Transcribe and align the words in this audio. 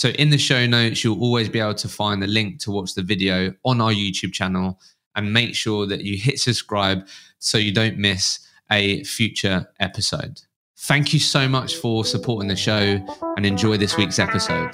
So, 0.00 0.08
in 0.08 0.30
the 0.30 0.38
show 0.38 0.64
notes, 0.64 1.04
you'll 1.04 1.20
always 1.20 1.50
be 1.50 1.60
able 1.60 1.74
to 1.74 1.86
find 1.86 2.22
the 2.22 2.26
link 2.26 2.58
to 2.60 2.70
watch 2.70 2.94
the 2.94 3.02
video 3.02 3.52
on 3.66 3.82
our 3.82 3.92
YouTube 3.92 4.32
channel 4.32 4.80
and 5.14 5.30
make 5.30 5.54
sure 5.54 5.84
that 5.86 6.00
you 6.00 6.16
hit 6.16 6.40
subscribe 6.40 7.06
so 7.38 7.58
you 7.58 7.70
don't 7.70 7.98
miss 7.98 8.38
a 8.72 9.04
future 9.04 9.70
episode. 9.78 10.40
Thank 10.78 11.12
you 11.12 11.20
so 11.20 11.46
much 11.46 11.74
for 11.74 12.06
supporting 12.06 12.48
the 12.48 12.56
show 12.56 12.98
and 13.36 13.44
enjoy 13.44 13.76
this 13.76 13.98
week's 13.98 14.18
episode. 14.18 14.70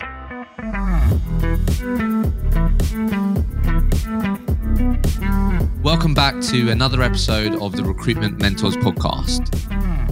Welcome 5.82 6.15
back 6.15 6.40
to 6.43 6.70
another 6.70 7.02
episode 7.02 7.60
of 7.60 7.73
the 7.73 7.82
Recruitment 7.82 8.38
Mentors 8.40 8.77
podcast. 8.77 9.51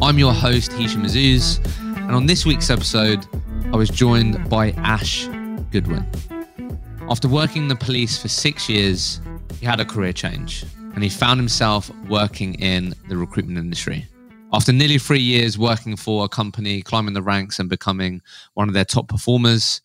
I'm 0.03 0.19
your 0.19 0.33
host, 0.33 0.73
Hishem 0.73 1.05
Azzouz, 1.05 1.61
and 2.07 2.15
on 2.15 2.27
this 2.27 2.45
week's 2.45 2.69
episode, 2.69 3.27
I 3.73 3.77
was 3.77 3.89
joined 3.89 4.51
by 4.51 4.73
Ash 4.73 5.27
Goodwin. 5.73 6.07
After 7.09 7.29
working 7.29 7.63
in 7.63 7.69
the 7.69 7.77
police 7.77 8.21
for 8.21 8.29
six 8.29 8.69
years, 8.69 9.23
he 9.59 9.65
had 9.65 9.81
a 9.81 9.87
career 9.87 10.13
change 10.13 10.65
and 10.95 11.03
he 11.03 11.09
found 11.09 11.41
himself 11.41 11.91
working 12.07 12.55
in 12.57 12.95
the 13.09 13.17
recruitment 13.17 13.59
industry. 13.59 14.07
After 14.53 14.71
nearly 14.71 14.99
three 14.99 15.21
years 15.21 15.59
working 15.59 15.97
for 15.97 16.27
a 16.27 16.29
company, 16.29 16.83
climbing 16.83 17.15
the 17.15 17.23
ranks 17.23 17.59
and 17.59 17.71
becoming 17.71 18.21
one 18.53 18.69
of 18.69 18.75
their 18.75 18.85
top 18.85 19.09
performers, 19.09 19.81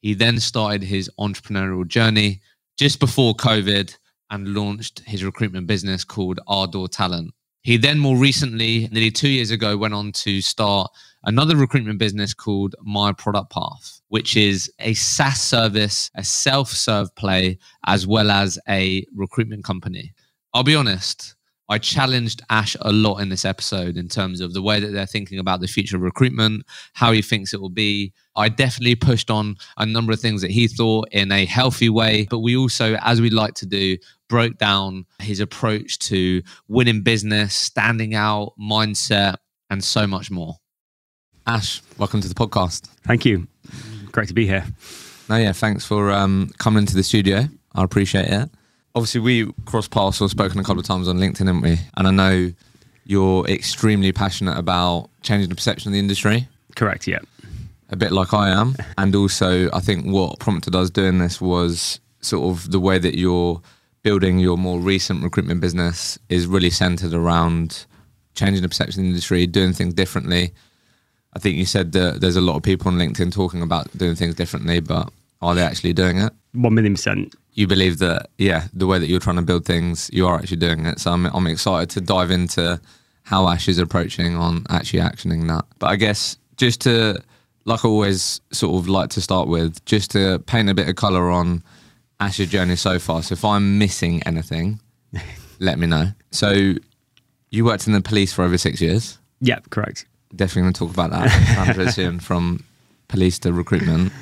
he 0.00 0.14
then 0.14 0.40
started 0.40 0.82
his 0.82 1.08
entrepreneurial 1.20 1.86
journey 1.86 2.40
just 2.76 2.98
before 2.98 3.34
COVID 3.34 3.96
and 4.30 4.52
launched 4.52 4.98
his 5.06 5.22
recruitment 5.22 5.68
business 5.68 6.02
called 6.02 6.40
Ardor 6.48 6.88
Talent. 6.88 7.32
He 7.62 7.76
then, 7.76 8.00
more 8.00 8.16
recently, 8.16 8.88
nearly 8.90 9.12
two 9.12 9.28
years 9.28 9.52
ago, 9.52 9.76
went 9.76 9.94
on 9.94 10.10
to 10.12 10.40
start 10.40 10.90
another 11.24 11.56
recruitment 11.56 11.98
business 11.98 12.34
called 12.34 12.74
My 12.82 13.12
Product 13.12 13.50
Path, 13.50 14.00
which 14.08 14.36
is 14.36 14.70
a 14.78 14.94
SaaS 14.94 15.40
service, 15.40 16.10
a 16.14 16.24
self 16.24 16.70
serve 16.70 17.14
play, 17.14 17.58
as 17.86 18.06
well 18.06 18.30
as 18.30 18.58
a 18.68 19.04
recruitment 19.14 19.64
company. 19.64 20.12
I'll 20.54 20.62
be 20.62 20.74
honest, 20.74 21.34
I 21.68 21.78
challenged 21.78 22.42
Ash 22.50 22.76
a 22.80 22.92
lot 22.92 23.20
in 23.20 23.30
this 23.30 23.46
episode 23.46 23.96
in 23.96 24.08
terms 24.08 24.42
of 24.42 24.52
the 24.52 24.60
way 24.60 24.80
that 24.80 24.88
they're 24.88 25.06
thinking 25.06 25.38
about 25.38 25.60
the 25.60 25.66
future 25.66 25.96
of 25.96 26.02
recruitment, 26.02 26.66
how 26.92 27.12
he 27.12 27.22
thinks 27.22 27.54
it 27.54 27.60
will 27.62 27.70
be. 27.70 28.12
I 28.36 28.50
definitely 28.50 28.96
pushed 28.96 29.30
on 29.30 29.56
a 29.78 29.86
number 29.86 30.12
of 30.12 30.20
things 30.20 30.42
that 30.42 30.50
he 30.50 30.68
thought 30.68 31.08
in 31.12 31.32
a 31.32 31.46
healthy 31.46 31.88
way, 31.88 32.26
but 32.28 32.40
we 32.40 32.56
also, 32.56 32.96
as 33.00 33.22
we 33.22 33.30
like 33.30 33.54
to 33.54 33.66
do, 33.66 33.96
broke 34.28 34.58
down 34.58 35.06
his 35.20 35.40
approach 35.40 35.98
to 36.00 36.42
winning 36.68 37.02
business, 37.02 37.54
standing 37.54 38.14
out, 38.14 38.52
mindset, 38.60 39.36
and 39.70 39.82
so 39.82 40.06
much 40.06 40.30
more. 40.30 40.56
Ash, 41.46 41.82
welcome 41.98 42.20
to 42.20 42.28
the 42.28 42.34
podcast. 42.34 42.86
Thank 43.04 43.24
you. 43.24 43.48
Great 44.12 44.28
to 44.28 44.34
be 44.34 44.46
here. 44.46 44.64
No, 45.28 45.36
yeah, 45.36 45.52
thanks 45.52 45.84
for 45.84 46.12
um, 46.12 46.52
coming 46.58 46.82
into 46.82 46.94
the 46.94 47.02
studio. 47.02 47.48
I 47.74 47.82
appreciate 47.82 48.26
it. 48.26 48.48
Obviously, 48.94 49.20
we 49.20 49.52
crossed 49.64 49.90
paths 49.90 50.20
or 50.20 50.28
spoken 50.28 50.60
a 50.60 50.62
couple 50.62 50.78
of 50.78 50.86
times 50.86 51.08
on 51.08 51.18
LinkedIn, 51.18 51.46
haven't 51.46 51.62
we? 51.62 51.78
And 51.96 52.06
I 52.06 52.10
know 52.12 52.52
you're 53.04 53.44
extremely 53.48 54.12
passionate 54.12 54.56
about 54.56 55.10
changing 55.22 55.48
the 55.48 55.56
perception 55.56 55.88
of 55.88 55.94
the 55.94 55.98
industry. 55.98 56.46
Correct, 56.76 57.08
yeah. 57.08 57.18
A 57.90 57.96
bit 57.96 58.12
like 58.12 58.32
I 58.32 58.50
am. 58.50 58.76
And 58.96 59.14
also, 59.16 59.68
I 59.72 59.80
think 59.80 60.06
what 60.06 60.38
prompted 60.38 60.76
us 60.76 60.90
doing 60.90 61.18
this 61.18 61.40
was 61.40 61.98
sort 62.20 62.50
of 62.54 62.70
the 62.70 62.78
way 62.78 62.98
that 63.00 63.18
you're 63.18 63.60
building 64.02 64.38
your 64.38 64.56
more 64.56 64.78
recent 64.78 65.24
recruitment 65.24 65.60
business 65.60 66.18
is 66.28 66.46
really 66.46 66.70
centered 66.70 67.14
around 67.14 67.84
changing 68.34 68.62
the 68.62 68.68
perception 68.68 69.00
of 69.00 69.04
the 69.04 69.10
industry, 69.10 69.46
doing 69.46 69.72
things 69.72 69.94
differently 69.94 70.52
I 71.34 71.38
think 71.38 71.56
you 71.56 71.64
said 71.64 71.92
that 71.92 72.20
there's 72.20 72.36
a 72.36 72.40
lot 72.40 72.56
of 72.56 72.62
people 72.62 72.88
on 72.88 72.98
LinkedIn 72.98 73.32
talking 73.32 73.62
about 73.62 73.96
doing 73.96 74.14
things 74.14 74.34
differently, 74.34 74.80
but 74.80 75.10
are 75.40 75.54
they 75.54 75.62
actually 75.62 75.92
doing 75.92 76.18
it? 76.18 76.32
One 76.52 76.74
million 76.74 76.94
percent. 76.94 77.34
You 77.54 77.66
believe 77.66 77.98
that, 77.98 78.28
yeah, 78.38 78.68
the 78.72 78.86
way 78.86 78.98
that 78.98 79.08
you're 79.08 79.20
trying 79.20 79.36
to 79.36 79.42
build 79.42 79.64
things, 79.64 80.10
you 80.12 80.26
are 80.26 80.38
actually 80.38 80.58
doing 80.58 80.86
it. 80.86 81.00
So 81.00 81.10
I'm, 81.10 81.26
I'm 81.26 81.46
excited 81.46 81.90
to 81.90 82.00
dive 82.00 82.30
into 82.30 82.80
how 83.24 83.48
Ash 83.48 83.68
is 83.68 83.78
approaching 83.78 84.36
on 84.36 84.64
actually 84.70 85.00
actioning 85.00 85.48
that. 85.48 85.64
But 85.78 85.88
I 85.88 85.96
guess 85.96 86.38
just 86.56 86.80
to, 86.82 87.22
like 87.64 87.84
I 87.84 87.88
always 87.88 88.40
sort 88.52 88.76
of 88.76 88.88
like 88.88 89.10
to 89.10 89.20
start 89.20 89.48
with, 89.48 89.84
just 89.84 90.10
to 90.12 90.38
paint 90.46 90.70
a 90.70 90.74
bit 90.74 90.88
of 90.88 90.96
color 90.96 91.30
on 91.30 91.62
Ash's 92.20 92.50
journey 92.50 92.76
so 92.76 92.98
far. 92.98 93.22
So 93.22 93.34
if 93.34 93.44
I'm 93.44 93.78
missing 93.78 94.22
anything, 94.24 94.80
let 95.60 95.78
me 95.78 95.86
know. 95.86 96.08
So 96.30 96.74
you 97.50 97.64
worked 97.64 97.86
in 97.86 97.92
the 97.92 98.00
police 98.00 98.32
for 98.32 98.44
over 98.44 98.56
six 98.56 98.80
years. 98.80 99.18
Yep, 99.40 99.70
correct 99.70 100.06
definitely 100.34 100.62
going 100.62 100.72
to 100.72 100.78
talk 100.78 100.90
about 100.92 101.10
that 101.10 101.28
transition 101.74 102.20
from 102.20 102.64
police 103.08 103.38
to 103.40 103.52
recruitment. 103.52 104.12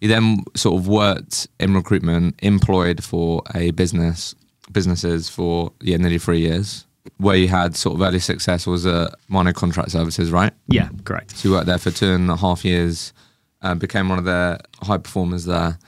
You 0.00 0.08
then 0.08 0.44
sort 0.54 0.80
of 0.80 0.88
worked 0.88 1.48
in 1.60 1.74
recruitment, 1.74 2.36
employed 2.42 3.04
for 3.04 3.42
a 3.54 3.70
business, 3.72 4.34
businesses 4.70 5.28
for 5.28 5.72
yeah 5.80 5.96
nearly 5.96 6.18
three 6.18 6.40
years. 6.40 6.86
Where 7.18 7.36
you 7.36 7.48
had 7.48 7.76
sort 7.76 7.96
of 7.96 8.02
early 8.02 8.20
success 8.20 8.66
was 8.66 8.86
at 8.86 9.14
Minor 9.28 9.52
Contract 9.52 9.90
Services, 9.90 10.30
right? 10.30 10.52
Yeah, 10.68 10.88
correct. 11.04 11.36
So 11.36 11.48
you 11.48 11.54
worked 11.54 11.66
there 11.66 11.78
for 11.78 11.90
two 11.90 12.12
and 12.12 12.30
a 12.30 12.36
half 12.36 12.64
years, 12.64 13.12
uh, 13.60 13.74
became 13.74 14.08
one 14.08 14.18
of 14.18 14.24
their 14.24 14.58
high 14.82 14.98
performers 14.98 15.44
there, 15.44 15.78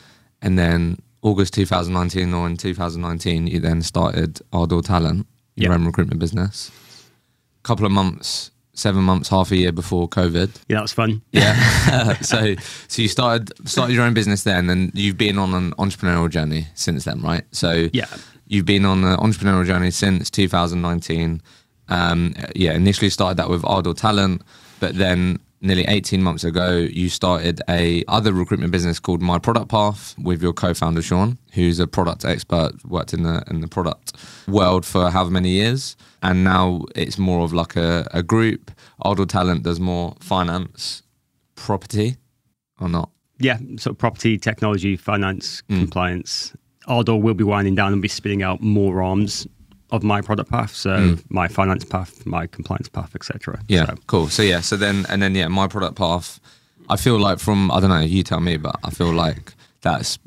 and 0.42 0.58
then 0.58 0.98
August 1.22 1.54
2019 1.54 2.34
or 2.34 2.46
in 2.46 2.56
2019, 2.56 3.46
you 3.46 3.60
then 3.60 3.80
started 3.80 4.40
Ardor 4.52 4.82
Talent, 4.82 5.26
your 5.56 5.70
yep. 5.70 5.78
own 5.78 5.86
recruitment 5.86 6.20
business. 6.20 6.70
A 7.58 7.62
couple 7.62 7.86
of 7.86 7.92
months 7.92 8.50
seven 8.74 9.02
months, 9.02 9.28
half 9.28 9.50
a 9.50 9.56
year 9.56 9.72
before 9.72 10.08
COVID. 10.08 10.50
Yeah, 10.68 10.76
that 10.76 10.82
was 10.82 10.92
fun. 10.92 11.22
Yeah. 11.32 12.14
so 12.20 12.54
so 12.88 13.02
you 13.02 13.08
started 13.08 13.52
started 13.68 13.94
your 13.94 14.04
own 14.04 14.14
business 14.14 14.42
then, 14.44 14.68
and 14.70 14.90
you've 14.94 15.18
been 15.18 15.38
on 15.38 15.54
an 15.54 15.72
entrepreneurial 15.72 16.30
journey 16.30 16.66
since 16.74 17.04
then, 17.04 17.22
right? 17.22 17.44
So 17.52 17.88
yeah, 17.92 18.06
you've 18.46 18.66
been 18.66 18.84
on 18.84 19.04
an 19.04 19.16
entrepreneurial 19.18 19.66
journey 19.66 19.90
since 19.90 20.30
2019. 20.30 21.40
Um, 21.88 22.34
yeah, 22.54 22.72
initially 22.72 23.10
started 23.10 23.36
that 23.36 23.50
with 23.50 23.64
Ardor 23.64 23.94
Talent, 23.94 24.42
but 24.80 24.96
then 24.96 25.38
nearly 25.64 25.84
18 25.84 26.22
months 26.22 26.44
ago, 26.44 26.76
you 26.76 27.08
started 27.08 27.60
a 27.68 28.04
other 28.06 28.32
recruitment 28.32 28.70
business 28.70 29.00
called 29.00 29.22
My 29.22 29.38
Product 29.38 29.68
Path 29.68 30.14
with 30.18 30.42
your 30.42 30.52
co-founder 30.52 31.02
Sean, 31.02 31.38
who's 31.54 31.80
a 31.80 31.86
product 31.86 32.24
expert, 32.24 32.72
worked 32.84 33.14
in 33.14 33.22
the 33.22 33.42
in 33.48 33.60
the 33.60 33.68
product 33.68 34.12
world 34.46 34.84
for 34.84 35.10
however 35.10 35.30
many 35.30 35.48
years, 35.48 35.96
and 36.22 36.44
now 36.44 36.84
it's 36.94 37.18
more 37.18 37.42
of 37.42 37.52
like 37.52 37.76
a, 37.76 38.06
a 38.12 38.22
group. 38.22 38.70
Ardor 39.00 39.26
Talent 39.26 39.62
does 39.62 39.80
more 39.80 40.14
finance, 40.20 41.02
property, 41.54 42.16
or 42.80 42.88
not? 42.88 43.10
Yeah, 43.38 43.58
so 43.76 43.94
property, 43.94 44.38
technology, 44.38 44.96
finance, 44.96 45.62
mm. 45.68 45.78
compliance. 45.80 46.54
Ardor 46.86 47.16
will 47.16 47.34
be 47.34 47.44
winding 47.44 47.74
down 47.74 47.92
and 47.92 48.02
be 48.02 48.08
spinning 48.08 48.42
out 48.42 48.60
more 48.60 49.02
arms 49.02 49.46
of 49.96 50.02
my 50.02 50.20
product 50.20 50.50
path. 50.50 50.74
So 50.74 50.90
mm. 50.90 51.24
my 51.28 51.48
finance 51.48 51.84
path, 51.84 52.24
my 52.26 52.46
compliance 52.46 52.88
path, 52.88 53.14
etc. 53.14 53.60
Yeah, 53.68 53.86
so. 53.86 53.94
cool. 54.06 54.28
So 54.28 54.42
yeah, 54.42 54.60
so 54.60 54.76
then 54.76 55.06
and 55.08 55.22
then 55.22 55.34
yeah, 55.34 55.48
my 55.48 55.68
product 55.68 55.96
path. 55.96 56.40
I 56.90 56.96
feel 56.96 57.18
like 57.18 57.38
from 57.38 57.70
I 57.70 57.80
don't 57.80 57.90
know, 57.90 58.00
you 58.00 58.22
tell 58.22 58.40
me, 58.40 58.56
but 58.58 58.76
I 58.84 58.90
feel 58.90 59.12
like 59.12 59.54
that's 59.80 60.18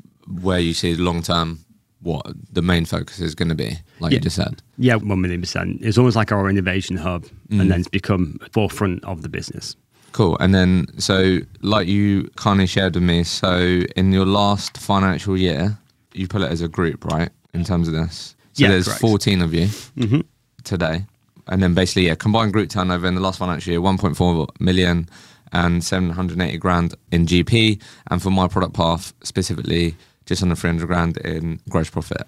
where 0.42 0.58
you 0.58 0.74
see 0.74 0.94
long 0.96 1.22
term 1.22 1.60
what 2.00 2.26
the 2.52 2.62
main 2.62 2.84
focus 2.84 3.18
is 3.18 3.34
going 3.34 3.48
to 3.48 3.54
be, 3.54 3.76
like 4.00 4.12
yeah. 4.12 4.16
you 4.16 4.20
just 4.20 4.36
said. 4.36 4.62
Yeah, 4.76 4.96
one 4.96 5.20
million 5.20 5.40
percent. 5.40 5.80
It's 5.82 5.98
almost 5.98 6.16
like 6.16 6.32
our 6.32 6.48
innovation 6.48 6.96
hub, 6.96 7.24
mm. 7.48 7.60
and 7.60 7.70
then 7.70 7.80
it's 7.80 7.88
become 7.88 8.38
forefront 8.52 9.04
of 9.04 9.22
the 9.22 9.28
business. 9.28 9.76
Cool. 10.12 10.36
And 10.38 10.54
then, 10.54 10.86
so 10.98 11.38
like 11.60 11.86
you 11.86 12.30
kindly 12.36 12.66
shared 12.66 12.94
with 12.94 13.04
me, 13.04 13.24
so 13.24 13.82
in 13.96 14.12
your 14.12 14.26
last 14.26 14.78
financial 14.78 15.36
year, 15.36 15.78
you 16.14 16.26
put 16.26 16.42
it 16.42 16.50
as 16.50 16.60
a 16.60 16.68
group, 16.68 17.04
right? 17.04 17.30
In 17.54 17.64
terms 17.64 17.88
of 17.88 17.94
this, 17.94 18.34
so 18.58 18.64
yeah, 18.64 18.70
there's 18.70 18.86
correct. 18.86 19.00
14 19.00 19.42
of 19.42 19.54
you 19.54 19.66
mm-hmm. 19.66 20.20
today. 20.64 21.04
And 21.46 21.62
then 21.62 21.74
basically, 21.74 22.08
yeah, 22.08 22.14
combined 22.14 22.52
group 22.52 22.68
turnover 22.68 23.06
in 23.06 23.14
the 23.14 23.20
last 23.20 23.38
financial 23.38 23.70
year, 23.70 23.80
1.4 23.80 24.60
million 24.60 25.08
and 25.52 25.82
780 25.82 26.58
grand 26.58 26.94
in 27.10 27.24
GP. 27.24 27.80
And 28.10 28.22
for 28.22 28.30
my 28.30 28.48
product 28.48 28.74
path 28.74 29.14
specifically, 29.22 29.96
just 30.26 30.42
under 30.42 30.54
300 30.54 30.86
grand 30.86 31.16
in 31.18 31.60
gross 31.70 31.88
profit. 31.88 32.26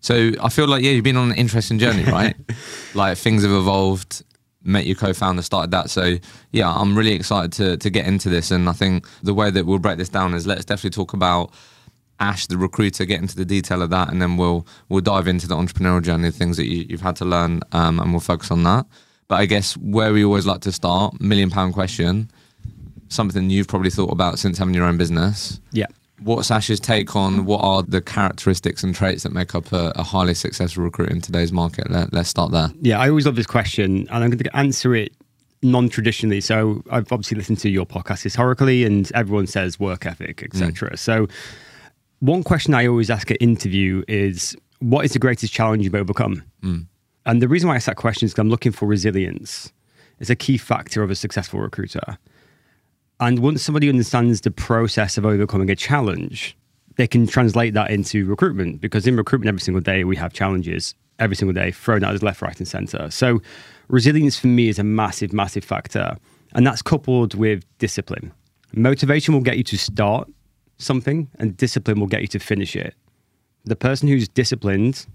So 0.00 0.30
I 0.40 0.48
feel 0.48 0.68
like, 0.68 0.82
yeah, 0.82 0.92
you've 0.92 1.04
been 1.04 1.16
on 1.16 1.32
an 1.32 1.36
interesting 1.36 1.78
journey, 1.78 2.04
right? 2.10 2.36
like 2.94 3.18
things 3.18 3.42
have 3.42 3.52
evolved, 3.52 4.22
met 4.62 4.86
your 4.86 4.96
co-founder, 4.96 5.42
started 5.42 5.70
that. 5.72 5.90
So 5.90 6.16
yeah, 6.52 6.72
I'm 6.72 6.96
really 6.96 7.12
excited 7.12 7.52
to, 7.54 7.76
to 7.76 7.90
get 7.90 8.06
into 8.06 8.28
this. 8.30 8.50
And 8.50 8.68
I 8.68 8.72
think 8.72 9.06
the 9.22 9.34
way 9.34 9.50
that 9.50 9.66
we'll 9.66 9.78
break 9.78 9.98
this 9.98 10.08
down 10.08 10.34
is 10.34 10.46
let's 10.46 10.64
definitely 10.64 10.90
talk 10.90 11.12
about 11.12 11.52
Ash, 12.20 12.46
the 12.46 12.58
recruiter, 12.58 13.04
get 13.04 13.20
into 13.20 13.36
the 13.36 13.44
detail 13.44 13.82
of 13.82 13.90
that, 13.90 14.10
and 14.10 14.20
then 14.20 14.36
we'll 14.36 14.66
we'll 14.88 15.00
dive 15.00 15.28
into 15.28 15.46
the 15.46 15.56
entrepreneurial 15.56 16.02
journey, 16.02 16.30
things 16.30 16.56
that 16.56 16.66
you, 16.66 16.86
have 16.90 17.00
had 17.00 17.16
to 17.16 17.24
learn, 17.24 17.60
um, 17.72 18.00
and 18.00 18.10
we'll 18.10 18.20
focus 18.20 18.50
on 18.50 18.64
that. 18.64 18.86
But 19.28 19.36
I 19.36 19.46
guess 19.46 19.76
where 19.76 20.12
we 20.12 20.24
always 20.24 20.46
like 20.46 20.62
to 20.62 20.72
start, 20.72 21.20
million 21.20 21.50
pound 21.50 21.74
question, 21.74 22.30
something 23.08 23.50
you've 23.50 23.68
probably 23.68 23.90
thought 23.90 24.10
about 24.10 24.38
since 24.38 24.58
having 24.58 24.74
your 24.74 24.84
own 24.84 24.96
business. 24.96 25.60
Yeah. 25.72 25.86
What's 26.20 26.50
Ash's 26.50 26.80
take 26.80 27.14
on 27.14 27.44
what 27.44 27.60
are 27.60 27.82
the 27.84 28.00
characteristics 28.00 28.82
and 28.82 28.92
traits 28.92 29.22
that 29.22 29.32
make 29.32 29.54
up 29.54 29.72
a, 29.72 29.92
a 29.94 30.02
highly 30.02 30.34
successful 30.34 30.82
recruit 30.82 31.10
in 31.10 31.20
today's 31.20 31.52
market? 31.52 31.90
Let, 31.90 32.12
let's 32.12 32.28
start 32.28 32.50
there. 32.50 32.70
Yeah, 32.80 32.98
I 32.98 33.08
always 33.08 33.26
love 33.26 33.36
this 33.36 33.46
question, 33.46 34.08
and 34.10 34.24
I'm 34.24 34.30
going 34.30 34.38
to 34.38 34.56
answer 34.56 34.96
it 34.96 35.12
non-traditionally. 35.62 36.40
So 36.40 36.82
I've 36.90 37.12
obviously 37.12 37.36
listened 37.36 37.58
to 37.58 37.68
your 37.68 37.86
podcast 37.86 38.22
historically, 38.24 38.84
and 38.84 39.10
everyone 39.14 39.46
says 39.46 39.78
work 39.78 40.06
ethic, 40.06 40.42
etc. 40.42 40.90
Mm. 40.90 40.98
So 40.98 41.28
one 42.20 42.42
question 42.42 42.74
I 42.74 42.86
always 42.86 43.10
ask 43.10 43.30
at 43.30 43.36
interview 43.40 44.02
is, 44.08 44.56
"What 44.80 45.04
is 45.04 45.12
the 45.12 45.18
greatest 45.18 45.52
challenge 45.52 45.84
you've 45.84 45.94
overcome?" 45.94 46.42
Mm. 46.62 46.86
And 47.26 47.42
the 47.42 47.48
reason 47.48 47.68
why 47.68 47.74
I 47.74 47.76
ask 47.76 47.86
that 47.86 47.96
question 47.96 48.26
is 48.26 48.32
because 48.32 48.42
I'm 48.42 48.50
looking 48.50 48.72
for 48.72 48.86
resilience. 48.86 49.72
It's 50.18 50.30
a 50.30 50.36
key 50.36 50.56
factor 50.56 51.02
of 51.02 51.10
a 51.10 51.14
successful 51.14 51.60
recruiter. 51.60 52.18
And 53.20 53.40
once 53.40 53.62
somebody 53.62 53.88
understands 53.88 54.40
the 54.40 54.50
process 54.50 55.18
of 55.18 55.26
overcoming 55.26 55.70
a 55.70 55.76
challenge, 55.76 56.56
they 56.96 57.06
can 57.06 57.26
translate 57.26 57.74
that 57.74 57.90
into 57.90 58.24
recruitment 58.26 58.80
because 58.80 59.06
in 59.06 59.16
recruitment 59.16 59.48
every 59.48 59.60
single 59.60 59.80
day 59.80 60.04
we 60.04 60.16
have 60.16 60.32
challenges 60.32 60.94
every 61.18 61.36
single 61.36 61.52
day 61.52 61.70
thrown 61.70 62.04
at 62.04 62.14
us 62.14 62.22
left, 62.22 62.42
right, 62.42 62.58
and 62.58 62.68
center. 62.68 63.10
So 63.10 63.40
resilience 63.88 64.38
for 64.38 64.46
me 64.46 64.68
is 64.68 64.78
a 64.78 64.84
massive, 64.84 65.32
massive 65.32 65.64
factor. 65.64 66.16
And 66.54 66.66
that's 66.66 66.82
coupled 66.82 67.34
with 67.34 67.64
discipline. 67.78 68.32
Motivation 68.72 69.34
will 69.34 69.40
get 69.40 69.56
you 69.56 69.64
to 69.64 69.78
start 69.78 70.28
something, 70.78 71.28
and 71.38 71.56
discipline 71.56 72.00
will 72.00 72.06
get 72.06 72.22
you 72.22 72.28
to 72.28 72.38
finish 72.38 72.74
it. 72.74 72.94
The 73.64 73.76
person 73.76 74.08
who's 74.08 74.28
disciplined 74.28 75.06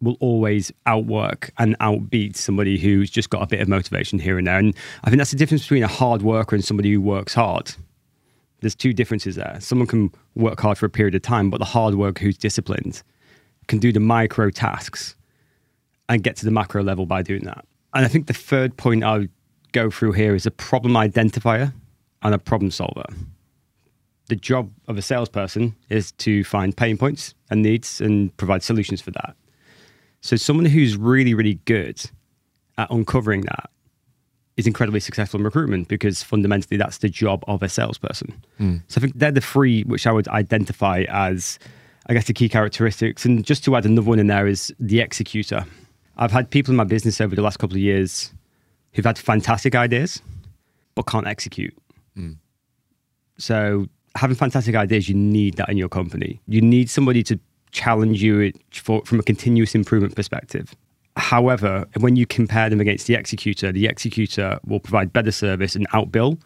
will 0.00 0.16
always 0.20 0.72
outwork 0.84 1.50
and 1.58 1.78
outbeat 1.78 2.36
somebody 2.36 2.78
who's 2.78 3.10
just 3.10 3.30
got 3.30 3.42
a 3.42 3.46
bit 3.46 3.60
of 3.60 3.68
motivation 3.68 4.18
here 4.18 4.38
and 4.38 4.46
there. 4.46 4.58
And 4.58 4.74
I 5.04 5.10
think 5.10 5.18
that's 5.18 5.30
the 5.30 5.36
difference 5.36 5.62
between 5.62 5.82
a 5.82 5.88
hard 5.88 6.22
worker 6.22 6.54
and 6.54 6.64
somebody 6.64 6.92
who 6.92 7.00
works 7.00 7.34
hard. 7.34 7.74
There's 8.60 8.74
two 8.74 8.92
differences 8.92 9.36
there. 9.36 9.56
Someone 9.60 9.86
can 9.86 10.12
work 10.34 10.60
hard 10.60 10.78
for 10.78 10.86
a 10.86 10.90
period 10.90 11.14
of 11.14 11.22
time, 11.22 11.50
but 11.50 11.58
the 11.58 11.66
hard 11.66 11.94
worker 11.94 12.24
who's 12.24 12.38
disciplined 12.38 13.02
can 13.68 13.78
do 13.78 13.92
the 13.92 14.00
micro 14.00 14.50
tasks 14.50 15.16
and 16.08 16.22
get 16.22 16.36
to 16.36 16.44
the 16.44 16.50
macro 16.50 16.82
level 16.82 17.06
by 17.06 17.22
doing 17.22 17.44
that. 17.44 17.64
And 17.94 18.04
I 18.04 18.08
think 18.08 18.26
the 18.26 18.34
third 18.34 18.76
point 18.76 19.02
I 19.02 19.18
would 19.18 19.30
go 19.72 19.90
through 19.90 20.12
here 20.12 20.34
is 20.34 20.46
a 20.46 20.50
problem 20.50 20.94
identifier 20.94 21.72
and 22.22 22.34
a 22.34 22.38
problem 22.38 22.70
solver. 22.70 23.04
The 24.28 24.36
job 24.36 24.70
of 24.88 24.98
a 24.98 25.02
salesperson 25.02 25.76
is 25.88 26.12
to 26.12 26.42
find 26.44 26.76
pain 26.76 26.98
points 26.98 27.34
and 27.50 27.62
needs 27.62 28.00
and 28.00 28.36
provide 28.36 28.62
solutions 28.62 29.00
for 29.00 29.12
that. 29.12 29.36
So, 30.20 30.36
someone 30.36 30.66
who's 30.66 30.96
really, 30.96 31.34
really 31.34 31.54
good 31.64 32.10
at 32.78 32.90
uncovering 32.90 33.42
that 33.42 33.70
is 34.56 34.66
incredibly 34.66 35.00
successful 35.00 35.38
in 35.38 35.44
recruitment 35.44 35.86
because 35.88 36.22
fundamentally 36.22 36.76
that's 36.76 36.98
the 36.98 37.08
job 37.08 37.44
of 37.46 37.62
a 37.62 37.68
salesperson. 37.68 38.42
Mm. 38.58 38.82
So, 38.88 38.98
I 38.98 39.02
think 39.02 39.18
they're 39.18 39.30
the 39.30 39.40
three 39.40 39.82
which 39.82 40.06
I 40.06 40.12
would 40.12 40.26
identify 40.28 41.04
as, 41.08 41.58
I 42.06 42.14
guess, 42.14 42.26
the 42.26 42.32
key 42.32 42.48
characteristics. 42.48 43.24
And 43.24 43.44
just 43.44 43.64
to 43.64 43.76
add 43.76 43.84
another 43.86 44.08
one 44.08 44.18
in 44.18 44.26
there 44.26 44.48
is 44.48 44.74
the 44.80 45.00
executor. 45.00 45.64
I've 46.16 46.32
had 46.32 46.50
people 46.50 46.72
in 46.72 46.76
my 46.76 46.84
business 46.84 47.20
over 47.20 47.36
the 47.36 47.42
last 47.42 47.58
couple 47.58 47.76
of 47.76 47.82
years 47.82 48.32
who've 48.92 49.04
had 49.04 49.18
fantastic 49.18 49.74
ideas 49.74 50.20
but 50.96 51.02
can't 51.02 51.28
execute. 51.28 51.76
Mm. 52.18 52.38
So 53.38 53.86
having 54.16 54.36
fantastic 54.36 54.74
ideas, 54.74 55.08
you 55.08 55.14
need 55.14 55.56
that 55.56 55.68
in 55.68 55.76
your 55.76 55.88
company. 55.88 56.40
You 56.48 56.60
need 56.60 56.90
somebody 56.90 57.22
to 57.24 57.38
challenge 57.72 58.22
you 58.22 58.52
for, 58.72 59.04
from 59.04 59.20
a 59.20 59.22
continuous 59.22 59.74
improvement 59.74 60.16
perspective. 60.16 60.74
However, 61.16 61.86
when 61.98 62.16
you 62.16 62.26
compare 62.26 62.68
them 62.68 62.80
against 62.80 63.06
the 63.06 63.14
executor, 63.14 63.72
the 63.72 63.86
executor 63.86 64.58
will 64.66 64.80
provide 64.80 65.12
better 65.12 65.30
service 65.30 65.74
and 65.74 65.88
outbill 65.90 66.40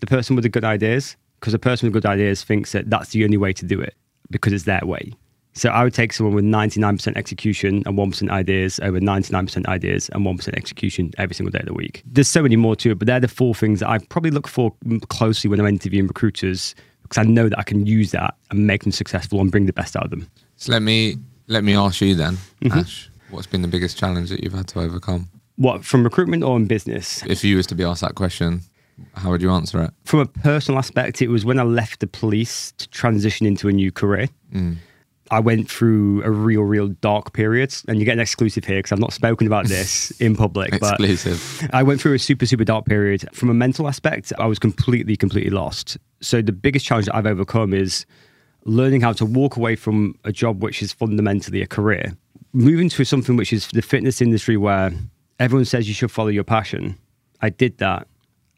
the 0.00 0.06
person 0.06 0.36
with 0.36 0.42
the 0.42 0.48
good 0.48 0.64
ideas 0.64 1.16
because 1.40 1.52
the 1.52 1.58
person 1.58 1.86
with 1.86 1.92
good 1.92 2.06
ideas 2.06 2.42
thinks 2.42 2.72
that 2.72 2.88
that's 2.88 3.10
the 3.10 3.24
only 3.24 3.36
way 3.36 3.52
to 3.52 3.64
do 3.64 3.80
it 3.80 3.94
because 4.30 4.52
it's 4.52 4.64
their 4.64 4.84
way. 4.84 5.12
So 5.52 5.70
I 5.70 5.84
would 5.84 5.94
take 5.94 6.12
someone 6.12 6.34
with 6.34 6.44
99% 6.44 7.16
execution 7.16 7.82
and 7.86 7.96
1% 7.96 8.30
ideas 8.30 8.78
over 8.80 9.00
99% 9.00 9.66
ideas 9.66 10.10
and 10.10 10.24
1% 10.24 10.54
execution 10.54 11.12
every 11.16 11.34
single 11.34 11.50
day 11.50 11.60
of 11.60 11.66
the 11.66 11.72
week. 11.72 12.02
There's 12.04 12.28
so 12.28 12.42
many 12.42 12.56
more 12.56 12.76
to 12.76 12.90
it, 12.90 12.98
but 12.98 13.06
they're 13.06 13.20
the 13.20 13.28
four 13.28 13.54
things 13.54 13.80
that 13.80 13.88
I 13.88 13.98
probably 13.98 14.30
look 14.30 14.48
for 14.48 14.74
closely 15.08 15.48
when 15.48 15.58
I'm 15.58 15.66
interviewing 15.66 16.08
recruiters 16.08 16.74
because 17.08 17.26
I 17.26 17.28
know 17.28 17.48
that 17.48 17.58
I 17.58 17.62
can 17.62 17.86
use 17.86 18.10
that 18.12 18.34
and 18.50 18.66
make 18.66 18.82
them 18.82 18.92
successful 18.92 19.40
and 19.40 19.50
bring 19.50 19.66
the 19.66 19.72
best 19.72 19.96
out 19.96 20.04
of 20.04 20.10
them. 20.10 20.28
So 20.56 20.72
let 20.72 20.82
me 20.82 21.16
let 21.46 21.64
me 21.64 21.74
ask 21.74 22.00
you 22.00 22.14
then, 22.14 22.34
mm-hmm. 22.60 22.78
Ash, 22.78 23.10
what's 23.30 23.46
been 23.46 23.62
the 23.62 23.68
biggest 23.68 23.98
challenge 23.98 24.30
that 24.30 24.42
you've 24.42 24.52
had 24.52 24.68
to 24.68 24.80
overcome? 24.80 25.28
What 25.56 25.84
from 25.84 26.04
recruitment 26.04 26.42
or 26.42 26.56
in 26.56 26.66
business? 26.66 27.24
If 27.26 27.44
you 27.44 27.56
was 27.56 27.66
to 27.68 27.74
be 27.74 27.84
asked 27.84 28.02
that 28.02 28.14
question, 28.14 28.62
how 29.14 29.30
would 29.30 29.42
you 29.42 29.50
answer 29.50 29.82
it? 29.82 29.90
From 30.04 30.20
a 30.20 30.26
personal 30.26 30.78
aspect, 30.78 31.22
it 31.22 31.28
was 31.28 31.44
when 31.44 31.58
I 31.58 31.62
left 31.62 32.00
the 32.00 32.06
police 32.06 32.72
to 32.78 32.88
transition 32.88 33.46
into 33.46 33.68
a 33.68 33.72
new 33.72 33.92
career. 33.92 34.28
Mm. 34.52 34.76
I 35.30 35.40
went 35.40 35.70
through 35.70 36.22
a 36.22 36.30
real, 36.30 36.62
real 36.62 36.88
dark 36.88 37.32
period, 37.32 37.74
and 37.88 37.98
you 37.98 38.04
get 38.04 38.12
an 38.12 38.20
exclusive 38.20 38.64
here 38.64 38.78
because 38.78 38.92
I've 38.92 38.98
not 38.98 39.12
spoken 39.12 39.46
about 39.46 39.66
this 39.66 40.10
in 40.20 40.36
public. 40.36 40.72
exclusive. 40.72 41.58
But 41.62 41.74
I 41.74 41.82
went 41.82 42.00
through 42.00 42.14
a 42.14 42.18
super, 42.18 42.46
super 42.46 42.64
dark 42.64 42.86
period. 42.86 43.28
From 43.32 43.50
a 43.50 43.54
mental 43.54 43.88
aspect, 43.88 44.32
I 44.38 44.46
was 44.46 44.58
completely, 44.58 45.16
completely 45.16 45.50
lost. 45.50 45.98
So 46.20 46.42
the 46.42 46.52
biggest 46.52 46.86
challenge 46.86 47.06
that 47.06 47.16
I've 47.16 47.26
overcome 47.26 47.74
is 47.74 48.06
learning 48.64 49.00
how 49.00 49.12
to 49.14 49.24
walk 49.24 49.56
away 49.56 49.76
from 49.76 50.18
a 50.24 50.32
job 50.32 50.62
which 50.62 50.82
is 50.82 50.92
fundamentally 50.92 51.62
a 51.62 51.66
career, 51.66 52.16
moving 52.52 52.88
to 52.90 53.04
something 53.04 53.36
which 53.36 53.52
is 53.52 53.68
the 53.68 53.82
fitness 53.82 54.20
industry 54.20 54.56
where 54.56 54.92
everyone 55.38 55.64
says 55.64 55.88
you 55.88 55.94
should 55.94 56.10
follow 56.10 56.28
your 56.28 56.44
passion. 56.44 56.96
I 57.40 57.50
did 57.50 57.78
that. 57.78 58.08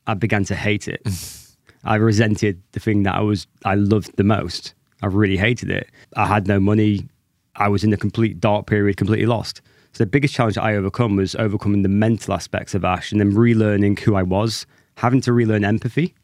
I 0.06 0.14
began 0.14 0.44
to 0.44 0.55
hate 0.55 0.88
it. 0.88 1.03
Mm. 1.05 1.56
I 1.85 1.97
resented 1.97 2.62
the 2.73 2.81
thing 2.81 3.05
that 3.05 3.14
I 3.14 3.21
was 3.21 3.47
I 3.64 3.75
loved 3.75 4.17
the 4.17 4.25
most. 4.25 4.75
I 5.03 5.06
really 5.06 5.37
hated 5.37 5.71
it. 5.71 5.89
I 6.17 6.27
had 6.27 6.47
no 6.47 6.59
money. 6.61 7.09
I 7.56 7.69
was 7.69 7.85
in 7.85 7.93
a 7.93 7.97
complete 7.97 8.41
dark 8.41 8.67
period, 8.67 8.97
completely 8.97 9.27
lost. 9.27 9.61
So 9.93 10.05
the 10.05 10.06
biggest 10.06 10.35
challenge 10.35 10.59
I 10.59 10.75
overcome 10.75 11.17
was 11.17 11.35
overcoming 11.37 11.83
the 11.83 11.89
mental 11.89 12.35
aspects 12.35 12.75
of 12.75 12.85
Ash 12.85 13.11
and 13.11 13.21
then 13.21 13.33
relearning 13.33 13.99
who 13.99 14.15
I 14.15 14.23
was, 14.23 14.67
having 14.97 15.21
to 15.23 15.33
relearn 15.33 15.65
empathy. 15.65 16.15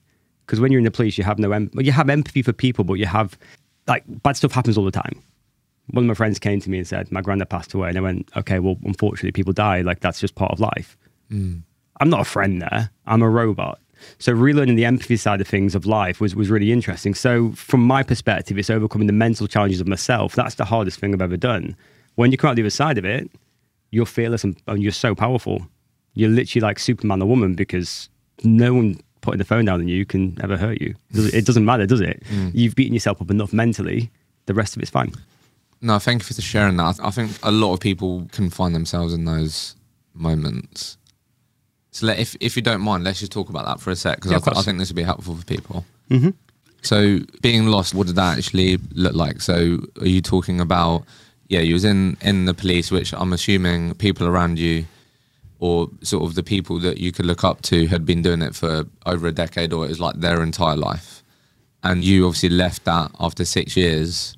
Because 0.47 0.61
when 0.61 0.71
you're 0.71 0.79
in 0.79 0.85
the 0.85 0.91
police, 0.91 1.17
you 1.17 1.25
have 1.25 1.39
no 1.39 1.51
em- 1.53 1.71
well, 1.75 1.85
you 1.85 1.93
have 1.93 2.11
empathy 2.11 2.43
for 2.43 2.53
people, 2.53 2.85
but 2.85 2.95
you 2.95 3.07
have 3.07 3.39
like 3.87 4.05
bad 4.23 4.37
stuff 4.37 4.53
happens 4.53 4.77
all 4.77 4.85
the 4.85 4.91
time. 4.91 5.23
One 5.91 6.05
of 6.05 6.09
my 6.09 6.15
friends 6.15 6.39
came 6.39 6.61
to 6.61 6.71
me 6.71 6.79
and 6.79 6.87
said, 6.87 7.11
My 7.11 7.21
granddad 7.21 7.51
passed 7.51 7.75
away. 7.75 7.89
And 7.89 7.99
I 7.99 8.01
went, 8.01 8.31
Okay, 8.37 8.59
well, 8.59 8.77
unfortunately, 8.85 9.33
people 9.33 9.53
die. 9.53 9.83
Like, 9.83 10.01
that's 10.01 10.21
just 10.21 10.35
part 10.35 10.53
of 10.53 10.61
life. 10.61 10.97
Mm. 11.31 11.63
I'm 12.01 12.11
not 12.11 12.21
a 12.21 12.25
friend 12.25 12.61
there. 12.61 12.91
I'm 13.07 13.23
a 13.23 13.29
robot. 13.29 13.81
So 14.19 14.33
relearning 14.33 14.77
the 14.77 14.85
empathy 14.85 15.17
side 15.17 15.41
of 15.41 15.49
things 15.49 15.75
of 15.75 15.87
life 15.87 16.21
was, 16.21 16.35
was 16.35 16.51
really 16.51 16.73
interesting. 16.73 17.15
So 17.15 17.53
from 17.53 17.83
my 17.83 18.03
perspective, 18.03 18.59
it's 18.59 18.71
overcoming 18.71 19.07
the 19.07 19.13
mental 19.13 19.47
challenges 19.47 19.81
of 19.81 19.89
myself. 19.89 20.35
That's 20.35 20.57
the 20.57 20.65
hardest 20.65 20.99
thing 20.99 21.15
I've 21.15 21.23
ever 21.23 21.37
done. 21.37 21.77
When 22.17 22.31
you 22.31 22.39
come 22.39 22.51
out 22.51 22.57
the 22.57 22.63
other 22.63 22.71
side 22.71 22.99
of 22.99 23.05
it, 23.05 23.31
you're 23.91 24.07
fearless 24.07 24.45
and, 24.45 24.57
and 24.67 24.83
you're 24.83 24.93
so 24.93 25.15
powerful. 25.15 25.67
You're 26.15 26.31
literally 26.31 26.61
like 26.61 26.79
Superman 26.79 27.23
or 27.23 27.29
woman 27.29 27.55
because 27.55 28.09
no 28.43 28.75
one 28.75 29.01
putting 29.21 29.39
the 29.39 29.45
phone 29.45 29.65
down 29.65 29.81
on 29.81 29.89
you 29.89 30.05
can 30.05 30.39
ever 30.43 30.57
hurt 30.57 30.81
you. 30.81 30.95
It 31.13 31.47
doesn't 31.47 31.65
matter, 31.65 31.87
does 31.87 32.01
it? 32.01 32.23
Mm. 32.25 32.53
You've 32.55 32.75
beaten 32.75 32.95
yourself 32.95 33.21
up 33.21 33.31
enough 33.31 33.53
mentally. 33.53 34.11
The 34.47 34.55
rest 34.55 34.77
of 34.77 34.83
it's 34.83 34.91
fine. 34.91 35.13
No, 35.81 35.99
thank 35.99 36.23
you 36.23 36.35
for 36.35 36.41
sharing 36.41 36.77
that. 36.77 36.99
I 37.03 37.11
think 37.11 37.33
a 37.43 37.51
lot 37.51 37.73
of 37.75 37.81
people 37.81 38.29
can 38.33 38.51
find 38.51 38.75
themselves 38.75 39.15
in 39.15 39.25
those 39.25 39.77
moments 40.15 40.99
so 41.95 42.07
let, 42.07 42.19
if 42.19 42.37
if 42.41 42.57
you 42.57 42.63
don't 42.63 42.81
mind, 42.81 43.05
let's 43.05 43.21
just 43.21 43.31
talk 43.31 43.49
about 43.49 43.67
that 43.67 43.81
for 43.81 43.93
a 43.93 43.97
sec 43.97 44.17
because 44.17 44.33
yeah, 44.33 44.39
I, 44.39 44.41
th- 44.41 44.57
I, 44.57 44.63
think 44.63 44.79
this 44.79 44.89
would 44.89 44.97
be 44.97 45.05
helpful 45.05 45.37
for 45.37 45.45
people. 45.45 45.85
Mm-hmm. 46.11 46.31
So 46.83 47.21
being 47.41 47.67
lost, 47.67 47.95
what 47.95 48.09
did 48.09 48.17
that 48.17 48.37
actually 48.37 48.79
look 48.91 49.15
like? 49.15 49.41
So 49.41 49.79
are 50.01 50.09
you 50.09 50.21
talking 50.21 50.61
about? 50.61 51.05
Yeah, 51.47 51.61
you 51.61 51.73
was 51.75 51.85
in 51.85 52.17
in 52.21 52.47
the 52.47 52.55
police, 52.55 52.91
which 52.91 53.15
I'm 53.15 53.33
assuming 53.33 53.95
people 53.95 54.27
around 54.27 54.59
you, 54.59 54.87
or 55.61 55.89
sort 56.03 56.25
of 56.25 56.35
the 56.35 56.43
people 56.43 56.81
that 56.81 56.99
you 56.99 57.13
could 57.13 57.27
look 57.27 57.45
up 57.45 57.63
to, 57.63 57.87
had 57.87 58.05
been 58.05 58.23
doing 58.23 58.43
it 58.43 58.57
for 58.57 58.87
over 59.07 59.29
a 59.29 59.33
decade, 59.33 59.73
or 59.73 59.85
it 59.85 59.89
was 59.91 60.01
like 60.01 60.17
their 60.17 60.43
entire 60.43 60.75
life, 60.75 61.23
and 61.85 62.03
you 62.03 62.27
obviously 62.27 62.49
left 62.49 62.85
that 62.87 63.13
after 63.21 63.45
six 63.45 63.77
years. 63.77 64.37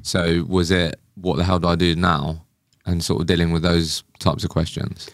So 0.00 0.46
was 0.48 0.70
it 0.70 0.98
what 1.16 1.36
the 1.36 1.44
hell 1.44 1.58
do 1.58 1.68
I 1.68 1.76
do 1.76 1.94
now? 1.94 2.46
And 2.86 3.04
sort 3.04 3.20
of 3.20 3.26
dealing 3.26 3.52
with 3.52 3.62
those 3.62 4.02
types 4.18 4.44
of 4.44 4.50
questions. 4.50 5.10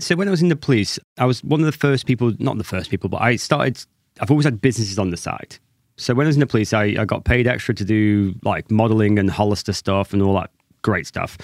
So 0.00 0.16
when 0.16 0.28
I 0.28 0.30
was 0.30 0.42
in 0.42 0.48
the 0.48 0.56
police, 0.56 0.98
I 1.18 1.26
was 1.26 1.44
one 1.44 1.60
of 1.60 1.66
the 1.66 1.72
first 1.72 2.06
people, 2.06 2.32
not 2.38 2.58
the 2.58 2.64
first 2.64 2.90
people, 2.90 3.08
but 3.08 3.20
I 3.20 3.36
started, 3.36 3.84
I've 4.20 4.30
always 4.30 4.44
had 4.44 4.60
businesses 4.60 4.98
on 4.98 5.10
the 5.10 5.16
side. 5.16 5.58
So 5.96 6.14
when 6.14 6.26
I 6.26 6.28
was 6.28 6.36
in 6.36 6.40
the 6.40 6.46
police, 6.46 6.72
I, 6.72 6.94
I 6.98 7.04
got 7.04 7.24
paid 7.24 7.46
extra 7.46 7.74
to 7.74 7.84
do 7.84 8.34
like 8.42 8.70
modeling 8.70 9.18
and 9.18 9.30
Hollister 9.30 9.74
stuff 9.74 10.14
and 10.14 10.22
all 10.22 10.34
that 10.34 10.50
great 10.82 11.06
stuff. 11.06 11.36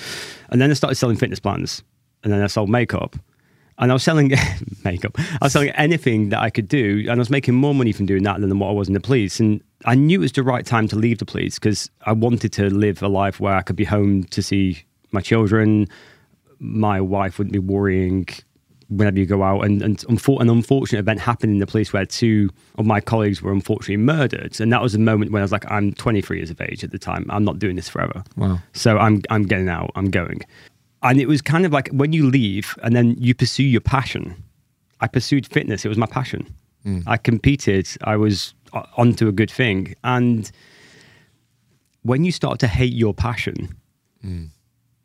And 0.49 0.61
then 0.61 0.71
I 0.71 0.75
started 0.75 0.95
selling 0.97 1.17
fitness 1.17 1.39
plans 1.39 1.83
and 2.25 2.33
then 2.33 2.43
I 2.43 2.47
sold 2.47 2.71
makeup. 2.71 3.17
And 3.79 3.91
I 3.91 3.95
was 3.95 4.03
selling 4.03 4.33
makeup. 4.85 5.19
I 5.19 5.39
was 5.43 5.53
selling 5.53 5.69
anything 5.71 6.31
that 6.31 6.41
I 6.41 6.49
could 6.49 6.67
do, 6.67 7.01
and 7.01 7.11
I 7.11 7.17
was 7.17 7.29
making 7.29 7.55
more 7.55 7.75
money 7.75 7.93
from 7.93 8.07
doing 8.07 8.23
that 8.23 8.41
than 8.41 8.59
what 8.59 8.69
I 8.69 8.73
was 8.73 8.89
in 8.89 8.95
the 8.95 9.01
police. 9.01 9.39
And 9.39 9.63
I 9.85 9.95
knew 9.95 10.21
it 10.21 10.23
was 10.23 10.33
the 10.33 10.43
right 10.43 10.65
time 10.65 10.89
to 10.89 10.97
leave 10.97 11.19
the 11.19 11.27
police 11.27 11.59
because 11.59 11.91
I 12.07 12.13
wanted 12.13 12.55
to 12.55 12.71
live 12.71 13.03
a 13.03 13.09
life 13.09 13.39
where 13.39 13.55
I 13.55 13.61
could 13.61 13.77
be 13.77 13.85
home 13.85 14.25
to 14.25 14.43
see 14.43 14.83
my 15.13 15.21
children. 15.21 15.89
My 16.59 17.03
wife 17.03 17.37
wouldn't 17.37 17.53
be 17.53 17.59
worrying 17.59 18.27
whenever 18.89 19.19
you 19.19 19.27
go 19.27 19.43
out. 19.43 19.61
And, 19.63 19.83
and 19.83 20.05
an 20.09 20.49
unfortunate 20.49 20.99
event 20.99 21.21
happened 21.21 21.53
in 21.53 21.59
the 21.59 21.67
place 21.67 21.93
where 21.93 22.07
two 22.07 22.51
of 22.79 22.87
my 22.87 23.01
colleagues 23.01 23.43
were 23.43 23.53
unfortunately 23.53 23.97
murdered. 23.97 24.61
And 24.61 24.73
that 24.73 24.83
was 24.83 24.95
a 24.95 24.99
moment 24.99 25.33
when 25.33 25.43
I 25.43 25.45
was 25.45 25.53
like, 25.53 25.71
I'm 25.71 25.93
23 25.93 26.39
years 26.39 26.51
of 26.51 26.61
age 26.61 26.85
at 26.85 26.91
the 26.91 26.99
time. 26.99 27.27
I'm 27.31 27.45
not 27.45 27.59
doing 27.59 27.77
this 27.77 27.89
forever. 27.89 28.23
Wow. 28.37 28.59
So 28.73 28.99
I'm, 28.99 29.23
I'm 29.31 29.45
getting 29.45 29.69
out. 29.69 29.91
I'm 29.97 30.11
going. 30.11 30.43
And 31.03 31.21
it 31.21 31.29
was 31.29 31.43
kind 31.43 31.67
of 31.67 31.73
like 31.73 31.89
when 31.89 32.13
you 32.13 32.29
leave 32.29 32.77
and 32.83 32.95
then 32.95 33.17
you 33.19 33.35
pursue 33.35 33.65
your 33.65 33.81
passion. 33.81 34.43
I 35.01 35.09
pursued 35.09 35.47
fitness. 35.47 35.85
It 35.85 35.89
was 35.89 35.99
my 35.99 36.07
passion. 36.07 36.53
Hmm. 36.83 37.01
I 37.07 37.17
competed. 37.17 37.89
I 38.05 38.17
was 38.17 38.55
uh, 38.73 38.85
onto 38.97 39.29
a 39.29 39.33
good 39.33 39.51
thing. 39.51 39.95
And 40.05 40.51
when 42.03 42.25
you 42.25 42.33
start 42.33 42.59
to 42.61 42.69
hate 42.69 42.95
your 42.95 43.13
passion, 43.13 43.77
hmm. 44.23 44.47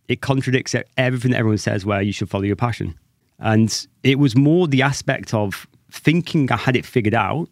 it 0.08 0.22
contradicts 0.22 0.76
everything 0.98 1.32
that 1.32 1.38
everyone 1.38 1.58
says 1.58 1.86
where 1.86 2.02
you 2.02 2.14
should 2.14 2.30
follow 2.30 2.44
your 2.44 2.56
passion. 2.56 2.98
And 3.42 3.88
it 4.04 4.20
was 4.20 4.36
more 4.36 4.68
the 4.68 4.84
aspect 4.84 5.34
of 5.34 5.68
thinking 5.92 6.52
I 6.52 6.58
had 6.58 6.76
it 6.76 6.86
figured 6.86 7.16
out 7.16 7.50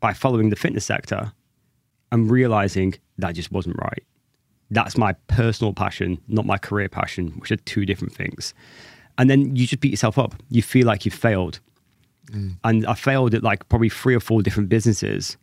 by 0.00 0.12
following 0.14 0.50
the 0.50 0.56
fitness 0.56 0.86
sector 0.86 1.32
and 2.10 2.30
realizing 2.30 2.94
that 3.18 3.32
just 3.32 3.52
wasn't 3.52 3.76
right. 3.78 4.02
That's 4.70 4.96
my 4.96 5.14
personal 5.26 5.72
passion, 5.72 6.18
not 6.28 6.46
my 6.46 6.56
career 6.56 6.88
passion, 6.88 7.28
which 7.38 7.50
are 7.50 7.56
two 7.56 7.84
different 7.84 8.14
things. 8.14 8.54
And 9.18 9.28
then 9.28 9.56
you 9.56 9.66
just 9.66 9.80
beat 9.80 9.90
yourself 9.90 10.18
up. 10.18 10.34
You 10.50 10.62
feel 10.62 10.86
like 10.86 11.04
you 11.04 11.10
failed. 11.10 11.58
Mm. 12.30 12.56
And 12.62 12.86
I 12.86 12.94
failed 12.94 13.34
at 13.34 13.42
like 13.42 13.68
probably 13.68 13.88
three 13.88 14.14
or 14.14 14.20
four 14.20 14.42
different 14.42 14.68
businesses 14.68 15.36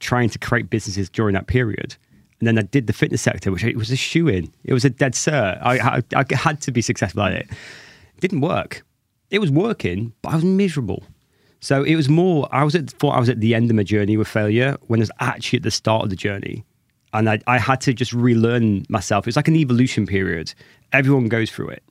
trying 0.00 0.30
to 0.30 0.38
create 0.38 0.70
businesses 0.70 1.08
during 1.08 1.34
that 1.34 1.46
period. 1.46 1.96
And 2.40 2.46
then 2.48 2.58
I 2.58 2.62
did 2.62 2.86
the 2.86 2.92
fitness 2.92 3.20
sector, 3.20 3.52
which 3.52 3.62
it 3.62 3.76
was 3.76 3.90
a 3.90 3.96
shoe 3.96 4.26
in. 4.26 4.50
It 4.64 4.72
was 4.72 4.84
a 4.84 4.90
dead 4.90 5.12
cert. 5.12 5.58
I, 5.62 5.78
I, 5.78 6.02
I 6.16 6.34
had 6.34 6.60
to 6.62 6.72
be 6.72 6.80
successful 6.80 7.22
at 7.22 7.32
it. 7.34 7.50
Didn't 8.20 8.40
work. 8.40 8.82
It 9.30 9.38
was 9.38 9.50
working, 9.50 10.12
but 10.22 10.32
I 10.32 10.34
was 10.36 10.44
miserable. 10.44 11.04
So 11.60 11.82
it 11.82 11.94
was 11.94 12.08
more. 12.08 12.48
I 12.52 12.64
was 12.64 12.74
at 12.74 12.90
thought 12.90 13.16
I 13.16 13.20
was 13.20 13.28
at 13.28 13.40
the 13.40 13.54
end 13.54 13.70
of 13.70 13.76
my 13.76 13.82
journey 13.82 14.16
with 14.16 14.28
failure 14.28 14.76
when 14.86 15.00
I 15.00 15.02
was 15.02 15.10
actually 15.20 15.58
at 15.58 15.62
the 15.62 15.70
start 15.70 16.04
of 16.04 16.10
the 16.10 16.16
journey, 16.16 16.64
and 17.12 17.28
I, 17.28 17.38
I 17.46 17.58
had 17.58 17.80
to 17.82 17.92
just 17.92 18.12
relearn 18.12 18.86
myself. 18.88 19.28
It's 19.28 19.36
like 19.36 19.48
an 19.48 19.56
evolution 19.56 20.06
period. 20.06 20.54
Everyone 20.92 21.28
goes 21.28 21.50
through 21.50 21.68
it. 21.68 21.82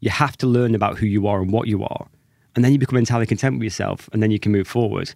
You 0.00 0.10
have 0.10 0.36
to 0.38 0.46
learn 0.46 0.74
about 0.74 0.98
who 0.98 1.06
you 1.06 1.26
are 1.26 1.42
and 1.42 1.52
what 1.52 1.66
you 1.66 1.82
are, 1.82 2.06
and 2.54 2.64
then 2.64 2.72
you 2.72 2.78
become 2.78 2.96
entirely 2.96 3.26
content 3.26 3.56
with 3.56 3.64
yourself, 3.64 4.08
and 4.12 4.22
then 4.22 4.30
you 4.30 4.38
can 4.38 4.52
move 4.52 4.68
forward. 4.68 5.12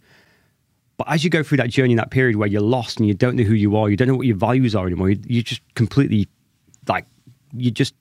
But 0.97 1.09
as 1.09 1.23
you 1.23 1.31
go 1.31 1.43
through 1.43 1.59
that 1.59 1.71
journey, 1.71 1.95
that 1.95 2.11
period 2.11 2.37
where 2.37 2.49
you're 2.49 2.63
lost 2.63 2.99
and 2.99 3.07
you 3.07 3.15
don't 3.15 3.37
know 3.37 3.45
who 3.45 3.55
you 3.55 3.77
are, 3.77 3.89
you 3.89 3.97
don't 3.97 4.09
know 4.09 4.17
what 4.17 4.27
your 4.27 4.37
values 4.37 4.75
are 4.75 4.87
anymore, 4.87 5.11
you, 5.11 5.21
you 5.27 5.43
just 5.43 5.61
completely 5.75 6.27
like 6.89 7.07
you 7.53 7.71
just 7.71 7.95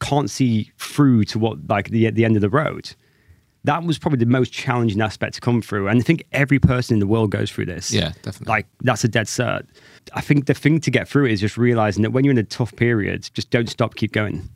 can't 0.00 0.30
see 0.30 0.70
through 0.78 1.24
to 1.26 1.38
what 1.38 1.58
like 1.68 1.90
the 1.90 2.10
the 2.10 2.24
end 2.24 2.36
of 2.36 2.42
the 2.42 2.50
road. 2.50 2.94
That 3.64 3.84
was 3.84 3.98
probably 3.98 4.18
the 4.20 4.24
most 4.26 4.52
challenging 4.54 5.02
aspect 5.02 5.34
to 5.34 5.40
come 5.42 5.60
through, 5.60 5.88
and 5.88 5.98
I 6.00 6.02
think 6.02 6.24
every 6.32 6.58
person 6.58 6.94
in 6.94 7.00
the 7.00 7.06
world 7.06 7.30
goes 7.30 7.50
through 7.50 7.66
this. 7.66 7.92
Yeah, 7.92 8.12
definitely. 8.22 8.50
Like 8.50 8.66
that's 8.80 9.04
a 9.04 9.08
dead 9.08 9.26
cert. 9.26 9.66
I 10.14 10.22
think 10.22 10.46
the 10.46 10.54
thing 10.54 10.80
to 10.80 10.90
get 10.90 11.06
through 11.06 11.26
is 11.26 11.40
just 11.40 11.58
realizing 11.58 12.02
that 12.02 12.10
when 12.12 12.24
you're 12.24 12.32
in 12.32 12.38
a 12.38 12.42
tough 12.42 12.74
period, 12.76 13.28
just 13.34 13.50
don't 13.50 13.68
stop, 13.68 13.96
keep 13.96 14.12
going. 14.12 14.48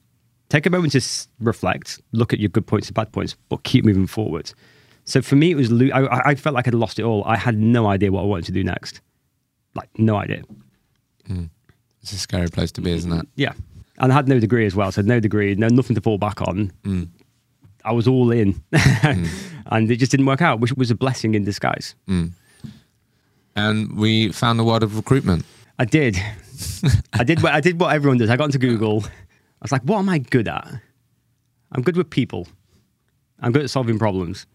Take 0.48 0.64
a 0.64 0.70
moment 0.70 0.92
to 0.92 0.98
s- 0.98 1.28
reflect, 1.40 2.00
look 2.12 2.32
at 2.32 2.38
your 2.40 2.48
good 2.48 2.66
points 2.66 2.88
and 2.88 2.94
bad 2.94 3.12
points, 3.12 3.36
but 3.50 3.62
keep 3.64 3.84
moving 3.84 4.06
forward. 4.06 4.52
So 5.04 5.20
for 5.20 5.36
me, 5.36 5.50
it 5.50 5.54
was 5.56 5.70
lo- 5.70 5.90
I, 5.92 6.30
I 6.30 6.34
felt 6.34 6.54
like 6.54 6.66
I'd 6.66 6.72
lost 6.74 6.98
it 6.98 7.02
all. 7.02 7.22
I 7.26 7.36
had 7.36 7.58
no 7.58 7.86
idea 7.86 8.10
what 8.10 8.22
I 8.22 8.24
wanted 8.24 8.46
to 8.46 8.52
do 8.52 8.64
next, 8.64 9.02
like 9.74 9.90
no 9.98 10.16
idea. 10.16 10.44
Mm. 11.28 11.50
It's 12.00 12.12
a 12.12 12.18
scary 12.18 12.48
place 12.48 12.72
to 12.72 12.80
be, 12.80 12.92
isn't 12.92 13.12
it? 13.12 13.26
Yeah, 13.36 13.52
and 13.98 14.12
I 14.12 14.14
had 14.14 14.28
no 14.28 14.38
degree 14.38 14.66
as 14.66 14.74
well, 14.74 14.90
so 14.92 15.02
no 15.02 15.20
degree, 15.20 15.54
no 15.54 15.68
nothing 15.68 15.94
to 15.94 16.00
fall 16.00 16.18
back 16.18 16.42
on. 16.42 16.72
Mm. 16.82 17.08
I 17.84 17.92
was 17.92 18.08
all 18.08 18.30
in, 18.30 18.54
mm. 18.72 19.28
and 19.66 19.90
it 19.90 19.96
just 19.96 20.10
didn't 20.10 20.26
work 20.26 20.42
out, 20.42 20.60
which 20.60 20.72
was 20.74 20.90
a 20.90 20.94
blessing 20.94 21.34
in 21.34 21.44
disguise. 21.44 21.94
Mm. 22.08 22.32
And 23.56 23.96
we 23.96 24.32
found 24.32 24.58
the 24.58 24.64
world 24.64 24.82
of 24.82 24.96
recruitment. 24.96 25.44
I 25.78 25.84
did. 25.84 26.16
I 27.12 27.24
did. 27.24 27.42
What, 27.42 27.52
I 27.52 27.60
did 27.60 27.80
what 27.80 27.94
everyone 27.94 28.18
does. 28.18 28.30
I 28.30 28.36
got 28.36 28.46
into 28.46 28.58
Google. 28.58 29.04
I 29.04 29.62
was 29.62 29.72
like, 29.72 29.82
"What 29.82 29.98
am 29.98 30.08
I 30.08 30.18
good 30.18 30.48
at? 30.48 30.68
I'm 31.72 31.82
good 31.82 31.96
with 31.96 32.10
people. 32.10 32.48
I'm 33.40 33.52
good 33.52 33.62
at 33.62 33.70
solving 33.70 33.98
problems. 33.98 34.46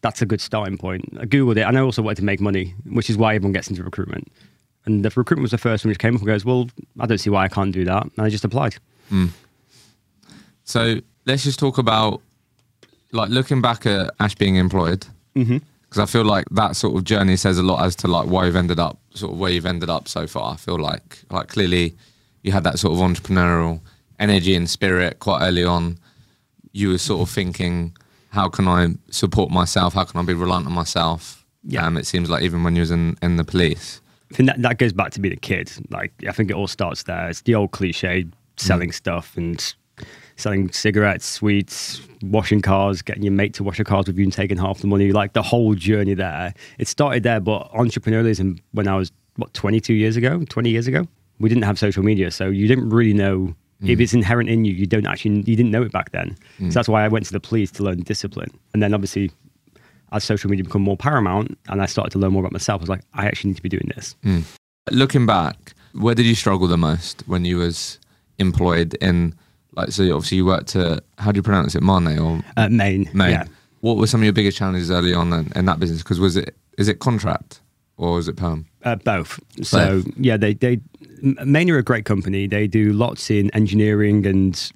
That's 0.00 0.22
a 0.22 0.26
good 0.26 0.40
starting 0.40 0.78
point." 0.78 1.04
I 1.18 1.24
googled 1.24 1.56
it, 1.56 1.62
and 1.62 1.76
I 1.76 1.80
also 1.80 2.02
wanted 2.02 2.16
to 2.16 2.24
make 2.24 2.40
money, 2.40 2.74
which 2.86 3.10
is 3.10 3.16
why 3.16 3.34
everyone 3.34 3.52
gets 3.52 3.68
into 3.68 3.82
recruitment. 3.82 4.28
And 4.86 5.04
the 5.04 5.10
recruitment 5.10 5.42
was 5.42 5.50
the 5.50 5.58
first 5.58 5.84
one 5.84 5.90
which 5.90 5.98
came 5.98 6.14
up 6.14 6.20
and 6.20 6.26
goes, 6.26 6.44
"Well, 6.44 6.68
I 7.00 7.06
don't 7.06 7.18
see 7.18 7.30
why 7.30 7.44
I 7.44 7.48
can't 7.48 7.72
do 7.72 7.84
that." 7.84 8.04
And 8.04 8.12
I 8.18 8.28
just 8.28 8.44
applied. 8.44 8.76
So 10.64 11.00
let's 11.26 11.44
just 11.44 11.58
talk 11.58 11.78
about 11.78 12.20
like 13.12 13.30
looking 13.30 13.60
back 13.60 13.86
at 13.86 14.10
Ash 14.20 14.34
being 14.34 14.56
employed. 14.56 15.06
Because 15.34 15.98
I 16.00 16.06
feel 16.06 16.24
like 16.24 16.46
that 16.50 16.76
sort 16.76 16.96
of 16.96 17.04
journey 17.04 17.36
says 17.36 17.58
a 17.58 17.62
lot 17.62 17.84
as 17.84 17.94
to 17.96 18.08
like 18.08 18.26
why 18.26 18.46
you've 18.46 18.56
ended 18.56 18.78
up 18.80 18.98
sort 19.14 19.32
of 19.32 19.38
where 19.38 19.50
you've 19.50 19.66
ended 19.66 19.88
up 19.90 20.08
so 20.08 20.26
far. 20.26 20.54
I 20.54 20.56
feel 20.56 20.78
like 20.78 21.18
like 21.30 21.48
clearly 21.48 21.94
you 22.42 22.52
had 22.52 22.64
that 22.64 22.78
sort 22.78 22.92
of 22.94 22.98
entrepreneurial 23.00 23.80
energy 24.18 24.54
and 24.54 24.68
spirit 24.68 25.18
quite 25.20 25.42
early 25.46 25.64
on. 25.64 25.98
You 26.72 26.90
were 26.90 26.98
sort 26.98 27.22
of 27.22 27.34
thinking, 27.34 27.96
how 28.30 28.48
can 28.48 28.68
I 28.68 28.88
support 29.10 29.50
myself? 29.50 29.94
How 29.94 30.04
can 30.04 30.20
I 30.20 30.24
be 30.24 30.34
reliant 30.34 30.66
on 30.66 30.72
myself? 30.72 31.44
Yeah. 31.64 31.86
Um, 31.86 31.96
it 31.96 32.06
seems 32.06 32.28
like 32.28 32.42
even 32.42 32.62
when 32.64 32.76
you 32.76 32.80
was 32.80 32.90
in, 32.90 33.16
in 33.22 33.36
the 33.36 33.44
police. 33.44 34.00
I 34.32 34.34
think 34.34 34.48
that, 34.48 34.62
that 34.62 34.78
goes 34.78 34.92
back 34.92 35.12
to 35.12 35.20
being 35.20 35.34
a 35.34 35.40
kid. 35.40 35.70
Like 35.90 36.12
I 36.28 36.32
think 36.32 36.50
it 36.50 36.54
all 36.54 36.66
starts 36.66 37.04
there. 37.04 37.28
It's 37.28 37.42
the 37.42 37.54
old 37.54 37.70
cliche 37.70 38.26
selling 38.56 38.90
mm. 38.90 38.94
stuff 38.94 39.36
and 39.36 39.74
selling 40.36 40.70
cigarettes, 40.72 41.24
sweets, 41.24 42.00
washing 42.22 42.60
cars, 42.60 43.02
getting 43.02 43.22
your 43.22 43.32
mate 43.32 43.54
to 43.54 43.64
wash 43.64 43.78
your 43.78 43.84
cars 43.84 44.06
with 44.06 44.18
you 44.18 44.24
and 44.24 44.32
taking 44.32 44.58
half 44.58 44.78
the 44.78 44.86
money. 44.86 45.12
Like 45.12 45.32
the 45.32 45.42
whole 45.42 45.74
journey 45.74 46.14
there. 46.14 46.54
It 46.78 46.88
started 46.88 47.22
there, 47.22 47.40
but 47.40 47.70
entrepreneurialism 47.72 48.60
when 48.72 48.88
I 48.88 48.96
was 48.96 49.12
what 49.36 49.52
22 49.54 49.94
years 49.94 50.16
ago, 50.16 50.42
20 50.48 50.70
years 50.70 50.86
ago, 50.86 51.06
we 51.38 51.48
didn't 51.48 51.64
have 51.64 51.78
social 51.78 52.02
media, 52.02 52.30
so 52.30 52.48
you 52.48 52.66
didn't 52.66 52.88
really 52.88 53.12
know 53.12 53.54
if 53.82 53.98
mm. 53.98 54.02
it's 54.02 54.14
inherent 54.14 54.48
in 54.48 54.64
you. 54.64 54.72
You 54.72 54.86
don't 54.86 55.06
actually 55.06 55.36
you 55.36 55.56
didn't 55.56 55.70
know 55.70 55.82
it 55.82 55.92
back 55.92 56.10
then. 56.12 56.36
So 56.58 56.64
mm. 56.64 56.72
that's 56.72 56.88
why 56.88 57.04
I 57.04 57.08
went 57.08 57.26
to 57.26 57.32
the 57.32 57.40
police 57.40 57.70
to 57.72 57.82
learn 57.82 58.02
discipline, 58.02 58.50
and 58.72 58.82
then 58.82 58.94
obviously 58.94 59.30
as 60.12 60.24
social 60.24 60.50
media 60.50 60.64
become 60.64 60.82
more 60.82 60.96
paramount 60.96 61.58
and 61.68 61.82
I 61.82 61.86
started 61.86 62.10
to 62.12 62.18
learn 62.18 62.32
more 62.32 62.40
about 62.40 62.52
myself, 62.52 62.80
I 62.80 62.82
was 62.82 62.88
like, 62.88 63.02
I 63.14 63.26
actually 63.26 63.48
need 63.50 63.56
to 63.56 63.62
be 63.62 63.68
doing 63.68 63.90
this. 63.94 64.14
Looking 64.90 65.26
back, 65.26 65.74
where 65.92 66.14
did 66.14 66.26
you 66.26 66.34
struggle 66.34 66.68
the 66.68 66.76
most 66.76 67.22
when 67.26 67.44
you 67.44 67.56
was 67.58 67.98
employed 68.38 68.94
in 69.00 69.34
like 69.74 69.90
so 69.92 70.02
obviously 70.14 70.38
you 70.38 70.44
worked 70.46 70.74
at 70.76 71.04
how 71.18 71.32
do 71.32 71.38
you 71.38 71.42
pronounce 71.42 71.74
it 71.74 71.82
Marne 71.82 72.18
or 72.18 72.42
Uh, 72.56 72.68
Mane. 72.68 73.08
Mane? 73.12 73.30
Yeah. 73.32 73.44
What 73.80 73.96
were 73.98 74.06
some 74.06 74.20
of 74.20 74.24
your 74.24 74.32
biggest 74.32 74.56
challenges 74.56 74.90
early 74.90 75.12
on 75.14 75.32
in, 75.32 75.52
in 75.54 75.64
that 75.66 75.78
business? 75.78 76.02
Because 76.02 76.18
was 76.18 76.36
it 76.36 76.56
is 76.78 76.88
it 76.88 76.98
contract 76.98 77.60
or 77.98 78.14
was 78.14 78.28
it 78.28 78.36
perm? 78.36 78.66
Uh, 78.84 78.96
both. 78.96 79.40
So 79.62 80.02
yeah, 80.16 80.36
they 80.36 80.54
they 80.54 80.80
Mane 81.22 81.70
are 81.70 81.78
a 81.78 81.82
great 81.82 82.04
company. 82.04 82.46
They 82.46 82.66
do 82.66 82.92
lots 82.92 83.30
in 83.30 83.50
engineering 83.54 84.26
and 84.26 84.72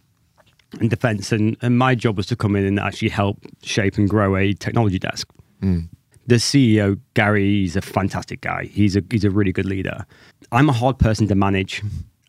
and 0.78 0.90
defense, 0.90 1.32
and, 1.32 1.56
and 1.62 1.78
my 1.78 1.94
job 1.94 2.16
was 2.16 2.26
to 2.26 2.36
come 2.36 2.54
in 2.56 2.64
and 2.64 2.78
actually 2.78 3.08
help 3.08 3.38
shape 3.62 3.98
and 3.98 4.08
grow 4.08 4.36
a 4.36 4.52
technology 4.52 4.98
desk. 4.98 5.28
Mm. 5.62 5.88
The 6.26 6.36
CEO 6.36 6.98
Gary, 7.14 7.44
he's 7.44 7.76
a 7.76 7.80
fantastic 7.80 8.40
guy. 8.40 8.64
He's 8.66 8.96
a 8.96 9.02
he's 9.10 9.24
a 9.24 9.30
really 9.30 9.52
good 9.52 9.64
leader. 9.64 10.06
I'm 10.52 10.68
a 10.68 10.72
hard 10.72 10.98
person 10.98 11.26
to 11.28 11.34
manage. 11.34 11.82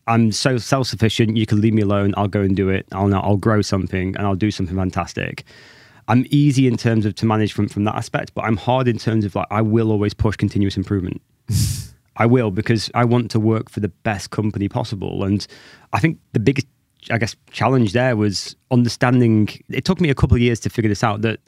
I'm 0.08 0.32
so 0.32 0.58
self 0.58 0.88
sufficient. 0.88 1.36
You 1.36 1.46
can 1.46 1.60
leave 1.60 1.74
me 1.74 1.82
alone. 1.82 2.14
I'll 2.16 2.26
go 2.28 2.40
and 2.40 2.56
do 2.56 2.68
it. 2.68 2.86
I'll 2.90 3.14
I'll 3.14 3.36
grow 3.36 3.62
something 3.62 4.16
and 4.16 4.26
I'll 4.26 4.34
do 4.34 4.50
something 4.50 4.76
fantastic. 4.76 5.44
I'm 6.08 6.26
easy 6.30 6.66
in 6.66 6.76
terms 6.76 7.06
of 7.06 7.14
to 7.16 7.26
manage 7.26 7.52
from 7.52 7.68
from 7.68 7.84
that 7.84 7.94
aspect, 7.94 8.34
but 8.34 8.44
I'm 8.44 8.56
hard 8.56 8.88
in 8.88 8.98
terms 8.98 9.24
of 9.24 9.36
like 9.36 9.46
I 9.50 9.62
will 9.62 9.92
always 9.92 10.14
push 10.14 10.36
continuous 10.36 10.76
improvement. 10.76 11.22
I 12.16 12.26
will 12.26 12.50
because 12.50 12.90
I 12.94 13.04
want 13.04 13.30
to 13.30 13.40
work 13.40 13.70
for 13.70 13.80
the 13.80 13.88
best 13.88 14.30
company 14.30 14.68
possible. 14.68 15.24
And 15.24 15.46
I 15.92 16.00
think 16.00 16.18
the 16.32 16.40
biggest, 16.40 16.66
I 17.10 17.18
guess, 17.18 17.34
challenge 17.50 17.92
there 17.92 18.16
was 18.16 18.56
understanding. 18.70 19.48
It 19.68 19.84
took 19.84 20.00
me 20.00 20.10
a 20.10 20.14
couple 20.14 20.36
of 20.36 20.40
years 20.40 20.60
to 20.60 20.70
figure 20.70 20.88
this 20.88 21.02
out 21.02 21.22
that 21.22 21.40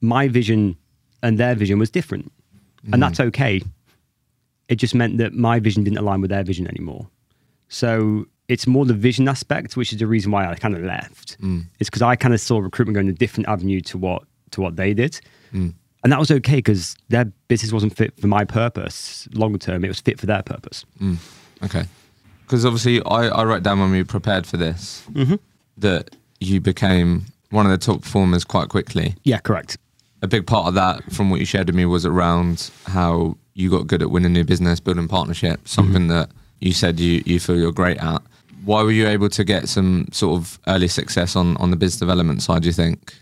my 0.00 0.28
vision 0.28 0.76
and 1.22 1.38
their 1.38 1.54
vision 1.54 1.78
was 1.78 1.90
different, 1.90 2.30
and 2.92 3.02
that's 3.02 3.18
mm. 3.18 3.26
okay. 3.26 3.62
It 4.68 4.76
just 4.76 4.94
meant 4.94 5.18
that 5.18 5.32
my 5.32 5.60
vision 5.60 5.84
didn't 5.84 5.98
align 5.98 6.20
with 6.20 6.30
their 6.30 6.42
vision 6.42 6.66
anymore. 6.66 7.08
So 7.68 8.26
it's 8.48 8.66
more 8.66 8.84
the 8.84 8.94
vision 8.94 9.28
aspect, 9.28 9.76
which 9.76 9.92
is 9.92 9.98
the 9.98 10.06
reason 10.06 10.30
why 10.30 10.48
I 10.48 10.54
kind 10.56 10.74
of 10.74 10.82
left. 10.82 11.40
Mm. 11.40 11.64
It's 11.78 11.88
because 11.88 12.02
I 12.02 12.16
kind 12.16 12.34
of 12.34 12.40
saw 12.40 12.58
recruitment 12.58 12.94
going 12.94 13.08
a 13.08 13.12
different 13.12 13.48
avenue 13.48 13.80
to 13.82 13.98
what 13.98 14.24
to 14.50 14.60
what 14.60 14.76
they 14.76 14.94
did, 14.94 15.20
mm. 15.52 15.72
and 16.04 16.12
that 16.12 16.18
was 16.18 16.30
okay 16.30 16.56
because 16.56 16.96
their 17.08 17.24
business 17.48 17.72
wasn't 17.72 17.96
fit 17.96 18.18
for 18.20 18.26
my 18.26 18.44
purpose 18.44 19.28
long 19.32 19.58
term. 19.58 19.84
It 19.84 19.88
was 19.88 20.00
fit 20.00 20.20
for 20.20 20.26
their 20.26 20.42
purpose. 20.42 20.84
Okay. 21.64 21.84
Because 22.46 22.64
obviously, 22.64 23.02
I, 23.02 23.28
I 23.28 23.44
wrote 23.44 23.62
down 23.64 23.80
when 23.80 23.90
we 23.90 24.04
prepared 24.04 24.46
for 24.46 24.56
this 24.56 25.04
mm-hmm. 25.12 25.34
that 25.78 26.14
you 26.38 26.60
became 26.60 27.26
one 27.50 27.66
of 27.66 27.72
the 27.72 27.78
top 27.78 28.02
performers 28.02 28.44
quite 28.44 28.68
quickly. 28.68 29.16
Yeah, 29.24 29.38
correct. 29.38 29.78
A 30.22 30.28
big 30.28 30.46
part 30.46 30.68
of 30.68 30.74
that, 30.74 31.12
from 31.12 31.30
what 31.30 31.40
you 31.40 31.46
shared 31.46 31.66
with 31.66 31.74
me, 31.74 31.84
was 31.84 32.06
around 32.06 32.70
how 32.86 33.36
you 33.54 33.70
got 33.70 33.86
good 33.86 34.02
at 34.02 34.10
winning 34.10 34.32
new 34.32 34.44
business, 34.44 34.80
building 34.80 35.08
partnerships, 35.08 35.72
mm-hmm. 35.72 35.82
something 35.82 36.08
that 36.08 36.30
you 36.60 36.72
said 36.72 37.00
you, 37.00 37.22
you 37.26 37.40
feel 37.40 37.56
you're 37.56 37.72
great 37.72 37.98
at. 37.98 38.22
Why 38.64 38.82
were 38.82 38.92
you 38.92 39.06
able 39.06 39.28
to 39.30 39.44
get 39.44 39.68
some 39.68 40.06
sort 40.12 40.40
of 40.40 40.58
early 40.66 40.88
success 40.88 41.36
on, 41.36 41.56
on 41.58 41.70
the 41.70 41.76
business 41.76 41.98
development 41.98 42.42
side, 42.42 42.62
do 42.62 42.68
you 42.68 42.72
think? 42.72 43.14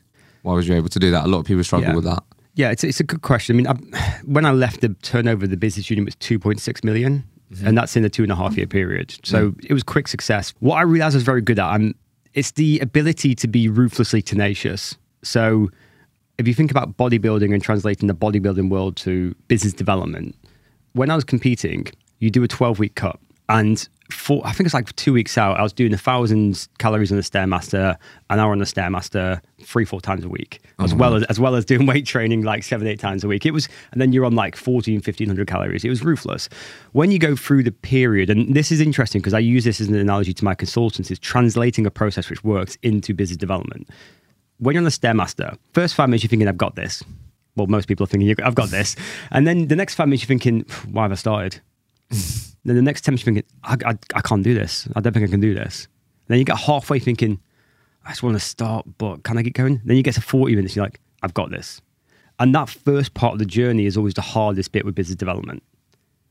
Why 0.42 0.54
was 0.54 0.68
you 0.68 0.74
able 0.74 0.88
to 0.88 0.98
do 0.98 1.10
that? 1.10 1.24
A 1.24 1.28
lot 1.28 1.38
of 1.38 1.46
people 1.46 1.64
struggle 1.64 1.88
Yeah. 1.90 1.94
with 1.94 2.04
that. 2.04 2.22
Yeah, 2.54 2.70
it's, 2.70 2.84
it's 2.84 3.00
a 3.00 3.04
good 3.04 3.22
question. 3.22 3.56
I 3.56 3.56
mean, 3.56 3.66
I, 3.66 3.98
when 4.24 4.44
I 4.46 4.52
left, 4.52 4.80
the 4.80 4.90
turnover 5.02 5.44
of 5.44 5.50
the 5.50 5.56
business 5.56 5.90
unit 5.90 6.04
was 6.04 6.16
2.6 6.16 6.84
million, 6.84 7.24
and 7.62 7.76
that's 7.76 7.96
in 7.96 8.04
a 8.04 8.08
two 8.08 8.23
and 8.23 8.32
a 8.32 8.37
half 8.37 8.56
year 8.56 8.66
period. 8.66 9.14
So 9.25 9.50
mm. 9.50 9.64
it 9.64 9.73
was 9.73 9.82
quick 9.82 10.08
success. 10.08 10.54
What 10.61 10.76
I 10.76 10.82
realized 10.82 11.14
I 11.14 11.18
was 11.18 11.25
very 11.25 11.42
good 11.42 11.58
at, 11.58 11.66
I'm, 11.66 11.94
it's 12.34 12.52
the 12.52 12.80
ability 12.80 13.34
to 13.37 13.49
be 13.49 13.68
ruthlessly 13.68 14.23
tenacious. 14.23 14.96
So 15.23 15.70
if 16.38 16.49
you 16.49 16.54
think 16.54 16.70
about 16.70 16.96
bodybuilding 16.96 17.52
and 17.52 17.62
translating 17.62 18.08
the 18.08 18.14
bodybuilding 18.14 18.70
world 18.70 18.96
to 18.99 19.34
business 19.49 19.73
development, 19.73 20.34
when 20.92 21.11
I 21.11 21.14
was 21.14 21.25
competing, 21.25 21.87
you 22.18 22.30
do 22.30 22.42
a 22.42 22.49
12 22.49 22.78
week 22.78 22.94
cut. 22.94 23.18
And 23.49 23.87
for, 24.11 24.46
I 24.46 24.52
think 24.52 24.66
it's 24.66 24.75
like 24.75 24.94
two 24.96 25.12
weeks 25.12 25.38
out, 25.38 25.58
I 25.58 25.62
was 25.62 25.73
doing 25.73 25.92
a 25.92 25.99
thousand 25.99 26.68
calories 26.78 27.11
on 27.11 27.16
the 27.16 27.23
Stairmaster, 27.23 27.96
an 28.30 28.38
hour 28.38 28.52
on 28.52 28.58
the 28.58 28.64
Stairmaster, 28.64 29.40
three, 29.62 29.84
four 29.84 30.00
times 30.00 30.25
a 30.25 30.28
week, 30.28 30.61
as 30.78 30.92
oh, 30.92 30.96
well 30.96 31.14
as, 31.14 31.25
as 31.25 31.40
well 31.40 31.54
as 31.54 31.64
doing 31.64 31.87
weight 31.87 32.06
training 32.06 32.42
like 32.42 32.62
seven, 32.62 32.87
eight 32.87 33.00
times 33.00 33.25
a 33.25 33.28
week. 33.28 33.46
It 33.46 33.52
was, 33.52 33.68
and 33.92 34.00
then 34.00 34.12
you're 34.12 34.25
on 34.25 34.34
like 34.34 34.56
14, 34.56 34.96
1500 34.96 35.46
calories. 35.46 35.84
It 35.84 35.88
was 35.88 36.04
ruthless. 36.04 36.49
When 36.92 37.11
you 37.11 37.18
go 37.18 37.34
through 37.34 37.62
the 37.62 37.73
period, 37.73 38.30
and 38.30 38.54
this 38.54 38.70
is 38.70 38.80
interesting 38.80 39.20
because 39.20 39.34
I 39.34 39.38
use 39.38 39.64
this 39.64 39.80
as 39.80 39.88
an 39.88 39.94
analogy 39.94 40.34
to 40.34 40.44
my 40.44 40.54
consultants, 40.54 41.11
is 41.11 41.18
translating 41.18 41.87
a 41.87 41.90
process 41.90 42.28
which 42.28 42.44
works 42.44 42.76
into 42.82 43.14
business 43.14 43.38
development 43.38 43.88
when 44.58 44.75
you're 44.75 44.80
on 44.80 44.84
the 44.84 44.90
Stairmaster, 44.90 45.58
first 45.73 45.94
five 45.94 46.08
minutes 46.08 46.23
you're 46.23 46.28
thinking, 46.28 46.49
I've 46.49 46.56
got 46.56 46.75
this. 46.75 47.02
Well, 47.56 47.66
most 47.66 47.87
people 47.87 48.04
are 48.04 48.08
thinking, 48.08 48.34
I've 48.42 48.54
got 48.54 48.70
this. 48.70 48.96
And 49.30 49.46
then 49.46 49.68
the 49.68 49.76
next 49.76 49.94
five 49.94 50.08
minutes 50.08 50.23
you're 50.23 50.28
thinking, 50.28 50.64
why 50.90 51.02
have 51.02 51.12
I 51.12 51.16
started? 51.16 51.61
Then 52.64 52.76
the 52.76 52.83
next 52.83 53.02
10 53.02 53.12
minutes 53.12 53.26
you're 53.26 53.35
thinking, 53.35 53.50
I, 53.62 53.90
I, 53.90 53.99
I 54.14 54.21
can't 54.21 54.42
do 54.42 54.54
this. 54.54 54.88
I 54.97 55.00
don't 55.00 55.12
think 55.12 55.26
I 55.26 55.30
can 55.30 55.40
do 55.40 55.54
this. 55.54 55.88
then 56.28 56.38
you 56.38 56.44
get 56.44 56.59
halfway 56.59 56.99
thinking, 56.99 57.40
I 58.04 58.11
just 58.11 58.23
want 58.23 58.37
to 58.37 58.40
start, 58.40 58.87
but 58.99 59.23
can 59.23 59.38
I 59.38 59.42
get 59.42 59.54
going? 59.54 59.80
Then 59.85 59.97
you 59.97 60.02
get 60.02 60.14
to 60.14 60.21
40 60.21 60.56
minutes, 60.56 60.76
you're 60.76 60.85
like, 60.85 61.00
I've 61.23 61.35
got 61.35 61.50
this. 61.50 61.80
And 62.38 62.54
that 62.54 62.68
first 62.68 63.14
part 63.14 63.35
of 63.35 63.38
the 63.38 63.47
journey 63.47 63.87
is 63.87 63.97
always 63.97 64.14
the 64.14 64.23
hardest 64.23 64.73
bit 64.73 64.85
with 64.85 64.94
business 64.94 65.16
development. 65.16 65.62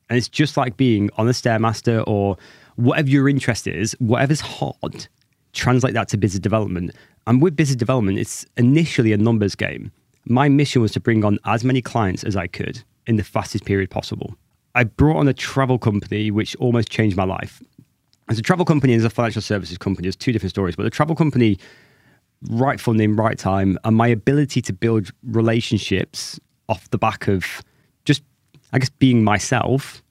And 0.09 0.17
it's 0.17 0.27
just 0.27 0.57
like 0.57 0.75
being 0.77 1.09
on 1.17 1.27
a 1.27 1.31
Stairmaster 1.31 2.03
or 2.05 2.37
whatever 2.75 3.09
your 3.09 3.29
interest 3.29 3.67
is, 3.67 3.95
whatever's 3.99 4.41
hard, 4.41 5.07
translate 5.53 5.93
that 5.93 6.09
to 6.09 6.17
business 6.17 6.39
development. 6.39 6.91
And 7.25 7.41
with 7.41 7.55
business 7.55 7.77
development, 7.77 8.19
it's 8.19 8.45
initially 8.57 9.13
a 9.13 9.17
numbers 9.17 9.55
game. 9.55 9.91
My 10.25 10.49
mission 10.49 10.81
was 10.81 10.91
to 10.93 10.99
bring 10.99 11.23
on 11.23 11.39
as 11.45 11.63
many 11.63 11.81
clients 11.81 12.23
as 12.23 12.35
I 12.35 12.47
could 12.47 12.83
in 13.07 13.15
the 13.15 13.23
fastest 13.23 13.65
period 13.65 13.89
possible. 13.89 14.35
I 14.75 14.83
brought 14.83 15.17
on 15.17 15.27
a 15.27 15.33
travel 15.33 15.77
company, 15.77 16.31
which 16.31 16.55
almost 16.57 16.89
changed 16.89 17.15
my 17.15 17.23
life. 17.25 17.61
As 18.29 18.39
a 18.39 18.41
travel 18.41 18.65
company 18.65 18.93
and 18.93 19.01
as 19.01 19.05
a 19.05 19.09
financial 19.09 19.41
services 19.41 19.77
company, 19.77 20.05
there's 20.05 20.15
two 20.15 20.31
different 20.31 20.51
stories. 20.51 20.75
But 20.75 20.83
the 20.83 20.89
travel 20.89 21.15
company, 21.15 21.59
right 22.49 22.79
funding, 22.79 23.15
right 23.15 23.37
time, 23.37 23.77
and 23.83 23.95
my 23.95 24.07
ability 24.07 24.61
to 24.63 24.73
build 24.73 25.11
relationships 25.23 26.39
off 26.69 26.89
the 26.89 26.97
back 26.97 27.27
of 27.27 27.61
just, 28.05 28.23
I 28.71 28.79
guess, 28.79 28.89
being 28.89 29.23
myself. 29.23 30.01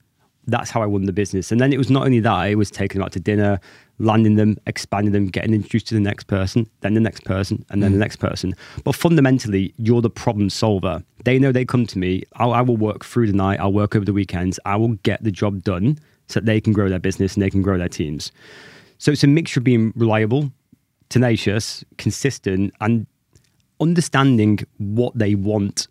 That's 0.47 0.71
how 0.71 0.83
I 0.83 0.87
won 0.87 1.04
the 1.04 1.12
business. 1.12 1.52
And 1.52 1.61
then 1.61 1.73
it 1.73 1.78
was 1.78 1.90
not 1.90 2.04
only 2.04 2.21
that, 2.21 2.50
it 2.50 2.57
was 2.57 2.71
taking 2.71 3.00
out 3.00 3.12
to 3.12 3.21
dinner, 3.21 3.61
landing 4.02 4.35
them, 4.35 4.56
expanding 4.66 5.12
them, 5.12 5.26
getting 5.26 5.54
introduced 5.54 5.87
to 5.88 5.94
the 5.94 6.00
next 6.00 6.26
person, 6.26 6.68
then 6.80 6.94
the 6.94 7.00
next 7.00 7.25
person, 7.25 7.64
and 7.71 7.82
then 7.82 7.92
the 7.92 7.97
mm. 7.97 8.00
next 8.00 8.16
person. 8.16 8.54
But 8.85 8.94
fundamentally, 8.94 9.73
you're 9.78 10.02
the 10.02 10.11
problem 10.11 10.50
solver. 10.50 11.02
They 11.25 11.38
know 11.38 11.52
they 11.52 11.64
come 11.64 11.87
to 11.87 11.99
me. 11.99 12.25
I'll, 12.35 12.52
I 12.52 12.61
will 12.62 12.76
work 12.76 13.04
through 13.04 13.28
the 13.28 13.32
night. 13.32 13.61
I'll 13.61 13.73
work 13.73 13.94
over 13.94 14.04
the 14.04 14.12
weekends. 14.12 14.59
I 14.64 14.76
will 14.76 14.94
get 15.04 15.23
the 15.23 15.30
job 15.30 15.62
done 15.62 15.99
so 16.26 16.40
that 16.40 16.47
they 16.47 16.61
can 16.61 16.73
grow 16.73 16.88
their 16.88 16.99
business 16.99 17.35
and 17.35 17.42
they 17.42 17.50
can 17.50 17.62
grow 17.62 17.78
their 17.78 17.88
teams. 17.88 18.32
So 18.99 19.12
it's 19.12 19.25
a 19.25 19.28
mixture 19.28 19.61
of 19.61 19.64
being 19.64 19.92
reliable, 19.97 20.50
tenacious, 21.09 21.85
consistent, 21.97 22.75
and 22.80 23.06
understanding 23.80 24.60
what 24.78 25.17
they 25.17 25.34
want. 25.34 25.86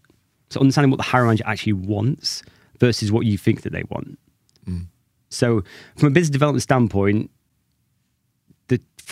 So 0.49 0.59
understanding 0.59 0.91
what 0.91 0.97
the 0.97 1.03
hiring 1.03 1.27
manager 1.27 1.43
actually 1.47 1.73
wants 1.73 2.43
versus 2.79 3.11
what 3.11 3.25
you 3.25 3.37
think 3.37 3.61
that 3.61 3.71
they 3.71 3.83
want. 3.89 4.19
Mm. 4.67 4.87
So 5.29 5.63
from 5.95 6.07
a 6.07 6.11
business 6.11 6.29
development 6.29 6.63
standpoint, 6.63 7.31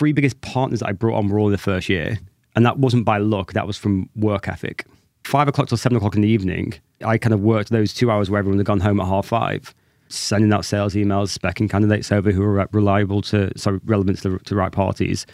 three 0.00 0.12
biggest 0.12 0.40
partners 0.40 0.80
that 0.80 0.88
I 0.88 0.92
brought 0.92 1.18
on 1.18 1.28
were 1.28 1.38
all 1.38 1.48
in 1.48 1.52
the 1.52 1.58
first 1.58 1.90
year. 1.90 2.18
And 2.56 2.64
that 2.64 2.78
wasn't 2.78 3.04
by 3.04 3.18
luck, 3.18 3.52
that 3.52 3.66
was 3.66 3.76
from 3.76 4.08
work 4.16 4.48
ethic. 4.48 4.86
Five 5.24 5.46
o'clock 5.46 5.68
till 5.68 5.76
seven 5.76 5.96
o'clock 5.96 6.14
in 6.14 6.22
the 6.22 6.28
evening, 6.28 6.72
I 7.04 7.18
kind 7.18 7.34
of 7.34 7.40
worked 7.40 7.68
those 7.68 7.92
two 7.92 8.10
hours 8.10 8.30
where 8.30 8.38
everyone 8.38 8.56
had 8.58 8.66
gone 8.66 8.80
home 8.80 8.98
at 8.98 9.06
half 9.06 9.26
five, 9.26 9.74
sending 10.08 10.50
out 10.54 10.64
sales 10.64 10.94
emails, 10.94 11.36
specking 11.36 11.68
candidates 11.68 12.10
over 12.10 12.32
who 12.32 12.40
were 12.40 12.66
reliable 12.72 13.20
to, 13.22 13.52
sorry, 13.58 13.78
relevant 13.84 14.22
to 14.22 14.30
the, 14.30 14.38
to 14.38 14.54
the 14.54 14.56
right 14.56 14.72
parties. 14.72 15.26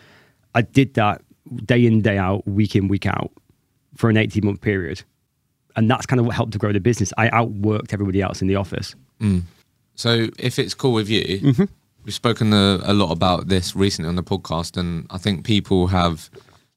I 0.56 0.62
did 0.62 0.94
that 0.94 1.22
day 1.64 1.86
in, 1.86 2.02
day 2.02 2.18
out, 2.18 2.44
week 2.48 2.74
in, 2.74 2.88
week 2.88 3.06
out 3.06 3.30
for 3.94 4.10
an 4.10 4.16
18 4.16 4.44
month 4.44 4.62
period. 4.62 5.00
And 5.76 5.88
that's 5.88 6.06
kind 6.06 6.18
of 6.18 6.26
what 6.26 6.34
helped 6.34 6.52
to 6.54 6.58
grow 6.58 6.72
the 6.72 6.80
business. 6.80 7.12
I 7.16 7.28
outworked 7.28 7.92
everybody 7.92 8.20
else 8.20 8.42
in 8.42 8.48
the 8.48 8.56
office. 8.56 8.96
So, 9.94 10.26
if 10.40 10.58
it's 10.58 10.74
cool 10.74 10.92
with 10.92 11.08
you, 11.08 11.38
Mm-hmm. 11.38 11.64
We've 12.06 12.14
spoken 12.14 12.52
a, 12.52 12.80
a 12.84 12.94
lot 12.94 13.10
about 13.10 13.48
this 13.48 13.76
recently 13.76 14.08
on 14.08 14.14
the 14.16 14.22
podcast, 14.22 14.78
and 14.78 15.06
I 15.10 15.18
think 15.18 15.44
people 15.44 15.88
have 15.88 16.30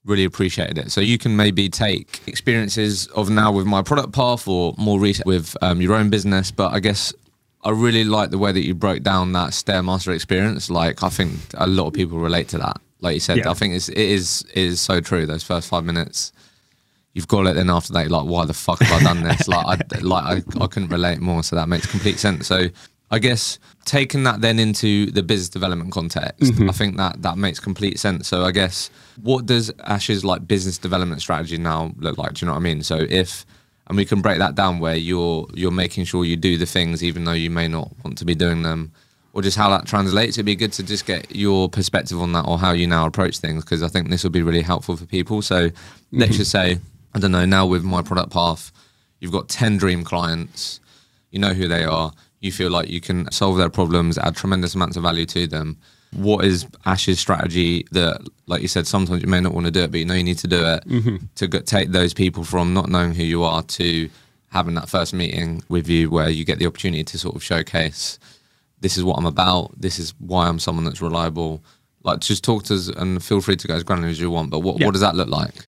really 0.03 0.25
appreciated 0.25 0.77
it. 0.77 0.91
So, 0.91 0.99
you 0.99 1.17
can 1.17 1.35
maybe 1.35 1.69
take 1.69 2.21
experiences 2.27 3.07
of 3.07 3.29
now 3.29 3.51
with 3.51 3.67
my 3.67 3.81
product 3.83 4.11
path 4.11 4.47
or 4.47 4.73
more 4.77 4.99
recent 4.99 5.27
with 5.27 5.55
um, 5.61 5.81
your 5.81 5.93
own 5.93 6.09
business. 6.09 6.51
But 6.51 6.73
I 6.73 6.79
guess 6.79 7.13
I 7.63 7.69
really 7.69 8.03
like 8.03 8.31
the 8.31 8.39
way 8.39 8.51
that 8.51 8.65
you 8.65 8.73
broke 8.73 9.03
down 9.03 9.31
that 9.33 9.51
Stairmaster 9.51 10.13
experience. 10.13 10.69
Like, 10.69 11.03
I 11.03 11.09
think 11.09 11.33
a 11.53 11.67
lot 11.67 11.87
of 11.87 11.93
people 11.93 12.17
relate 12.17 12.49
to 12.49 12.57
that. 12.57 12.77
Like 12.99 13.13
you 13.13 13.19
said, 13.21 13.37
Yeah. 13.37 13.51
I 13.51 13.53
think 13.53 13.75
it's, 13.75 13.87
it 13.87 13.97
is 13.97 14.45
it 14.53 14.63
is 14.63 14.81
so 14.81 14.99
true. 14.99 15.25
Those 15.25 15.43
first 15.43 15.69
five 15.69 15.85
minutes 15.85 16.33
you've 17.13 17.27
got 17.27 17.47
it. 17.47 17.55
Then 17.55 17.69
after 17.69 17.91
that, 17.93 18.01
you're 18.01 18.17
like, 18.17 18.27
why 18.29 18.45
the 18.45 18.53
fuck 18.53 18.79
have 18.81 19.01
I 19.01 19.03
done 19.03 19.23
this? 19.23 19.47
like, 19.47 19.65
I, 19.65 19.99
like 19.99 20.23
I, 20.23 20.63
I 20.63 20.67
couldn't 20.67 20.89
relate 20.89 21.19
more. 21.19 21.43
So 21.43 21.55
that 21.55 21.67
makes 21.67 21.85
complete 21.87 22.19
sense. 22.19 22.47
So 22.47 22.69
I 23.11 23.19
guess 23.19 23.57
taking 23.85 24.23
that 24.23 24.41
then 24.41 24.59
into 24.59 25.09
the 25.11 25.23
business 25.23 25.49
development 25.49 25.91
context, 25.91 26.39
mm-hmm. 26.53 26.69
I 26.69 26.73
think 26.73 26.97
that 26.97 27.21
that 27.23 27.37
makes 27.37 27.59
complete 27.59 27.99
sense. 27.99 28.27
So 28.27 28.43
I 28.43 28.51
guess 28.51 28.91
what 29.21 29.45
does 29.45 29.71
Ash's 29.85 30.23
like 30.23 30.47
business 30.47 30.77
development 30.77 31.21
strategy 31.21 31.57
now 31.57 31.91
look 31.97 32.17
like? 32.17 32.33
Do 32.33 32.45
you 32.45 32.47
know 32.47 32.53
what 32.53 32.59
I 32.59 32.63
mean? 32.63 32.83
So 32.83 32.99
if 33.09 33.45
and 33.89 33.97
we 33.97 34.05
can 34.05 34.21
break 34.21 34.37
that 34.37 34.55
down 34.55 34.79
where 34.79 34.95
you're 34.95 35.47
you're 35.53 35.71
making 35.71 36.05
sure 36.05 36.23
you 36.23 36.37
do 36.37 36.57
the 36.57 36.65
things 36.65 37.03
even 37.03 37.25
though 37.25 37.33
you 37.33 37.49
may 37.49 37.67
not 37.67 37.91
want 38.03 38.17
to 38.19 38.25
be 38.25 38.35
doing 38.35 38.61
them 38.61 38.91
or 39.33 39.41
just 39.41 39.57
how 39.57 39.69
that 39.69 39.85
translates 39.85 40.37
it'd 40.37 40.45
be 40.45 40.55
good 40.55 40.71
to 40.71 40.83
just 40.83 41.05
get 41.05 41.35
your 41.35 41.67
perspective 41.67 42.21
on 42.21 42.31
that 42.31 42.45
or 42.45 42.57
how 42.57 42.71
you 42.71 42.87
now 42.87 43.05
approach 43.05 43.39
things 43.39 43.63
because 43.63 43.83
i 43.83 43.87
think 43.87 44.09
this 44.09 44.23
will 44.23 44.29
be 44.29 44.43
really 44.43 44.61
helpful 44.61 44.95
for 44.95 45.05
people 45.05 45.41
so 45.41 45.69
let's 46.11 46.37
just 46.37 46.51
say 46.51 46.79
i 47.13 47.19
don't 47.19 47.31
know 47.31 47.45
now 47.45 47.65
with 47.65 47.83
my 47.83 48.01
product 48.01 48.31
path 48.31 48.71
you've 49.19 49.31
got 49.31 49.49
10 49.49 49.77
dream 49.77 50.03
clients 50.03 50.79
you 51.31 51.39
know 51.39 51.53
who 51.53 51.67
they 51.67 51.83
are 51.83 52.13
you 52.41 52.51
feel 52.51 52.69
like 52.69 52.89
you 52.89 53.01
can 53.01 53.29
solve 53.31 53.57
their 53.57 53.69
problems 53.69 54.17
add 54.17 54.35
tremendous 54.35 54.75
amounts 54.75 54.97
of 54.97 55.03
value 55.03 55.25
to 55.25 55.47
them 55.47 55.77
what 56.13 56.43
is 56.43 56.65
ash's 56.85 57.19
strategy 57.19 57.85
that 57.91 58.19
like 58.47 58.61
you 58.61 58.67
said 58.67 58.87
sometimes 58.87 59.21
you 59.21 59.27
may 59.27 59.39
not 59.39 59.53
want 59.53 59.65
to 59.65 59.71
do 59.71 59.81
it 59.81 59.91
but 59.91 59.99
you 59.99 60.05
know 60.05 60.15
you 60.15 60.23
need 60.23 60.37
to 60.37 60.47
do 60.47 60.63
it 60.65 60.83
mm-hmm. 60.87 61.17
to 61.35 61.47
get, 61.47 61.67
take 61.67 61.89
those 61.91 62.13
people 62.13 62.43
from 62.43 62.73
not 62.73 62.89
knowing 62.89 63.13
who 63.13 63.23
you 63.23 63.43
are 63.43 63.61
to 63.63 64.09
having 64.51 64.73
that 64.73 64.89
first 64.89 65.13
meeting 65.13 65.61
with 65.69 65.87
you 65.87 66.09
where 66.09 66.29
you 66.29 66.43
get 66.43 66.57
the 66.57 66.65
opportunity 66.65 67.03
to 67.03 67.17
sort 67.19 67.35
of 67.35 67.43
showcase 67.43 68.17
this 68.81 68.97
is 68.97 69.03
what 69.03 69.17
I'm 69.17 69.25
about. 69.25 69.79
This 69.79 69.99
is 69.99 70.13
why 70.19 70.47
I'm 70.47 70.59
someone 70.59 70.85
that's 70.85 71.01
reliable. 71.01 71.63
Like, 72.03 72.19
just 72.21 72.43
talk 72.43 72.63
to 72.65 72.75
us 72.75 72.87
and 72.87 73.23
feel 73.23 73.41
free 73.41 73.57
to 73.57 73.67
go 73.67 73.75
as 73.75 73.83
granular 73.83 74.09
as 74.09 74.19
you 74.19 74.31
want. 74.31 74.49
But 74.49 74.59
what, 74.59 74.79
Yeah. 74.79 74.85
what 74.85 74.93
does 74.93 75.01
that 75.01 75.15
look 75.15 75.27
like? 75.27 75.65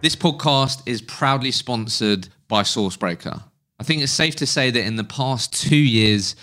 This 0.00 0.16
podcast 0.16 0.82
is 0.86 1.02
proudly 1.02 1.50
sponsored 1.50 2.28
by 2.48 2.62
Sourcebreaker. 2.62 3.42
I 3.78 3.84
think 3.84 4.02
it's 4.02 4.12
safe 4.12 4.36
to 4.36 4.46
say 4.46 4.70
that 4.70 4.84
in 4.84 4.96
the 4.96 5.04
past 5.04 5.52
two 5.52 5.76
years, 5.76 6.34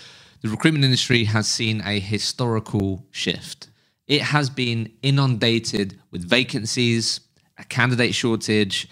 the 0.42 0.48
recruitment 0.48 0.84
industry 0.84 1.24
has 1.24 1.48
seen 1.48 1.82
a 1.84 1.98
historical 1.98 3.04
shift. 3.10 3.68
It 4.06 4.20
has 4.20 4.50
been 4.50 4.92
inundated 5.02 5.98
with 6.10 6.28
vacancies, 6.28 7.20
a 7.58 7.64
candidate 7.64 8.14
shortage, 8.14 8.88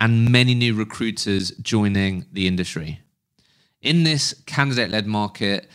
and 0.00 0.30
many 0.30 0.54
new 0.54 0.74
recruiters 0.74 1.52
joining 1.52 2.26
the 2.32 2.46
industry. 2.46 3.00
In 3.80 4.02
this 4.02 4.34
candidate 4.46 4.90
led 4.90 5.06
market, 5.06 5.68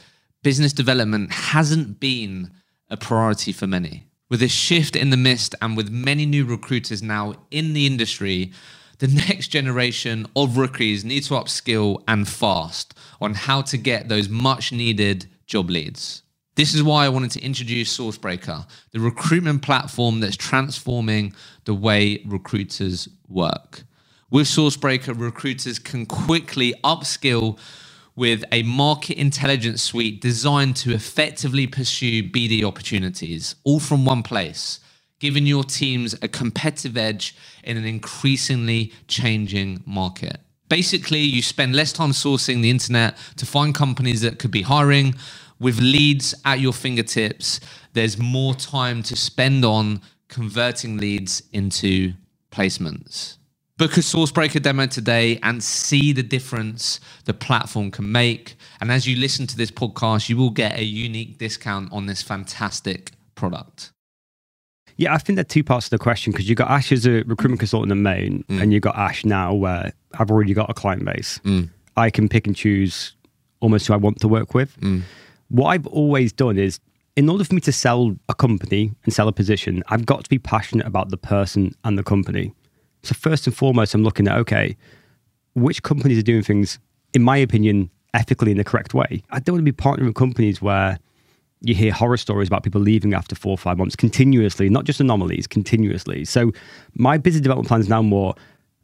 business 0.44 0.74
development 0.74 1.32
hasn't 1.32 2.00
been 2.00 2.52
a 2.90 2.98
priority 2.98 3.52
for 3.52 3.68
many. 3.68 4.08
With 4.30 4.42
a 4.42 4.48
shift 4.48 4.96
in 4.96 5.10
the 5.10 5.18
mist 5.18 5.56
and 5.62 5.78
with 5.78 5.90
many 5.90 6.26
new 6.26 6.44
recruiters 6.44 7.02
now 7.02 7.36
in 7.50 7.74
the 7.74 7.86
industry, 7.86 8.52
the 9.00 9.08
next 9.08 9.48
generation 9.48 10.28
of 10.36 10.58
rookies 10.58 11.04
need 11.04 11.24
to 11.24 11.34
upskill 11.34 12.04
and 12.08 12.28
fast 12.28 12.94
on 13.20 13.34
how 13.34 13.62
to 13.64 13.78
get 13.78 14.10
those 14.10 14.30
much 14.30 14.72
needed 14.72 15.28
job 15.48 15.70
leads. 15.70 16.24
This 16.56 16.76
is 16.76 16.84
why 16.84 17.06
I 17.06 17.10
wanted 17.10 17.32
to 17.32 17.42
introduce 17.42 17.98
Sourcebreaker, 17.98 18.68
the 18.92 19.00
recruitment 19.00 19.62
platform 19.62 20.20
that's 20.20 20.36
transforming 20.36 21.34
the 21.64 21.74
way 21.74 22.22
recruiters 22.26 23.08
work. 23.30 23.84
With 24.30 24.48
Sourcebreaker, 24.48 25.18
recruiters 25.18 25.80
can 25.80 26.06
quickly 26.06 26.74
upskill 26.84 27.58
with 28.18 28.44
a 28.52 28.64
market 28.64 29.18
intelligence 29.18 29.82
suite 29.82 30.20
designed 30.20 30.76
to 30.76 30.94
effectively 30.94 31.66
pursue 31.66 32.22
BD 32.24 32.64
opportunities, 32.64 33.56
all 33.64 33.80
from 33.80 34.04
one 34.04 34.24
place, 34.24 34.82
giving 35.20 35.46
your 35.46 35.64
teams 35.64 36.16
a 36.22 36.28
competitive 36.28 36.98
edge 36.98 37.36
in 37.64 37.78
an 37.78 37.86
increasingly 37.86 38.94
changing 39.08 39.84
market. 39.86 40.40
Basically, 40.70 41.20
you 41.20 41.42
spend 41.42 41.76
less 41.76 41.92
time 41.92 42.12
sourcing 42.12 42.62
the 42.62 42.70
internet 42.70 43.18
to 43.38 43.46
find 43.46 43.74
companies 43.74 44.22
that 44.22 44.40
could 44.40 44.52
be 44.52 44.62
hiring. 44.62 45.16
With 45.60 45.80
leads 45.80 46.34
at 46.46 46.60
your 46.60 46.74
fingertips, 46.74 47.60
there's 47.94 48.18
more 48.18 48.54
time 48.54 49.04
to 49.04 49.16
spend 49.16 49.66
on 49.66 50.02
converting 50.28 50.98
leads 50.98 51.44
into 51.52 52.14
placements. 52.52 53.38
Book 53.78 53.98
a 53.98 54.02
Sourcebreaker 54.02 54.62
demo 54.62 54.86
today 54.88 55.40
and 55.42 55.64
see 55.64 56.12
the 56.14 56.22
difference 56.24 57.00
the 57.26 57.34
platform 57.34 57.92
can 57.92 58.12
make. 58.12 58.56
And 58.80 58.92
as 58.92 59.08
you 59.08 59.16
listen 59.16 59.48
to 59.48 59.58
this 59.58 59.72
podcast, 59.72 60.30
you 60.30 60.38
will 60.38 60.50
get 60.50 60.78
a 60.78 60.84
unique 60.84 61.38
discount 61.38 61.92
on 61.92 62.06
this 62.06 62.22
fantastic 62.22 63.12
product. 63.36 63.92
Yeah, 65.00 65.14
I 65.14 65.18
think 65.18 65.38
there 65.38 65.42
are 65.48 65.56
two 65.56 65.64
parts 65.64 65.86
to 65.86 65.92
the 65.92 65.98
question 65.98 66.32
because 66.34 66.50
you've 66.50 66.58
got 66.58 66.70
Ash 66.70 66.92
as 66.92 67.06
a 67.08 67.24
recruitment 67.24 67.60
consultant 67.62 67.92
in 67.94 68.04
Mane, 68.04 68.44
Mm. 68.50 68.62
and 68.62 68.74
you've 68.74 68.82
got 68.82 68.98
Ash 68.98 69.24
now 69.24 69.54
where 69.54 69.94
I've 70.20 70.30
already 70.30 70.54
got 70.54 70.70
a 70.70 70.74
client 70.74 71.06
base. 71.06 71.40
I 71.96 72.10
can 72.10 72.28
pick 72.28 72.48
and 72.48 72.56
choose 72.56 73.16
almost 73.62 73.88
who 73.88 73.94
I 73.94 73.98
want 73.98 74.20
to 74.20 74.28
work 74.28 74.54
with. 74.54 74.78
What 75.48 75.68
I've 75.70 75.88
always 75.88 76.34
done 76.34 76.58
is, 76.58 76.80
in 77.16 77.30
order 77.30 77.44
for 77.46 77.56
me 77.56 77.62
to 77.62 77.72
sell 77.72 78.16
a 78.28 78.36
company 78.36 78.92
and 79.06 79.14
sell 79.14 79.28
a 79.30 79.32
position, 79.32 79.84
I've 79.88 80.06
got 80.06 80.24
to 80.26 80.30
be 80.30 80.38
passionate 80.38 80.86
about 80.86 81.10
the 81.12 81.18
person 81.18 81.74
and 81.86 81.98
the 81.98 82.04
company. 82.04 82.54
So, 83.04 83.16
first 83.16 83.48
and 83.48 83.56
foremost, 83.56 83.94
I'm 83.96 84.04
looking 84.04 84.28
at 84.28 84.38
okay, 84.40 84.76
which 85.56 85.82
companies 85.82 86.18
are 86.20 86.24
doing 86.34 86.44
things, 86.44 86.78
in 87.14 87.24
my 87.24 87.38
opinion, 87.38 87.90
ethically 88.14 88.52
in 88.52 88.58
the 88.58 88.64
correct 88.66 88.94
way. 88.94 89.24
I 89.32 89.40
don't 89.40 89.56
want 89.56 89.66
to 89.66 89.72
be 89.72 89.76
partnering 89.84 90.08
with 90.08 90.16
companies 90.16 90.62
where 90.62 91.00
you 91.62 91.76
hear 91.76 91.92
horror 91.92 92.18
stories 92.18 92.48
about 92.48 92.64
people 92.64 92.80
leaving 92.82 93.14
after 93.14 93.36
four 93.36 93.52
or 93.52 93.58
five 93.58 93.78
months 93.78 93.96
continuously, 93.96 94.70
not 94.70 94.86
just 94.86 95.00
anomalies, 95.00 95.48
continuously. 95.48 96.26
So 96.26 96.52
my 96.96 97.18
business 97.18 97.42
development 97.42 97.68
plan 97.68 97.82
is 97.82 97.90
now 97.90 98.02
more, 98.02 98.36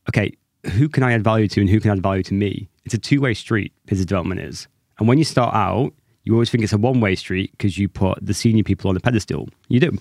okay, 0.10 0.34
who 0.72 0.90
can 0.90 1.04
I 1.04 1.14
add 1.14 1.24
value 1.24 1.48
to 1.50 1.62
and 1.62 1.70
who 1.70 1.80
can 1.80 1.92
add 1.92 2.02
value 2.02 2.24
to 2.24 2.34
me? 2.34 2.70
It's 2.84 2.94
a 2.94 2.98
two-way 2.98 3.34
street, 3.34 3.72
business 3.86 4.06
development 4.06 4.42
is. 4.42 4.68
And 5.00 5.08
when 5.08 5.18
you 5.18 5.24
start 5.24 5.56
out, 5.56 5.94
you 6.24 6.34
always 6.34 6.50
think 6.50 6.64
it's 6.64 6.74
a 6.74 6.78
one-way 6.78 7.16
street 7.16 7.52
because 7.52 7.78
you 7.78 7.88
put 7.88 8.24
the 8.26 8.34
senior 8.34 8.64
people 8.64 8.90
on 8.90 8.96
the 8.96 9.00
pedestal. 9.00 9.48
You 9.70 9.80
do. 9.80 9.98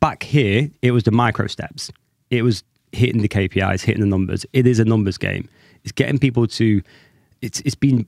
Back 0.00 0.22
here, 0.22 0.70
it 0.82 0.92
was 0.92 1.04
the 1.04 1.10
micro 1.10 1.46
steps. 1.46 1.90
It 2.30 2.42
was 2.42 2.62
hitting 2.92 3.22
the 3.22 3.28
KPIs, 3.28 3.82
hitting 3.82 4.00
the 4.00 4.06
numbers. 4.06 4.44
It 4.52 4.66
is 4.66 4.78
a 4.78 4.84
numbers 4.84 5.16
game. 5.16 5.48
It's 5.82 5.92
getting 5.92 6.18
people 6.18 6.46
to 6.46 6.82
it's 7.40 7.60
it's 7.60 7.74
been 7.74 8.06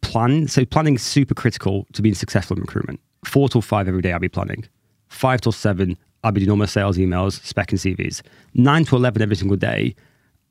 planned. 0.00 0.50
So 0.50 0.64
planning 0.64 0.94
is 0.94 1.02
super 1.02 1.34
critical 1.34 1.86
to 1.92 2.02
being 2.02 2.14
successful 2.14 2.56
in 2.56 2.62
recruitment. 2.62 3.00
Four 3.24 3.48
till 3.48 3.62
five 3.62 3.88
every 3.88 4.02
day, 4.02 4.12
I'll 4.12 4.18
be 4.18 4.28
planning. 4.28 4.64
Five 5.08 5.40
till 5.40 5.52
seven, 5.52 5.96
I'll 6.24 6.32
be 6.32 6.40
doing 6.40 6.50
all 6.50 6.56
my 6.56 6.66
sales 6.66 6.98
emails, 6.98 7.42
spec 7.44 7.70
and 7.72 7.80
CVs. 7.80 8.22
Nine 8.54 8.84
to 8.86 8.96
eleven 8.96 9.22
every 9.22 9.36
single 9.36 9.56
day, 9.56 9.94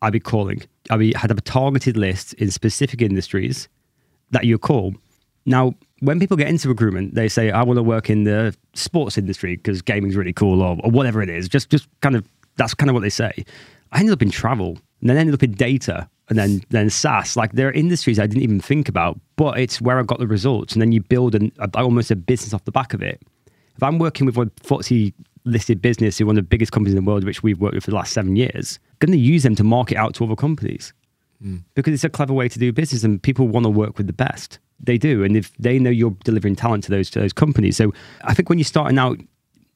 I'll 0.02 0.12
be 0.12 0.20
calling. 0.20 0.62
I'll 0.90 0.98
be 0.98 1.14
had 1.14 1.32
a 1.32 1.36
targeted 1.36 1.98
list 1.98 2.34
in 2.36 2.50
specific 2.52 3.02
industries 3.02 3.68
that 4.32 4.46
you 4.46 4.58
call. 4.58 4.96
Now, 5.46 5.74
when 6.00 6.20
people 6.20 6.38
get 6.38 6.48
into 6.48 6.70
recruitment, 6.70 7.16
they 7.16 7.28
say, 7.28 7.52
"I 7.52 7.64
want 7.64 7.78
to 7.78 7.84
work 7.84 8.10
in 8.10 8.24
the 8.24 8.56
sports 8.74 9.18
industry 9.18 9.56
because 9.58 9.82
gaming's 9.82 10.16
really 10.16 10.34
cool," 10.34 10.62
or, 10.62 10.78
or 10.84 10.92
whatever 10.92 11.22
it 11.22 11.30
is. 11.30 11.48
Just, 11.48 11.70
just 11.70 11.88
kind 12.02 12.16
of 12.16 12.28
that's 12.58 12.74
kind 12.74 12.90
of 12.90 12.94
what 12.94 13.02
they 13.02 13.10
say. 13.10 13.46
I 13.92 14.00
ended 14.00 14.14
up 14.14 14.22
in 14.22 14.32
travel, 14.32 14.78
and 15.02 15.10
then 15.10 15.18
ended 15.18 15.36
up 15.36 15.44
in 15.44 15.52
data, 15.52 16.10
and 16.32 16.40
then 16.40 16.64
then 16.70 16.90
SaaS. 16.90 17.36
Like 17.36 17.52
there 17.52 17.68
are 17.68 17.74
industries 17.74 18.18
I 18.18 18.26
didn't 18.26 18.42
even 18.42 18.62
think 18.62 18.88
about, 18.88 19.20
but 19.36 19.60
it's 19.60 19.82
where 19.82 20.00
I 20.00 20.04
got 20.04 20.18
the 20.18 20.28
results. 20.28 20.74
And 20.74 20.82
then 20.82 20.94
you 20.94 21.02
build 21.02 21.36
an, 21.36 21.52
a, 21.60 21.70
almost 21.76 22.10
a 22.10 22.16
business 22.16 22.54
off 22.54 22.64
the 22.64 22.72
back 22.72 22.94
of 22.94 23.04
it. 23.04 23.22
If 23.76 23.84
I'm 23.84 24.00
working 24.00 24.26
with 24.26 24.38
a 24.38 24.46
FTSE 24.46 25.14
listed 25.44 25.82
business, 25.82 26.18
who 26.18 26.26
one 26.26 26.38
of 26.38 26.44
the 26.44 26.48
biggest 26.48 26.72
companies 26.72 26.96
in 26.96 27.04
the 27.04 27.10
world, 27.10 27.26
which 27.26 27.44
we've 27.44 27.60
worked 27.60 27.76
with 27.76 27.84
for 27.84 27.92
the 27.92 27.98
last 27.98 28.14
seven 28.14 28.38
years, 28.38 28.80
going 29.00 29.12
to 29.12 29.18
use 29.18 29.44
them 29.44 29.56
to 29.56 29.64
market 29.64 29.98
out 29.98 30.14
to 30.16 30.24
other 30.24 30.38
companies 30.38 30.94
hmm. 31.42 31.58
because 31.76 31.94
it's 31.94 32.06
a 32.06 32.10
clever 32.10 32.34
way 32.34 32.48
to 32.48 32.58
do 32.58 32.72
business, 32.72 33.04
and 33.04 33.22
people 33.22 33.50
want 33.50 33.66
to 33.66 33.70
work 33.70 33.98
with 33.98 34.08
the 34.08 34.14
best. 34.14 34.58
They 34.80 34.98
do, 34.98 35.26
and 35.26 35.36
if 35.36 35.54
they 35.58 35.80
know 35.80 35.90
you're 35.90 36.16
delivering 36.24 36.56
talent 36.56 36.86
to 36.86 36.92
those 36.92 37.10
to 37.12 37.20
those 37.20 37.34
companies, 37.34 37.76
so 37.76 37.94
I 38.24 38.34
think 38.34 38.48
when 38.48 38.58
you're 38.58 38.64
starting 38.64 38.98
out, 38.98 39.20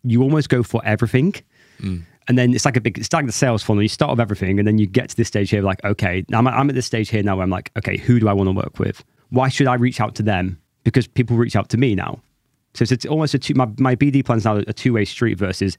you 0.03 0.23
almost 0.23 0.47
go 0.47 0.63
for 0.63 0.81
everything. 0.85 1.35
Hmm. 1.81 1.97
And 2.27 2.37
then 2.37 2.53
it's 2.53 2.65
like 2.65 2.75
a 2.75 2.81
big, 2.81 2.97
it's 2.97 3.13
like 3.13 3.25
the 3.27 3.31
sales 3.31 3.61
funnel. 3.61 3.83
You 3.83 3.89
start 3.89 4.11
with 4.11 4.19
everything, 4.19 4.57
and 4.57 4.67
then 4.67 4.77
you 4.77 4.87
get 4.87 5.09
to 5.09 5.15
this 5.15 5.27
stage 5.27 5.51
here, 5.51 5.61
like, 5.61 5.83
okay, 5.83 6.25
I'm, 6.33 6.47
I'm 6.47 6.69
at 6.69 6.75
this 6.75 6.85
stage 6.85 7.09
here 7.09 7.21
now 7.21 7.35
where 7.35 7.43
I'm 7.43 7.51
like, 7.51 7.71
okay, 7.77 7.97
who 7.97 8.19
do 8.19 8.27
I 8.27 8.33
want 8.33 8.47
to 8.47 8.51
work 8.51 8.79
with? 8.79 9.03
Why 9.29 9.49
should 9.49 9.67
I 9.67 9.75
reach 9.75 10.01
out 10.01 10.15
to 10.15 10.23
them? 10.23 10.59
Because 10.83 11.07
people 11.07 11.37
reach 11.37 11.55
out 11.55 11.69
to 11.69 11.77
me 11.77 11.93
now. 11.93 12.19
So 12.73 12.83
it's, 12.83 12.91
it's 12.91 13.05
almost 13.05 13.33
a 13.33 13.39
two, 13.39 13.53
my, 13.53 13.67
my 13.79 13.95
BD 13.95 14.25
plan 14.25 14.37
is 14.37 14.45
now 14.45 14.57
a 14.57 14.73
two 14.73 14.93
way 14.93 15.05
street 15.05 15.37
versus 15.37 15.77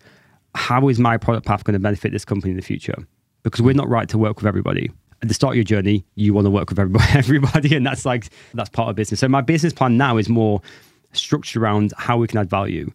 how 0.55 0.89
is 0.89 0.99
my 0.99 1.17
product 1.17 1.47
path 1.47 1.65
going 1.65 1.75
to 1.75 1.79
benefit 1.79 2.13
this 2.13 2.25
company 2.25 2.51
in 2.51 2.57
the 2.57 2.63
future? 2.63 3.07
Because 3.43 3.61
we're 3.61 3.75
not 3.75 3.89
right 3.89 4.09
to 4.09 4.19
work 4.19 4.37
with 4.39 4.47
everybody. 4.47 4.91
At 5.23 5.29
the 5.29 5.35
start 5.35 5.53
of 5.53 5.57
your 5.57 5.65
journey, 5.65 6.05
you 6.15 6.35
want 6.35 6.47
to 6.47 6.51
work 6.51 6.71
with 6.71 6.79
everybody, 6.79 7.07
everybody, 7.15 7.77
and 7.77 7.87
that's 7.87 8.05
like 8.05 8.29
that's 8.55 8.71
part 8.71 8.91
of 8.91 8.97
business. 8.97 9.21
So 9.21 9.29
my 9.29 9.41
business 9.41 9.73
plan 9.73 9.97
now 9.97 10.17
is 10.17 10.29
more 10.29 10.61
structured 11.13 11.63
around 11.63 11.93
how 11.97 12.19
we 12.19 12.27
can 12.27 12.39
add 12.39 12.51
value. 12.51 12.91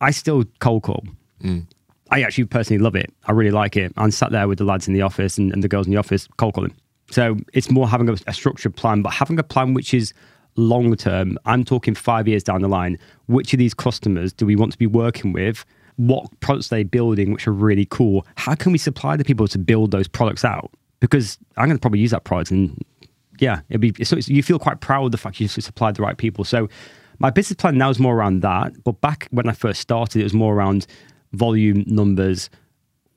I 0.00 0.10
still 0.10 0.44
cold 0.60 0.82
call. 0.82 1.04
Mm. 1.42 1.66
I 2.10 2.22
actually 2.22 2.44
personally 2.44 2.82
love 2.82 2.94
it. 2.94 3.12
I 3.24 3.32
really 3.32 3.50
like 3.50 3.76
it. 3.76 3.92
I'm 3.96 4.10
sat 4.10 4.30
there 4.30 4.46
with 4.48 4.58
the 4.58 4.64
lads 4.64 4.86
in 4.86 4.94
the 4.94 5.02
office 5.02 5.38
and, 5.38 5.52
and 5.52 5.62
the 5.62 5.68
girls 5.68 5.86
in 5.86 5.92
the 5.92 5.98
office 5.98 6.28
cold 6.36 6.54
calling. 6.54 6.74
So 7.10 7.36
it's 7.52 7.70
more 7.70 7.88
having 7.88 8.08
a, 8.08 8.16
a 8.26 8.32
structured 8.32 8.76
plan, 8.76 9.02
but 9.02 9.12
having 9.12 9.38
a 9.38 9.42
plan 9.42 9.74
which 9.74 9.94
is 9.94 10.12
long 10.56 10.94
term. 10.96 11.38
I'm 11.44 11.64
talking 11.64 11.94
five 11.94 12.26
years 12.26 12.42
down 12.42 12.62
the 12.62 12.68
line. 12.68 12.98
Which 13.26 13.52
of 13.52 13.58
these 13.58 13.74
customers 13.74 14.32
do 14.32 14.46
we 14.46 14.56
want 14.56 14.72
to 14.72 14.78
be 14.78 14.86
working 14.86 15.32
with? 15.32 15.64
What 15.96 16.28
products 16.40 16.72
are 16.72 16.76
they 16.76 16.82
building 16.82 17.32
which 17.32 17.46
are 17.46 17.52
really 17.52 17.86
cool? 17.86 18.26
How 18.36 18.54
can 18.54 18.72
we 18.72 18.78
supply 18.78 19.16
the 19.16 19.24
people 19.24 19.48
to 19.48 19.58
build 19.58 19.90
those 19.90 20.08
products 20.08 20.44
out? 20.44 20.70
Because 21.00 21.38
I'm 21.56 21.66
going 21.66 21.76
to 21.76 21.80
probably 21.80 22.00
use 22.00 22.10
that 22.10 22.24
product 22.24 22.50
and 22.50 22.82
yeah, 23.38 23.60
it'd 23.68 23.80
be 23.80 23.94
you 23.98 24.42
feel 24.42 24.58
quite 24.58 24.80
proud 24.80 25.06
of 25.06 25.12
the 25.12 25.18
fact 25.18 25.40
you 25.40 25.48
supplied 25.48 25.96
the 25.96 26.02
right 26.02 26.16
people. 26.16 26.44
So 26.44 26.68
my 27.18 27.30
business 27.30 27.56
plan 27.56 27.76
now 27.76 27.90
is 27.90 27.98
more 27.98 28.14
around 28.14 28.40
that. 28.40 28.82
But 28.82 29.00
back 29.00 29.28
when 29.30 29.48
I 29.48 29.52
first 29.52 29.80
started, 29.80 30.20
it 30.20 30.24
was 30.24 30.34
more 30.34 30.54
around 30.54 30.86
volume 31.32 31.84
numbers. 31.86 32.50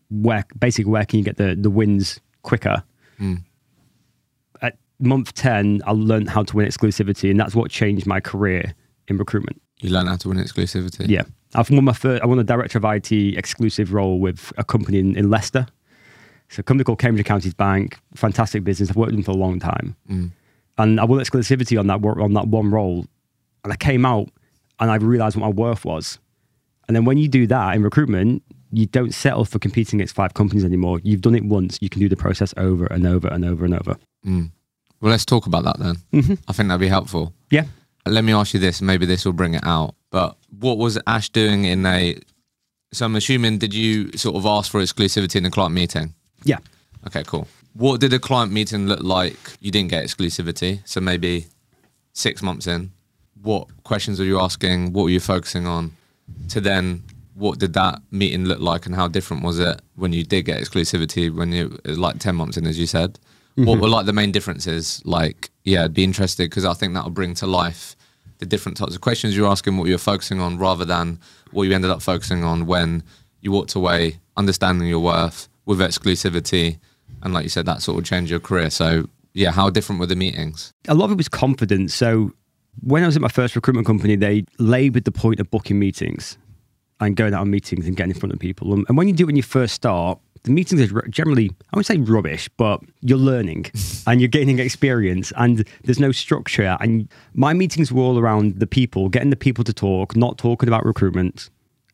Where 0.09 0.45
basically 0.57 0.91
where 0.91 1.05
can 1.05 1.19
you 1.19 1.25
get 1.25 1.37
the 1.37 1.55
the 1.55 1.69
wins 1.69 2.19
quicker? 2.41 2.83
Hmm. 3.17 3.35
At 4.61 4.77
month 4.99 5.33
ten, 5.33 5.81
I 5.85 5.91
learned 5.91 6.29
how 6.29 6.43
to 6.43 6.55
win 6.55 6.67
exclusivity, 6.67 7.29
and 7.29 7.39
that's 7.39 7.55
what 7.55 7.69
changed 7.71 8.05
my 8.05 8.19
career 8.19 8.73
in 9.07 9.17
recruitment. 9.17 9.61
You 9.81 9.91
learn 9.91 10.07
how 10.07 10.17
to 10.17 10.29
win 10.29 10.37
exclusivity. 10.37 11.07
Yeah, 11.07 11.23
I've 11.55 11.69
won 11.69 11.85
my 11.85 11.93
first. 11.93 12.23
I 12.23 12.25
won 12.25 12.39
a 12.39 12.43
director 12.43 12.77
of 12.77 12.85
IT 12.85 13.11
exclusive 13.11 13.93
role 13.93 14.19
with 14.19 14.51
a 14.57 14.63
company 14.63 14.99
in, 14.99 15.15
in 15.15 15.29
Leicester. 15.29 15.67
It's 16.47 16.57
a 16.57 16.63
company 16.63 16.83
called 16.83 16.99
Cambridge 16.99 17.25
Counties 17.25 17.53
Bank. 17.53 17.99
Fantastic 18.15 18.63
business. 18.63 18.89
I've 18.89 18.95
worked 18.95 19.11
with 19.11 19.17
them 19.17 19.23
for 19.23 19.31
a 19.31 19.41
long 19.41 19.59
time, 19.59 19.95
hmm. 20.07 20.27
and 20.77 20.99
I 20.99 21.05
won 21.05 21.19
exclusivity 21.19 21.79
on 21.79 21.87
that 21.87 22.03
on 22.03 22.33
that 22.33 22.47
one 22.47 22.71
role. 22.71 23.05
And 23.63 23.73
I 23.73 23.75
came 23.75 24.05
out 24.05 24.29
and 24.79 24.89
I 24.89 24.95
realized 24.95 25.35
what 25.35 25.43
my 25.43 25.49
worth 25.49 25.85
was. 25.85 26.19
And 26.89 26.95
then 26.95 27.06
when 27.06 27.19
you 27.19 27.28
do 27.28 27.45
that 27.45 27.75
in 27.75 27.84
recruitment, 27.84 28.41
you 28.71 28.88
don't 28.88 29.13
settle 29.13 29.45
for 29.45 29.60
competing 29.60 29.99
against 29.99 30.15
five 30.15 30.34
companies 30.34 30.65
anymore. 30.65 30.99
You've 31.04 31.21
done 31.21 31.36
it 31.36 31.45
once. 31.45 31.78
You 31.82 31.88
can 31.88 32.02
do 32.02 32.10
the 32.10 32.15
process 32.15 32.52
over 32.58 32.88
and 32.88 33.06
over 33.06 33.28
and 33.28 33.45
over 33.45 33.63
and 33.63 33.75
over. 33.75 33.95
Well, 34.25 35.12
let's 35.12 35.23
talk 35.23 35.45
about 35.45 35.65
that 35.65 35.78
then. 35.78 35.95
Mm-hmm. 36.12 36.34
I 36.47 36.54
think 36.54 36.67
that'd 36.67 36.82
be 36.82 36.88
helpful. 36.88 37.32
Yeah. 37.52 37.65
Let 38.08 38.23
me 38.23 38.34
ask 38.34 38.56
you 38.56 38.60
this. 38.60 38.82
Maybe 38.82 39.06
this 39.06 39.23
will 39.23 39.34
bring 39.34 39.54
it 39.54 39.63
out. 39.67 39.93
But 40.10 40.36
what 40.60 40.80
was 40.80 40.99
Ash 41.06 41.30
doing 41.30 41.65
in 41.65 41.86
a? 41.86 42.17
So 42.91 43.06
I'm 43.06 43.15
assuming 43.15 43.60
did 43.60 43.73
you 43.73 44.12
sort 44.17 44.36
of 44.36 44.47
ask 44.47 44.71
for 44.71 44.82
exclusivity 44.82 45.36
in 45.36 45.43
the 45.43 45.52
client 45.52 45.75
meeting? 45.75 46.15
Yeah. 46.43 46.58
Okay, 47.06 47.23
cool. 47.23 47.47
What 47.73 48.02
did 48.02 48.13
a 48.13 48.19
client 48.19 48.52
meeting 48.52 48.88
look 48.88 49.04
like? 49.04 49.38
You 49.60 49.69
didn't 49.69 49.91
get 49.91 50.04
exclusivity, 50.04 50.82
so 50.86 50.99
maybe 50.99 51.45
six 52.13 52.41
months 52.41 52.65
in. 52.65 52.91
What 53.39 53.67
questions 53.84 54.17
were 54.17 54.25
you 54.25 54.39
asking? 54.39 54.91
What 54.93 55.04
were 55.04 55.12
you 55.12 55.19
focusing 55.19 55.67
on? 55.67 55.91
To 56.49 56.62
then, 56.62 57.03
what 57.35 57.59
did 57.59 57.73
that 57.73 58.01
meeting 58.12 58.45
look 58.45 58.59
like, 58.59 58.85
and 58.85 58.95
how 58.95 59.07
different 59.07 59.43
was 59.43 59.59
it 59.59 59.81
when 59.95 60.13
you 60.13 60.23
did 60.23 60.43
get 60.43 60.59
exclusivity? 60.62 61.33
When 61.33 61.51
you 61.51 61.77
like 61.85 62.19
ten 62.19 62.35
months 62.35 62.57
in, 62.57 62.67
as 62.67 62.79
you 62.79 62.88
said, 62.88 63.19
what 63.55 63.65
mm-hmm. 63.65 63.81
were 63.81 63.89
like 63.89 64.05
the 64.05 64.13
main 64.13 64.31
differences? 64.31 65.01
Like, 65.05 65.49
yeah, 65.63 65.83
I'd 65.83 65.93
be 65.93 66.03
interested 66.03 66.49
because 66.49 66.65
I 66.65 66.73
think 66.73 66.93
that'll 66.93 67.09
bring 67.09 67.33
to 67.35 67.47
life 67.47 67.95
the 68.39 68.45
different 68.45 68.77
types 68.77 68.95
of 68.95 69.01
questions 69.01 69.35
you're 69.35 69.49
asking, 69.49 69.77
what 69.77 69.89
you're 69.89 69.97
focusing 69.97 70.39
on, 70.39 70.57
rather 70.57 70.85
than 70.85 71.19
what 71.51 71.63
you 71.63 71.73
ended 71.73 71.91
up 71.91 72.01
focusing 72.01 72.43
on 72.43 72.65
when 72.65 73.03
you 73.41 73.51
walked 73.51 73.75
away, 73.75 74.19
understanding 74.38 74.88
your 74.88 74.99
worth 74.99 75.49
with 75.65 75.79
exclusivity, 75.79 76.79
and 77.21 77.33
like 77.33 77.43
you 77.43 77.49
said, 77.49 77.65
that 77.65 77.81
sort 77.81 77.99
of 77.99 78.05
changed 78.05 78.31
your 78.31 78.39
career. 78.39 78.69
So, 78.69 79.09
yeah, 79.33 79.51
how 79.51 79.69
different 79.69 79.99
were 79.99 80.07
the 80.07 80.15
meetings? 80.15 80.73
a 80.88 80.93
lot 80.93 81.05
of 81.05 81.12
it 81.12 81.17
was 81.17 81.29
confidence. 81.29 81.93
So 81.93 82.33
when 82.82 83.03
I 83.03 83.05
was 83.05 83.15
at 83.15 83.21
my 83.21 83.27
first 83.27 83.55
recruitment 83.55 83.88
company, 83.88 84.15
they 84.15 84.45
laboured 84.58 85.05
the 85.05 85.12
point 85.12 85.39
of 85.39 85.49
booking 85.51 85.79
meetings 85.79 86.38
and 86.99 87.15
going 87.15 87.34
out 87.34 87.41
on 87.41 87.49
meetings 87.49 87.88
and 87.88 87.95
getting 87.95 88.12
in 88.12 88.19
front 88.19 88.34
of 88.34 88.39
people. 88.39 88.73
And, 88.73 88.86
and 88.88 88.97
when 88.97 89.08
you 89.08 89.13
do 89.13 89.23
it 89.23 89.27
when 89.27 89.36
you 89.36 89.43
first 89.43 89.73
start, 89.73 90.19
the 90.43 90.51
meetings 90.51 90.91
are 90.91 91.01
generally, 91.10 91.49
I 91.71 91.77
wouldn't 91.77 91.88
say 91.88 91.97
rubbish, 91.97 92.49
but 92.58 92.82
you're 93.01 93.17
learning 93.17 93.71
and 94.08 94.21
you're 94.21 94.29
gaining 94.29 94.60
experience 94.60 95.34
and 95.36 95.65
there's 95.84 95.99
no 95.99 96.12
structure. 96.12 96.77
And 96.79 97.10
my 97.34 97.53
meetings 97.53 97.91
were 97.91 98.03
all 98.03 98.19
around 98.19 98.60
the 98.60 98.67
people, 98.67 99.10
getting 99.10 99.29
the 99.29 99.36
people 99.36 99.63
to 99.65 99.73
talk, 99.73 100.15
not 100.15 100.38
talking 100.38 100.69
about 100.69 100.86
recruitment, 100.86 101.49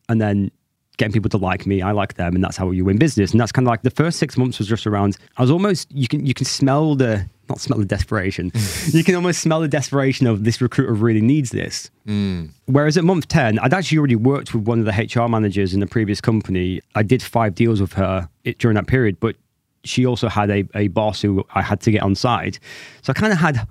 and 0.09 0.21
then 0.21 0.51
getting 0.97 1.13
people 1.13 1.29
to 1.29 1.37
like 1.37 1.65
me. 1.65 1.81
I 1.81 1.91
like 1.91 2.15
them, 2.15 2.35
and 2.35 2.43
that's 2.43 2.57
how 2.57 2.71
you 2.71 2.85
win 2.85 2.97
business. 2.97 3.31
And 3.31 3.39
that's 3.39 3.51
kind 3.51 3.67
of 3.67 3.69
like 3.69 3.81
the 3.81 3.89
first 3.89 4.19
six 4.19 4.37
months 4.37 4.59
was 4.59 4.67
just 4.67 4.87
around. 4.87 5.17
I 5.37 5.41
was 5.41 5.51
almost 5.51 5.91
you 5.91 6.07
can 6.07 6.25
you 6.25 6.33
can 6.33 6.45
smell 6.45 6.95
the 6.95 7.27
not 7.49 7.59
smell 7.59 7.79
the 7.79 7.85
desperation. 7.85 8.51
you 8.87 9.03
can 9.03 9.15
almost 9.15 9.41
smell 9.41 9.61
the 9.61 9.67
desperation 9.67 10.27
of 10.27 10.43
this 10.43 10.61
recruiter 10.61 10.93
really 10.93 11.21
needs 11.21 11.51
this. 11.51 11.91
Mm. 12.07 12.49
Whereas 12.65 12.97
at 12.97 13.03
month 13.03 13.27
10, 13.27 13.59
I'd 13.59 13.73
actually 13.73 13.99
already 13.99 14.15
worked 14.15 14.53
with 14.53 14.63
one 14.63 14.79
of 14.79 14.85
the 14.85 14.91
HR 14.91 15.27
managers 15.27 15.73
in 15.73 15.79
the 15.79 15.87
previous 15.87 16.21
company. 16.21 16.81
I 16.95 17.03
did 17.03 17.21
five 17.21 17.53
deals 17.53 17.81
with 17.81 17.93
her 17.93 18.27
during 18.57 18.75
that 18.75 18.87
period, 18.87 19.19
but 19.19 19.35
she 19.83 20.05
also 20.05 20.27
had 20.27 20.49
a, 20.49 20.67
a 20.73 20.87
boss 20.87 21.21
who 21.21 21.45
I 21.53 21.61
had 21.61 21.81
to 21.81 21.91
get 21.91 22.01
on 22.01 22.15
side. 22.15 22.57
So 23.03 23.11
I 23.11 23.13
kind 23.13 23.31
of 23.31 23.39
had 23.39 23.67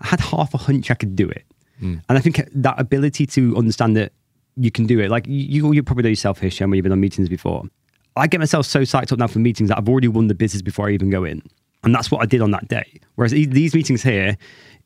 I 0.00 0.06
had 0.06 0.20
half 0.20 0.54
a 0.54 0.58
hunch 0.58 0.90
I 0.90 0.94
could 0.94 1.16
do 1.16 1.28
it. 1.28 1.44
Mm. 1.82 2.02
And 2.08 2.18
I 2.18 2.20
think 2.20 2.42
that 2.52 2.80
ability 2.80 3.26
to 3.26 3.56
understand 3.56 3.96
that 3.96 4.12
you 4.58 4.70
can 4.70 4.86
do 4.86 5.00
it, 5.00 5.10
like 5.10 5.26
you, 5.26 5.72
you 5.72 5.82
probably 5.82 6.02
know 6.04 6.08
yourself, 6.10 6.40
Hishem, 6.40 6.68
when 6.68 6.74
you've 6.74 6.82
been 6.82 6.92
on 6.92 7.00
meetings 7.00 7.28
before. 7.28 7.64
I 8.16 8.26
get 8.26 8.40
myself 8.40 8.66
so 8.66 8.80
psyched 8.80 9.12
up 9.12 9.18
now 9.18 9.28
for 9.28 9.38
meetings 9.38 9.68
that 9.68 9.78
I've 9.78 9.88
already 9.88 10.08
won 10.08 10.26
the 10.26 10.34
business 10.34 10.62
before 10.62 10.88
I 10.88 10.92
even 10.92 11.10
go 11.10 11.24
in. 11.24 11.42
And 11.84 11.94
that's 11.94 12.10
what 12.10 12.20
I 12.20 12.26
did 12.26 12.40
on 12.40 12.50
that 12.50 12.68
day. 12.68 13.00
Whereas 13.14 13.30
these 13.32 13.74
meetings 13.74 14.02
here, 14.02 14.36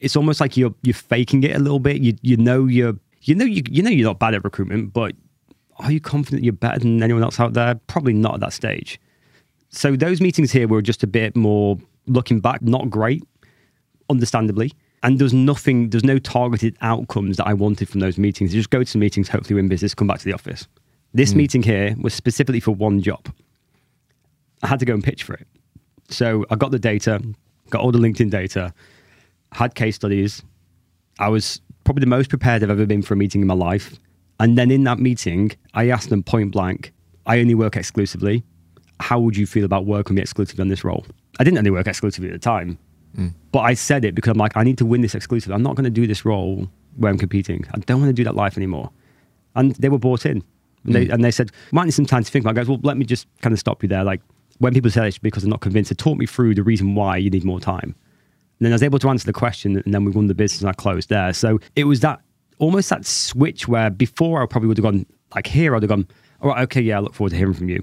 it's 0.00 0.16
almost 0.16 0.40
like 0.40 0.56
you're 0.56 0.74
you're 0.82 0.94
faking 0.94 1.42
it 1.42 1.56
a 1.56 1.58
little 1.58 1.78
bit. 1.78 2.02
You 2.02 2.14
you 2.20 2.36
know 2.36 2.66
you're 2.66 2.94
you 3.22 3.34
know 3.34 3.46
you 3.46 3.62
you 3.70 3.82
know 3.82 3.90
you're 3.90 4.06
not 4.06 4.18
bad 4.18 4.34
at 4.34 4.44
recruitment, 4.44 4.92
but 4.92 5.14
are 5.78 5.90
you 5.90 6.00
confident 6.00 6.44
you're 6.44 6.52
better 6.52 6.80
than 6.80 7.02
anyone 7.02 7.22
else 7.22 7.40
out 7.40 7.54
there? 7.54 7.76
Probably 7.86 8.12
not 8.12 8.34
at 8.34 8.40
that 8.40 8.52
stage. 8.52 9.00
So 9.70 9.96
those 9.96 10.20
meetings 10.20 10.52
here 10.52 10.68
were 10.68 10.82
just 10.82 11.02
a 11.02 11.06
bit 11.06 11.34
more 11.34 11.78
looking 12.06 12.40
back, 12.40 12.60
not 12.60 12.90
great, 12.90 13.22
understandably. 14.10 14.72
And 15.02 15.18
there's 15.18 15.34
nothing, 15.34 15.90
there's 15.90 16.04
no 16.04 16.18
targeted 16.18 16.76
outcomes 16.80 17.36
that 17.38 17.46
I 17.46 17.54
wanted 17.54 17.88
from 17.88 18.00
those 18.00 18.18
meetings. 18.18 18.54
You 18.54 18.60
just 18.60 18.70
go 18.70 18.84
to 18.84 18.98
meetings, 18.98 19.28
hopefully 19.28 19.56
win 19.56 19.68
business, 19.68 19.94
come 19.94 20.06
back 20.06 20.18
to 20.18 20.24
the 20.24 20.32
office. 20.32 20.68
This 21.12 21.32
mm. 21.32 21.36
meeting 21.36 21.62
here 21.62 21.94
was 21.98 22.14
specifically 22.14 22.60
for 22.60 22.72
one 22.72 23.02
job. 23.02 23.32
I 24.62 24.68
had 24.68 24.78
to 24.78 24.84
go 24.84 24.94
and 24.94 25.02
pitch 25.02 25.24
for 25.24 25.34
it. 25.34 25.46
So 26.08 26.44
I 26.50 26.56
got 26.56 26.70
the 26.70 26.78
data, 26.78 27.20
got 27.70 27.82
all 27.82 27.90
the 27.90 27.98
LinkedIn 27.98 28.30
data, 28.30 28.72
had 29.50 29.74
case 29.74 29.96
studies. 29.96 30.42
I 31.18 31.28
was 31.28 31.60
probably 31.84 32.00
the 32.00 32.06
most 32.06 32.30
prepared 32.30 32.62
I've 32.62 32.70
ever 32.70 32.86
been 32.86 33.02
for 33.02 33.14
a 33.14 33.16
meeting 33.16 33.40
in 33.40 33.46
my 33.46 33.54
life. 33.54 33.98
And 34.38 34.56
then 34.56 34.70
in 34.70 34.84
that 34.84 34.98
meeting, 34.98 35.52
I 35.74 35.90
asked 35.90 36.10
them 36.10 36.22
point 36.22 36.52
blank, 36.52 36.92
I 37.26 37.40
only 37.40 37.54
work 37.54 37.76
exclusively. 37.76 38.44
How 39.00 39.18
would 39.18 39.36
you 39.36 39.46
feel 39.46 39.64
about 39.64 39.84
working 39.84 40.16
exclusively 40.18 40.62
on 40.62 40.68
this 40.68 40.84
role? 40.84 41.04
I 41.40 41.44
didn't 41.44 41.58
only 41.58 41.70
work 41.70 41.86
exclusively 41.86 42.28
at 42.28 42.34
the 42.34 42.38
time, 42.38 42.78
mm. 43.16 43.32
but 43.50 43.60
I 43.60 43.74
said 43.74 44.04
it 44.04 44.14
because 44.14 44.30
I'm 44.30 44.38
like, 44.38 44.56
I 44.56 44.64
need 44.64 44.78
to 44.78 44.86
win 44.86 45.00
this 45.00 45.14
exclusively. 45.14 45.54
I'm 45.54 45.62
not 45.62 45.76
going 45.76 45.84
to 45.84 45.90
do 45.90 46.06
this 46.06 46.24
role 46.24 46.68
where 46.96 47.10
I'm 47.10 47.18
competing. 47.18 47.64
I 47.72 47.78
don't 47.78 48.00
want 48.00 48.10
to 48.10 48.14
do 48.14 48.24
that 48.24 48.34
life 48.34 48.56
anymore. 48.56 48.90
And 49.54 49.74
they 49.76 49.88
were 49.88 49.98
bought 49.98 50.26
in. 50.26 50.42
And, 50.84 50.92
mm. 50.92 50.92
they, 50.92 51.08
and 51.08 51.24
they 51.24 51.30
said, 51.30 51.50
might 51.70 51.84
need 51.84 51.92
some 51.92 52.06
time 52.06 52.24
to 52.24 52.30
think 52.30 52.44
about 52.44 52.56
it. 52.56 52.60
I 52.60 52.62
goes, 52.62 52.68
well, 52.68 52.80
let 52.82 52.96
me 52.96 53.04
just 53.04 53.26
kind 53.40 53.52
of 53.52 53.58
stop 53.58 53.82
you 53.82 53.88
there. 53.88 54.04
Like, 54.04 54.20
when 54.58 54.74
people 54.74 54.90
say 54.90 55.08
it's 55.08 55.18
because 55.18 55.42
they're 55.42 55.50
not 55.50 55.60
convinced, 55.60 55.90
it 55.90 55.98
taught 55.98 56.18
me 56.18 56.26
through 56.26 56.54
the 56.54 56.62
reason 56.62 56.94
why 56.94 57.16
you 57.16 57.30
need 57.30 57.44
more 57.44 57.60
time. 57.60 57.94
And 58.58 58.66
then 58.66 58.72
I 58.72 58.74
was 58.74 58.82
able 58.82 58.98
to 59.00 59.08
answer 59.08 59.26
the 59.26 59.32
question, 59.32 59.76
and 59.84 59.92
then 59.92 60.04
we 60.04 60.12
won 60.12 60.28
the 60.28 60.34
business 60.34 60.60
and 60.60 60.70
I 60.70 60.72
closed 60.72 61.08
there. 61.08 61.32
So 61.32 61.58
it 61.74 61.84
was 61.84 62.00
that 62.00 62.20
almost 62.58 62.90
that 62.90 63.04
switch 63.04 63.66
where 63.66 63.90
before 63.90 64.40
I 64.42 64.46
probably 64.46 64.68
would 64.68 64.76
have 64.78 64.84
gone 64.84 65.04
like 65.34 65.46
here, 65.46 65.74
I'd 65.74 65.82
have 65.82 65.88
gone, 65.88 66.06
all 66.40 66.50
right, 66.50 66.62
okay, 66.62 66.80
yeah, 66.80 66.98
I 66.98 67.00
look 67.00 67.14
forward 67.14 67.30
to 67.30 67.36
hearing 67.36 67.54
from 67.54 67.68
you. 67.68 67.82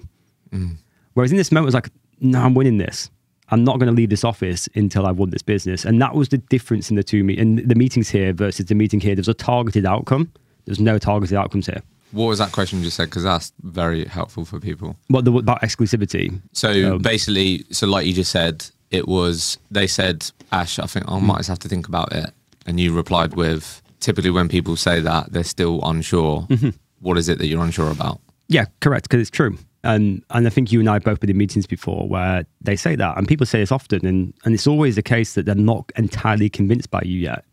Mm. 0.52 0.78
Whereas 1.14 1.32
in 1.32 1.38
this 1.38 1.52
moment, 1.52 1.66
it 1.66 1.68
was 1.68 1.74
like, 1.74 1.90
no, 2.22 2.42
I'm 2.42 2.54
winning 2.54 2.78
this. 2.78 3.10
I'm 3.52 3.64
not 3.64 3.80
going 3.80 3.88
to 3.88 3.96
leave 3.96 4.10
this 4.10 4.24
office 4.24 4.70
until 4.76 5.06
I've 5.06 5.18
won 5.18 5.32
this 5.32 5.42
business. 5.42 5.86
And 5.86 6.02
that 6.02 6.16
was 6.16 6.30
the 6.30 6.38
difference 6.38 6.90
in 6.90 6.96
the 6.96 7.04
two 7.04 7.24
me- 7.24 7.38
in 7.38 7.68
the 7.68 7.76
meetings 7.76 8.10
here 8.10 8.34
versus 8.34 8.66
the 8.68 8.76
meeting 8.76 9.00
here. 9.00 9.16
There's 9.16 9.28
a 9.28 9.34
targeted 9.34 9.86
outcome. 9.86 10.32
There's 10.66 10.80
no 10.80 10.98
targeted 11.00 11.36
outcomes 11.38 11.66
here. 11.66 11.82
What 12.12 12.26
was 12.26 12.40
that 12.40 12.52
question 12.52 12.80
you 12.80 12.86
just 12.86 12.98
said? 12.98 13.06
Because 13.06 13.24
that's 13.24 13.54
very 13.62 14.06
helpful 14.06 14.46
for 14.46 14.60
people. 14.60 14.96
What 15.08 15.26
the, 15.26 15.34
about 15.34 15.62
exclusivity? 15.62 16.42
So 16.54 16.96
um, 16.96 17.02
basically, 17.02 17.66
so 17.72 17.88
like 17.88 18.06
you 18.08 18.14
just 18.14 18.32
said, 18.32 18.66
it 18.90 19.08
was 19.08 19.58
they 19.70 19.88
said, 19.88 20.30
Ash, 20.52 20.80
I 20.80 20.88
think 20.88 21.06
I 21.08 21.20
might 21.20 21.46
have 21.46 21.60
to 21.60 21.68
think 21.68 21.88
about 21.88 22.12
it, 22.14 22.32
and 22.66 22.80
you 22.80 22.96
replied 22.96 23.36
with, 23.36 23.82
typically 24.00 24.32
when 24.32 24.50
people 24.50 24.76
say 24.76 25.00
that, 25.02 25.32
they're 25.32 25.44
still 25.44 25.80
unsure. 25.84 26.48
Mm-hmm. 26.50 26.70
What 27.00 27.18
is 27.18 27.30
it 27.30 27.38
that 27.38 27.48
you're 27.48 27.64
unsure 27.64 27.92
about? 27.92 28.20
Yeah, 28.48 28.66
correct. 28.82 29.08
Because 29.08 29.22
it's 29.22 29.30
true. 29.30 29.58
And 29.84 30.24
and 30.30 30.46
I 30.46 30.50
think 30.50 30.72
you 30.72 30.80
and 30.82 30.90
I 30.90 31.00
both 31.00 31.22
been 31.22 31.30
in 31.30 31.38
meetings 31.38 31.66
before 31.66 32.08
where 32.08 32.46
they 32.62 32.76
say 32.76 32.96
that, 32.98 33.18
and 33.18 33.28
people 33.28 33.46
say 33.46 33.60
this 33.60 33.72
often, 33.72 34.06
and 34.06 34.34
and 34.44 34.54
it's 34.54 34.68
always 34.68 34.96
the 34.96 35.02
case 35.02 35.36
that 35.36 35.46
they're 35.46 35.56
not 35.56 35.90
entirely 35.96 36.50
convinced 36.50 36.92
by 36.92 37.02
you 37.06 37.18
yet, 37.18 37.46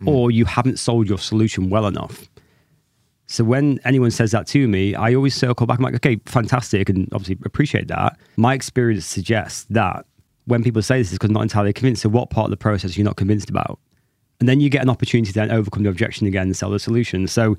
mm. 0.00 0.06
or 0.06 0.30
you 0.30 0.44
haven't 0.44 0.78
sold 0.78 1.08
your 1.08 1.18
solution 1.18 1.70
well 1.70 1.86
enough. 1.86 2.28
So 3.26 3.42
when 3.44 3.80
anyone 3.84 4.10
says 4.10 4.30
that 4.30 4.46
to 4.48 4.68
me, 4.68 4.94
I 4.94 5.14
always 5.14 5.34
circle 5.34 5.66
back. 5.66 5.78
I'm 5.78 5.84
like, 5.84 5.94
okay, 5.94 6.20
fantastic, 6.26 6.88
and 6.88 7.08
obviously 7.12 7.38
appreciate 7.44 7.88
that. 7.88 8.16
My 8.36 8.54
experience 8.54 9.06
suggests 9.06 9.66
that 9.70 10.06
when 10.44 10.62
people 10.62 10.82
say 10.82 10.98
this 10.98 11.12
is 11.12 11.18
because 11.18 11.30
not 11.30 11.42
entirely 11.42 11.72
convinced. 11.72 12.02
So 12.02 12.08
what 12.08 12.30
part 12.30 12.44
of 12.44 12.50
the 12.50 12.56
process 12.56 12.96
you're 12.96 13.04
not 13.04 13.16
convinced 13.16 13.50
about, 13.50 13.80
and 14.38 14.48
then 14.48 14.60
you 14.60 14.70
get 14.70 14.82
an 14.82 14.90
opportunity 14.90 15.32
to 15.32 15.38
then 15.38 15.50
overcome 15.50 15.82
the 15.82 15.88
objection 15.88 16.26
again 16.28 16.42
and 16.42 16.56
sell 16.56 16.70
the 16.70 16.78
solution. 16.78 17.26
So 17.26 17.56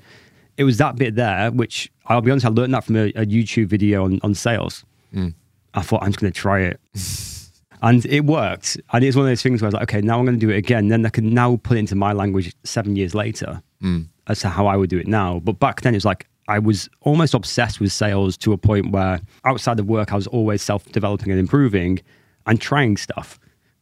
it 0.58 0.64
was 0.64 0.78
that 0.78 0.96
bit 0.96 1.16
there, 1.16 1.52
which 1.52 1.92
I'll 2.06 2.22
be 2.22 2.32
honest, 2.32 2.46
I 2.46 2.50
learned 2.50 2.74
that 2.74 2.84
from 2.84 2.96
a, 2.96 3.08
a 3.10 3.26
YouTube 3.26 3.68
video 3.68 4.06
on 4.06 4.20
on 4.24 4.34
sales. 4.36 4.86
Mm. 5.14 5.34
I 5.74 5.82
thought 5.82 6.04
I'm 6.04 6.10
just 6.10 6.20
going 6.20 6.32
to 6.32 6.40
try 6.40 6.62
it. 6.62 6.80
and 7.82 8.06
it 8.06 8.26
worked. 8.26 8.78
And 8.92 9.04
it's 9.04 9.16
one 9.16 9.26
of 9.26 9.32
those 9.32 9.42
things 9.42 9.62
where 9.62 9.68
I 9.68 9.70
was 9.70 9.74
like, 9.74 9.84
okay, 9.84 10.02
now 10.02 10.20
I'm 10.20 10.26
going 10.26 10.40
to 10.40 10.46
do 10.46 10.52
it 10.52 10.58
again. 10.58 10.90
Then 10.90 11.06
I 11.06 11.10
can 11.10 11.34
now 11.34 11.58
put 11.58 11.78
it 11.78 11.80
into 11.80 11.96
my 11.96 12.14
language 12.14 12.54
seven 12.64 12.96
years 12.96 13.16
later. 13.16 13.62
Mm 13.82 14.08
as 14.28 14.40
to 14.40 14.50
how 14.50 14.68
I 14.68 14.76
would 14.76 14.90
do 14.90 14.98
it 14.98 15.08
now. 15.08 15.40
But 15.40 15.60
back 15.60 15.82
then, 15.82 15.94
it 15.94 15.98
was 15.98 16.06
like 16.06 16.28
I 16.48 16.60
was 16.60 16.90
almost 17.02 17.34
obsessed 17.34 17.80
with 17.80 17.92
sales 17.92 18.38
to 18.38 18.54
a 18.54 18.58
point 18.58 18.92
where 18.92 19.22
outside 19.46 19.80
of 19.80 19.88
work, 19.88 20.12
I 20.12 20.16
was 20.16 20.28
always 20.28 20.62
self 20.62 20.86
developing 20.92 21.32
and 21.32 21.40
improving 21.40 22.00
and 22.46 22.60
trying 22.60 22.98
stuff. 22.98 23.40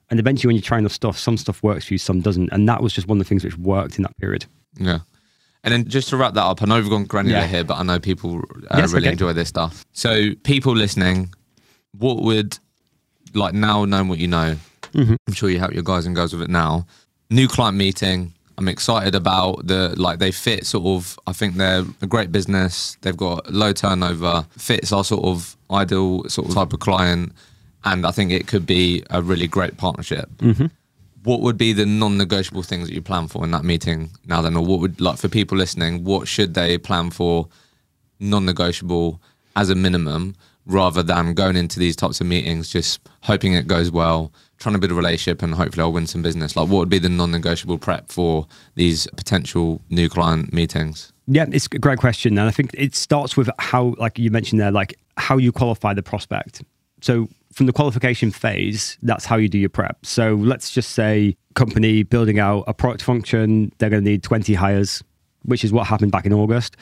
And 0.10 0.20
eventually, 0.20 0.50
when 0.50 0.56
you're 0.56 0.64
trying 0.64 0.80
enough 0.80 0.92
stuff, 0.92 1.18
some 1.18 1.38
stuff 1.38 1.64
works 1.64 1.86
for 1.86 1.94
you, 1.94 1.98
some 1.98 2.22
doesn't. 2.22 2.52
And 2.52 2.68
that 2.68 2.84
was 2.84 2.94
just 2.94 3.08
one 3.08 3.18
of 3.18 3.26
the 3.26 3.30
things 3.30 3.44
which 3.44 3.58
worked 3.58 3.98
in 3.98 4.04
that 4.04 4.18
period. 4.18 4.46
Yeah. 4.76 5.00
And 5.64 5.74
then 5.74 5.88
just 5.88 6.10
to 6.10 6.18
wrap 6.18 6.34
that 6.34 6.44
up, 6.44 6.62
I 6.62 6.66
know 6.66 6.76
we've 6.76 6.90
gone 6.90 7.06
granular 7.06 7.40
yeah. 7.40 7.48
here, 7.48 7.64
but 7.64 7.76
I 7.76 7.84
know 7.84 8.00
people 8.00 8.42
uh, 8.70 8.78
yes, 8.78 8.94
really 8.94 9.08
okay. 9.08 9.12
enjoy 9.12 9.34
this 9.34 9.50
stuff. 9.50 9.86
So, 9.94 10.34
people 10.44 10.76
listening, 10.76 11.34
what 11.98 12.18
would, 12.24 12.58
like 13.34 13.54
now 13.54 13.86
knowing 13.86 14.08
what 14.08 14.18
you 14.18 14.28
know, 14.28 14.58
mm-hmm. 14.94 15.16
I'm 15.28 15.34
sure 15.34 15.50
you 15.50 15.60
help 15.60 15.74
your 15.74 15.84
guys 15.84 16.06
and 16.06 16.16
girls 16.16 16.34
with 16.34 16.42
it 16.42 16.50
now. 16.50 16.88
New 17.30 17.48
client 17.48 17.78
meeting, 17.78 18.34
I'm 18.58 18.68
excited 18.68 19.16
about 19.16 19.66
the 19.66 19.94
like 19.98 20.20
they 20.20 20.32
fit 20.32 20.68
sort 20.68 20.86
of. 20.86 21.20
I 21.26 21.34
think 21.34 21.56
they're 21.56 21.84
a 22.02 22.08
great 22.08 22.32
business. 22.32 22.98
They've 23.02 23.18
got 23.18 23.52
low 23.52 23.74
turnover. 23.74 24.46
Fits 24.58 24.92
our 24.92 25.04
sort 25.04 25.26
of 25.26 25.58
ideal 25.72 26.28
sort 26.30 26.48
of 26.48 26.54
type 26.54 26.74
of 26.74 26.80
client, 26.80 27.34
and 27.86 28.06
I 28.06 28.12
think 28.12 28.32
it 28.32 28.48
could 28.48 28.66
be 28.66 29.04
a 29.10 29.22
really 29.22 29.48
great 29.48 29.78
partnership. 29.78 30.30
Mm-hmm. 30.38 30.68
What 31.24 31.42
would 31.42 31.58
be 31.58 31.74
the 31.74 31.86
non-negotiable 31.86 32.64
things 32.64 32.88
that 32.88 32.96
you 32.96 33.02
plan 33.02 33.28
for 33.28 33.44
in 33.44 33.52
that 33.52 33.64
meeting 33.64 34.12
now? 34.26 34.42
Then, 34.42 34.56
or 34.56 34.66
what 34.66 34.80
would 34.80 35.00
like 35.00 35.18
for 35.18 35.28
people 35.28 35.58
listening? 35.58 36.04
What 36.04 36.28
should 36.28 36.54
they 36.54 36.78
plan 36.78 37.12
for 37.12 37.48
non-negotiable 38.20 39.22
as 39.56 39.70
a 39.70 39.76
minimum, 39.76 40.36
rather 40.66 41.04
than 41.04 41.34
going 41.34 41.56
into 41.56 41.80
these 41.80 41.96
types 41.96 42.22
of 42.22 42.28
meetings 42.28 42.70
just 42.70 43.10
hoping 43.24 43.54
it 43.54 43.68
goes 43.68 43.92
well, 43.92 44.32
trying 44.60 44.74
to 44.74 44.80
build 44.80 44.92
a 44.92 44.96
relationship 44.96 45.42
and 45.42 45.56
hopefully 45.56 45.82
I'll 45.82 45.92
win 45.92 46.08
some 46.08 46.22
business? 46.22 46.56
Like, 46.56 46.70
what 46.70 46.80
would 46.80 46.90
be 46.90 47.00
the 47.00 47.10
non-negotiable 47.10 47.80
prep 47.80 48.10
for 48.10 48.48
these 48.76 49.08
potential 49.18 49.82
new 49.90 50.08
client 50.08 50.54
meetings? 50.54 51.12
Yeah, 51.28 51.46
it's 51.52 51.66
a 51.66 51.80
great 51.80 52.00
question, 52.00 52.38
and 52.38 52.48
I 52.48 52.52
think 52.52 52.72
it 52.74 52.96
starts 52.96 53.36
with 53.36 53.50
how, 53.60 53.96
like 53.98 54.18
you 54.20 54.32
mentioned 54.32 54.62
there, 54.62 54.72
like 54.72 54.98
how 55.18 55.38
you 55.38 55.52
qualify 55.52 55.94
the 55.94 56.04
prospect. 56.04 56.64
So 57.02 57.28
from 57.54 57.66
the 57.66 57.74
qualification 57.74 58.32
phase, 58.32 58.98
that's 59.02 59.26
how 59.26 59.36
you 59.36 59.50
do 59.50 59.58
your 59.58 59.70
prep. 59.70 60.06
So 60.06 60.36
let's 60.36 60.72
just 60.72 60.92
say 60.92 61.36
company 61.56 62.04
building 62.04 62.40
out 62.40 62.64
a 62.68 62.74
product 62.74 63.02
function, 63.02 63.72
they're 63.78 63.90
going 63.90 64.04
to 64.04 64.10
need 64.10 64.24
20 64.24 64.54
hires, 64.54 65.04
which 65.44 65.64
is 65.64 65.72
what 65.72 65.88
happened 65.88 66.12
back 66.12 66.26
in 66.26 66.34
August. 66.34 66.78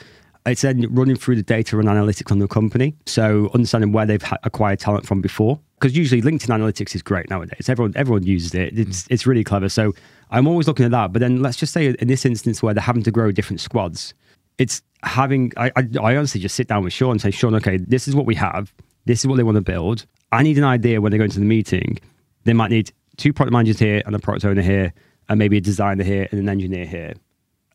It's 0.46 0.62
then 0.62 0.86
running 0.94 1.16
through 1.16 1.36
the 1.36 1.42
data 1.42 1.78
and 1.78 1.88
analytics 1.88 2.32
on 2.32 2.38
the 2.38 2.48
company. 2.48 2.94
So 3.06 3.50
understanding 3.52 3.92
where 3.92 4.06
they've 4.06 4.24
acquired 4.42 4.78
talent 4.78 5.06
from 5.06 5.20
before. 5.20 5.60
Because 5.78 5.96
usually 5.96 6.22
LinkedIn 6.22 6.48
analytics 6.48 6.94
is 6.94 7.02
great 7.02 7.28
nowadays. 7.28 7.68
Everyone 7.68 7.92
everyone 7.96 8.22
uses 8.22 8.54
it. 8.54 8.78
It's 8.78 9.02
mm. 9.02 9.06
it's 9.10 9.26
really 9.26 9.44
clever. 9.44 9.68
So 9.68 9.94
I'm 10.30 10.46
always 10.46 10.66
looking 10.66 10.84
at 10.84 10.92
that. 10.92 11.12
But 11.12 11.20
then 11.20 11.42
let's 11.42 11.56
just 11.56 11.72
say 11.72 11.94
in 11.98 12.08
this 12.08 12.24
instance 12.24 12.62
where 12.62 12.72
they're 12.72 12.82
having 12.82 13.02
to 13.02 13.10
grow 13.10 13.32
different 13.32 13.60
squads, 13.60 14.14
it's 14.56 14.82
having 15.02 15.52
I, 15.58 15.70
I, 15.76 15.88
I 16.00 16.16
honestly 16.16 16.40
just 16.40 16.54
sit 16.54 16.68
down 16.68 16.84
with 16.84 16.92
Sean 16.92 17.12
and 17.12 17.20
say, 17.20 17.30
Sean, 17.30 17.54
okay, 17.56 17.76
this 17.76 18.08
is 18.08 18.16
what 18.16 18.24
we 18.24 18.34
have. 18.36 18.72
This 19.04 19.20
is 19.20 19.26
what 19.26 19.36
they 19.36 19.42
want 19.42 19.56
to 19.56 19.62
build. 19.62 20.06
I 20.32 20.42
need 20.42 20.58
an 20.58 20.64
idea 20.64 21.00
when 21.00 21.12
they 21.12 21.18
go 21.18 21.24
into 21.24 21.40
the 21.40 21.44
meeting. 21.44 21.98
They 22.44 22.52
might 22.52 22.70
need 22.70 22.92
two 23.16 23.32
product 23.32 23.52
managers 23.52 23.78
here 23.78 24.02
and 24.06 24.14
a 24.14 24.18
product 24.18 24.44
owner 24.44 24.62
here, 24.62 24.92
and 25.28 25.38
maybe 25.38 25.56
a 25.56 25.60
designer 25.60 26.04
here 26.04 26.28
and 26.30 26.40
an 26.40 26.48
engineer 26.48 26.86
here 26.86 27.14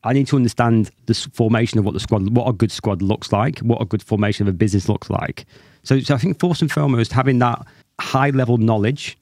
I 0.05 0.13
need 0.13 0.27
to 0.27 0.35
understand 0.35 0.91
the 1.07 1.15
formation 1.33 1.79
of 1.79 1.85
what 1.85 1.95
the 1.95 1.99
squad, 1.99 2.29
what 2.29 2.47
a 2.47 2.53
good 2.53 2.71
squad 2.71 3.01
looks 3.01 3.31
like, 3.31 3.59
what 3.59 3.81
a 3.81 3.85
good 3.85 4.03
formation 4.03 4.47
of 4.47 4.53
a 4.53 4.55
business 4.55 4.87
looks 4.87 5.09
like. 5.09 5.45
So, 5.81 5.99
so 5.99 6.13
I 6.13 6.17
think 6.19 6.39
first 6.39 6.61
and 6.61 6.71
foremost, 6.71 7.11
having 7.11 7.39
that 7.39 7.65
high 7.99 8.29
level 8.29 8.57
knowledge 8.57 9.17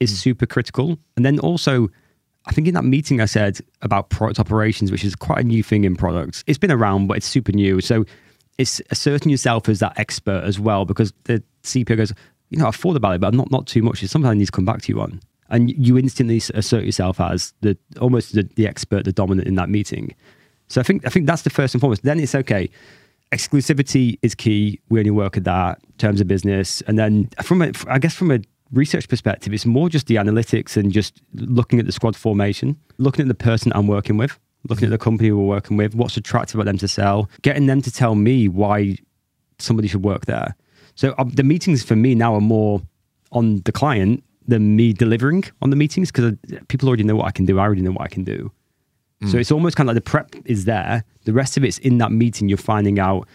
is 0.00 0.12
mm. 0.12 0.16
super 0.16 0.44
critical. 0.44 0.98
And 1.16 1.24
then 1.24 1.38
also, 1.38 1.88
I 2.46 2.52
think 2.52 2.66
in 2.66 2.74
that 2.74 2.84
meeting 2.84 3.20
I 3.20 3.26
said 3.26 3.60
about 3.82 4.10
product 4.10 4.40
operations, 4.40 4.90
which 4.90 5.04
is 5.04 5.14
quite 5.14 5.38
a 5.38 5.44
new 5.44 5.62
thing 5.62 5.84
in 5.84 5.94
products. 5.94 6.42
It's 6.48 6.58
been 6.58 6.72
around, 6.72 7.06
but 7.06 7.16
it's 7.16 7.26
super 7.26 7.52
new. 7.52 7.80
So 7.80 8.04
it's 8.58 8.82
asserting 8.90 9.30
yourself 9.30 9.68
as 9.68 9.78
that 9.78 9.96
expert 10.00 10.42
as 10.42 10.58
well, 10.58 10.84
because 10.84 11.12
the 11.24 11.44
CPO 11.62 11.96
goes, 11.96 12.12
you 12.54 12.62
know, 12.62 12.68
I've 12.68 12.76
thought 12.76 12.96
about 12.96 13.16
it, 13.16 13.20
but 13.20 13.34
not 13.34 13.50
not 13.50 13.66
too 13.66 13.82
much. 13.82 14.02
It's 14.02 14.12
something 14.12 14.30
I 14.30 14.34
need 14.34 14.46
to 14.46 14.52
come 14.52 14.64
back 14.64 14.82
to 14.82 14.92
you 14.92 15.00
on. 15.00 15.20
And 15.50 15.70
you 15.70 15.98
instantly 15.98 16.40
assert 16.54 16.84
yourself 16.84 17.20
as 17.20 17.52
the 17.60 17.76
almost 18.00 18.34
the, 18.34 18.48
the 18.56 18.66
expert, 18.66 19.04
the 19.04 19.12
dominant 19.12 19.46
in 19.46 19.56
that 19.56 19.68
meeting. 19.68 20.14
So 20.68 20.80
I 20.80 20.84
think 20.84 21.06
I 21.06 21.10
think 21.10 21.26
that's 21.26 21.42
the 21.42 21.50
first 21.50 21.74
and 21.74 21.80
foremost. 21.80 22.02
Then 22.02 22.20
it's 22.20 22.34
okay. 22.34 22.70
Exclusivity 23.32 24.18
is 24.22 24.34
key. 24.34 24.80
We 24.88 25.00
only 25.00 25.10
work 25.10 25.36
at 25.36 25.44
that 25.44 25.80
terms 25.98 26.20
of 26.20 26.28
business, 26.28 26.80
and 26.82 26.98
then 26.98 27.28
from 27.42 27.62
a, 27.62 27.72
I 27.88 27.98
guess 27.98 28.14
from 28.14 28.30
a 28.30 28.40
research 28.72 29.08
perspective, 29.08 29.52
it's 29.52 29.66
more 29.66 29.88
just 29.88 30.06
the 30.06 30.16
analytics 30.16 30.76
and 30.76 30.92
just 30.92 31.20
looking 31.34 31.78
at 31.80 31.86
the 31.86 31.92
squad 31.92 32.16
formation, 32.16 32.76
looking 32.98 33.22
at 33.22 33.28
the 33.28 33.34
person 33.34 33.72
I'm 33.74 33.86
working 33.86 34.16
with, 34.16 34.38
looking 34.68 34.86
at 34.86 34.90
the 34.90 34.98
company 34.98 35.30
we're 35.32 35.44
working 35.44 35.76
with, 35.76 35.94
what's 35.94 36.16
attractive 36.16 36.56
about 36.56 36.66
them 36.66 36.78
to 36.78 36.88
sell, 36.88 37.28
getting 37.42 37.66
them 37.66 37.82
to 37.82 37.90
tell 37.90 38.14
me 38.14 38.48
why 38.48 38.96
somebody 39.58 39.88
should 39.88 40.04
work 40.04 40.26
there. 40.26 40.56
So 40.94 41.14
um, 41.18 41.30
the 41.30 41.42
meetings 41.42 41.82
for 41.82 41.96
me 41.96 42.14
now 42.14 42.34
are 42.34 42.40
more 42.40 42.80
on 43.32 43.62
the 43.64 43.72
client 43.72 44.22
than 44.46 44.76
me 44.76 44.92
delivering 44.92 45.44
on 45.62 45.70
the 45.70 45.76
meetings 45.76 46.12
because 46.12 46.34
people 46.68 46.88
already 46.88 47.04
know 47.04 47.16
what 47.16 47.26
I 47.26 47.30
can 47.30 47.46
do. 47.46 47.58
I 47.58 47.62
already 47.62 47.82
know 47.82 47.92
what 47.92 48.02
I 48.02 48.08
can 48.08 48.24
do. 48.24 48.52
Mm. 49.22 49.30
So 49.32 49.38
it's 49.38 49.50
almost 49.50 49.76
kind 49.76 49.88
of 49.88 49.94
like 49.94 50.04
the 50.04 50.10
prep 50.10 50.34
is 50.44 50.64
there. 50.64 51.04
The 51.24 51.32
rest 51.32 51.56
of 51.56 51.64
it's 51.64 51.78
in 51.78 51.98
that 51.98 52.12
meeting. 52.12 52.48
You're 52.48 52.58
finding 52.58 52.98
out 52.98 53.26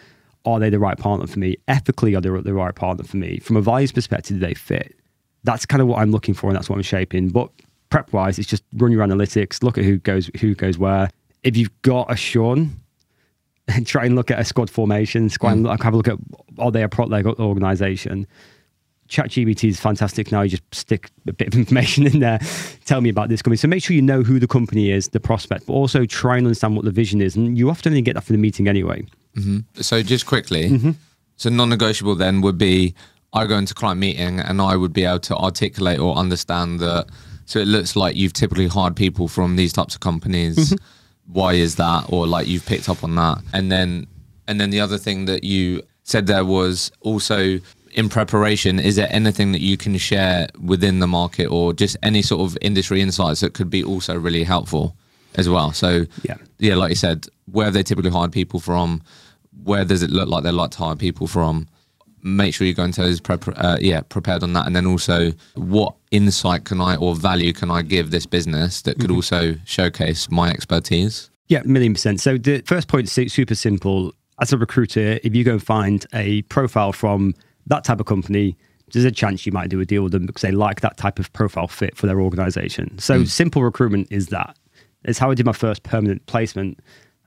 are 0.46 0.60
they 0.60 0.70
the 0.70 0.80
right 0.80 0.98
partner 0.98 1.28
for 1.28 1.40
me? 1.40 1.58
Ethically, 1.68 2.16
are 2.16 2.22
they 2.22 2.30
the 2.30 2.54
right 2.54 2.74
partner 2.74 3.04
for 3.04 3.18
me? 3.18 3.40
From 3.40 3.58
a 3.58 3.62
values 3.62 3.92
perspective, 3.92 4.40
do 4.40 4.46
they 4.46 4.54
fit? 4.54 4.96
That's 5.44 5.66
kind 5.66 5.82
of 5.82 5.88
what 5.88 6.00
I'm 6.00 6.12
looking 6.12 6.34
for, 6.34 6.48
and 6.48 6.56
that's 6.56 6.70
what 6.70 6.78
I'm 6.78 6.84
shaping. 6.84 7.30
But 7.30 7.52
prep 7.90 8.14
wise, 8.14 8.40
it's 8.40 8.48
just 8.48 8.64
run 8.74 8.92
your 8.92 9.06
analytics, 9.06 9.64
look 9.64 9.78
at 9.78 9.84
who 9.84 9.98
goes 9.98 10.30
who 10.40 10.56
goes 10.56 10.78
where. 10.78 11.10
If 11.44 11.58
you've 11.58 11.82
got 11.82 12.12
a 12.12 12.16
Sean, 12.16 12.80
try 13.86 14.06
and 14.06 14.16
look 14.16 14.32
at 14.32 14.40
a 14.40 14.46
squad 14.46 14.70
formation. 14.70 15.30
Try 15.30 15.52
and 15.52 15.66
mm. 15.66 15.84
have 15.84 15.94
a 15.94 15.98
look 15.98 16.08
at 16.08 16.18
are 16.58 16.72
they 16.72 16.84
a 16.84 16.90
prop 16.90 17.10
leg 17.10 17.26
organization? 17.26 18.28
ChatGPT 19.10 19.70
is 19.70 19.80
fantastic 19.80 20.32
now. 20.32 20.44
You 20.44 20.52
just 20.52 20.64
stick 20.72 21.10
a 21.28 21.34
bit 21.34 21.48
of 21.48 21.56
information 21.60 22.06
in 22.06 22.20
there, 22.20 22.40
tell 22.86 23.02
me 23.02 23.10
about 23.10 23.30
this 23.30 23.42
company. 23.42 23.58
So 23.58 23.68
make 23.68 23.84
sure 23.84 23.96
you 23.96 24.02
know 24.02 24.24
who 24.24 24.40
the 24.40 24.48
company 24.48 24.92
is, 24.92 25.10
the 25.10 25.20
prospect, 25.20 25.66
but 25.66 25.74
also 25.74 26.06
try 26.06 26.38
and 26.38 26.46
understand 26.46 26.76
what 26.76 26.86
the 26.86 26.92
vision 26.92 27.22
is. 27.22 27.36
And 27.36 27.58
you 27.58 27.70
often 27.70 27.92
only 27.92 28.02
get 28.02 28.14
that 28.14 28.24
from 28.24 28.36
the 28.36 28.42
meeting 28.42 28.68
anyway. 28.68 29.04
Mm-hmm. 29.36 29.82
So 29.82 30.02
just 30.04 30.26
quickly, 30.26 30.70
mm-hmm. 30.70 30.92
so 31.36 31.50
non-negotiable 31.50 32.16
then 32.16 32.42
would 32.42 32.58
be 32.58 32.94
I 33.34 33.46
go 33.46 33.58
into 33.58 33.74
client 33.74 34.00
meeting 34.00 34.40
and 34.40 34.62
I 34.62 34.76
would 34.76 34.94
be 34.94 35.06
able 35.06 35.20
to 35.20 35.36
articulate 35.36 36.00
or 36.00 36.16
understand 36.16 36.80
that. 36.80 37.08
So 37.46 37.60
it 37.60 37.68
looks 37.68 37.96
like 37.96 38.16
you've 38.16 38.34
typically 38.34 38.68
hired 38.68 38.96
people 38.96 39.28
from 39.28 39.56
these 39.56 39.74
types 39.74 39.96
of 39.96 40.02
companies. 40.02 40.56
Mm-hmm. 40.56 40.86
Why 41.32 41.54
is 41.54 41.76
that? 41.76 42.06
Or 42.10 42.28
like 42.28 42.48
you've 42.48 42.66
picked 42.66 42.90
up 42.90 43.04
on 43.04 43.16
that, 43.16 43.40
and 43.54 43.72
then 43.72 44.08
and 44.48 44.60
then 44.60 44.72
the 44.72 44.80
other 44.80 44.98
thing 44.98 45.26
that 45.26 45.44
you 45.44 45.84
said 46.04 46.26
there 46.26 46.44
was 46.44 46.92
also 47.02 47.60
in 47.92 48.10
preparation, 48.10 48.80
is 48.80 48.96
there 48.96 49.08
anything 49.12 49.52
that 49.52 49.62
you 49.62 49.78
can 49.78 49.98
share 49.98 50.48
within 50.60 51.00
the 51.00 51.08
market 51.08 51.48
or 51.48 51.74
just 51.74 51.98
any 52.04 52.22
sort 52.22 52.42
of 52.42 52.58
industry 52.62 53.02
insights 53.02 53.42
that 53.42 53.54
could 53.54 53.70
be 53.70 53.84
also 53.84 54.18
really 54.18 54.44
helpful 54.44 54.96
as 55.36 55.50
well? 55.50 55.72
So, 55.74 56.06
yeah, 56.24 56.38
yeah 56.60 56.76
like 56.76 56.90
you 56.90 56.96
said, 56.96 57.28
where 57.52 57.72
they 57.72 57.84
typically 57.84 58.12
hire 58.12 58.28
people 58.28 58.60
from, 58.60 59.02
where 59.64 59.86
does 59.86 60.04
it 60.04 60.10
look 60.10 60.30
like 60.30 60.44
they 60.44 60.52
like 60.52 60.72
to 60.72 60.78
hire 60.78 60.96
people 60.96 61.28
from? 61.28 61.68
Make 62.22 62.54
sure 62.54 62.68
you 62.68 62.74
go 62.74 62.84
into 62.84 63.02
those 63.02 63.20
prep, 63.20 63.46
uh, 63.48 63.78
yeah, 63.80 64.02
prepared 64.02 64.44
on 64.44 64.54
that, 64.54 64.66
and 64.68 64.76
then 64.76 64.86
also 64.86 65.32
what 65.56 65.96
insight 66.12 66.66
can 66.66 66.82
I 66.82 66.96
or 66.96 67.16
value 67.16 67.54
can 67.54 67.72
I 67.72 67.82
give 67.82 68.12
this 68.12 68.26
business 68.26 68.82
that 68.84 69.00
could 69.00 69.10
mm-hmm. 69.10 69.16
also 69.16 69.56
showcase 69.66 70.30
my 70.30 70.50
expertise? 70.50 71.30
Yeah, 71.48 71.62
million 71.66 71.94
percent. 71.94 72.22
So 72.22 72.38
the 72.38 72.62
first 72.66 72.88
point 72.88 73.16
is 73.16 73.34
super 73.34 73.56
simple. 73.56 74.14
As 74.42 74.54
a 74.54 74.58
recruiter, 74.58 75.20
if 75.24 75.36
you 75.36 75.44
go 75.44 75.54
and 75.54 75.64
find 75.64 76.06
a 76.14 76.44
profile 76.44 76.94
from 76.94 77.34
that 77.68 77.84
type 77.84 78.00
of 78.00 78.06
company, 78.06 78.56
there's 78.94 79.06
a 79.06 79.12
chance 79.12 79.46
you 79.46 79.52
might 79.52 79.70
do 79.70 79.80
a 79.80 79.86
deal 79.86 80.04
with 80.04 80.12
them 80.12 80.26
because 80.26 80.42
they 80.42 80.52
like 80.52 80.82
that 80.82 80.98
type 80.98 81.20
of 81.20 81.32
profile 81.34 81.68
fit 81.68 81.96
for 81.98 82.08
their 82.08 82.22
organization. 82.22 82.98
So 83.00 83.22
mm. 83.22 83.28
simple 83.28 83.64
recruitment 83.64 84.08
is 84.12 84.28
that. 84.28 84.58
It's 85.04 85.20
how 85.20 85.32
I 85.32 85.36
did 85.36 85.46
my 85.46 85.54
first 85.54 85.84
permanent 85.84 86.26
placement. 86.26 86.80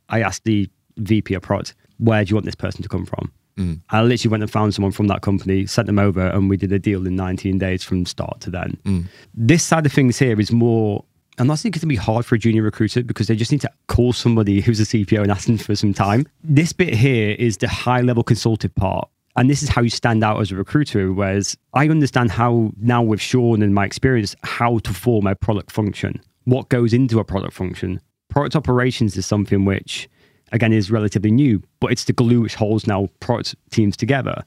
I 0.08 0.20
asked 0.20 0.44
the 0.44 0.68
VP 0.98 1.34
of 1.34 1.42
product, 1.42 1.74
where 1.98 2.24
do 2.24 2.30
you 2.30 2.36
want 2.36 2.44
this 2.44 2.54
person 2.54 2.82
to 2.82 2.88
come 2.88 3.06
from? 3.06 3.32
Mm. 3.56 3.80
I 3.90 4.02
literally 4.02 4.30
went 4.30 4.42
and 4.42 4.50
found 4.50 4.74
someone 4.74 4.92
from 4.92 5.08
that 5.08 5.22
company, 5.22 5.66
sent 5.66 5.86
them 5.86 5.98
over, 5.98 6.26
and 6.28 6.48
we 6.48 6.56
did 6.56 6.72
a 6.72 6.78
deal 6.78 7.06
in 7.06 7.16
19 7.16 7.58
days 7.58 7.84
from 7.84 8.06
start 8.06 8.40
to 8.40 8.50
then. 8.50 8.78
Mm. 8.84 9.06
This 9.34 9.62
side 9.62 9.86
of 9.86 9.92
things 9.92 10.18
here 10.18 10.38
is 10.40 10.52
more 10.52 11.04
and 11.38 11.44
I'm 11.44 11.48
not 11.48 11.60
saying 11.60 11.72
it's 11.72 11.82
going 11.82 11.88
to 11.88 11.94
be 11.94 11.96
hard 11.96 12.26
for 12.26 12.34
a 12.34 12.38
junior 12.38 12.62
recruiter 12.62 13.02
because 13.02 13.26
they 13.26 13.36
just 13.36 13.50
need 13.50 13.62
to 13.62 13.70
call 13.88 14.12
somebody 14.12 14.60
who's 14.60 14.80
a 14.80 14.82
CPO 14.82 15.22
and 15.22 15.30
ask 15.30 15.46
them 15.46 15.56
for 15.56 15.74
some 15.74 15.94
time. 15.94 16.26
This 16.44 16.74
bit 16.74 16.92
here 16.92 17.34
is 17.38 17.56
the 17.56 17.68
high 17.68 18.02
level 18.02 18.22
consultative 18.22 18.74
part. 18.74 19.08
And 19.34 19.48
this 19.48 19.62
is 19.62 19.70
how 19.70 19.80
you 19.80 19.88
stand 19.88 20.22
out 20.22 20.40
as 20.42 20.52
a 20.52 20.56
recruiter. 20.56 21.10
Whereas 21.10 21.56
I 21.72 21.88
understand 21.88 22.30
how 22.30 22.72
now 22.78 23.02
with 23.02 23.20
Sean 23.20 23.62
and 23.62 23.74
my 23.74 23.86
experience, 23.86 24.36
how 24.42 24.78
to 24.80 24.92
form 24.92 25.26
a 25.26 25.34
product 25.34 25.70
function, 25.70 26.20
what 26.44 26.68
goes 26.68 26.92
into 26.92 27.18
a 27.18 27.24
product 27.24 27.54
function. 27.54 28.00
Product 28.28 28.54
operations 28.54 29.16
is 29.16 29.24
something 29.24 29.64
which, 29.64 30.10
again, 30.52 30.72
is 30.72 30.90
relatively 30.90 31.30
new, 31.30 31.62
but 31.80 31.90
it's 31.92 32.04
the 32.04 32.12
glue 32.12 32.42
which 32.42 32.54
holds 32.54 32.86
now 32.86 33.08
product 33.20 33.54
teams 33.70 33.96
together. 33.96 34.44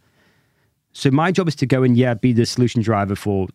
So 0.93 1.11
my 1.11 1.31
job 1.31 1.47
is 1.47 1.55
to 1.55 1.65
go 1.65 1.83
and, 1.83 1.97
yeah, 1.97 2.13
be 2.13 2.31
the 2.31 2.45
solution 2.45 2.81
driver 2.81 3.15
for 3.15 3.47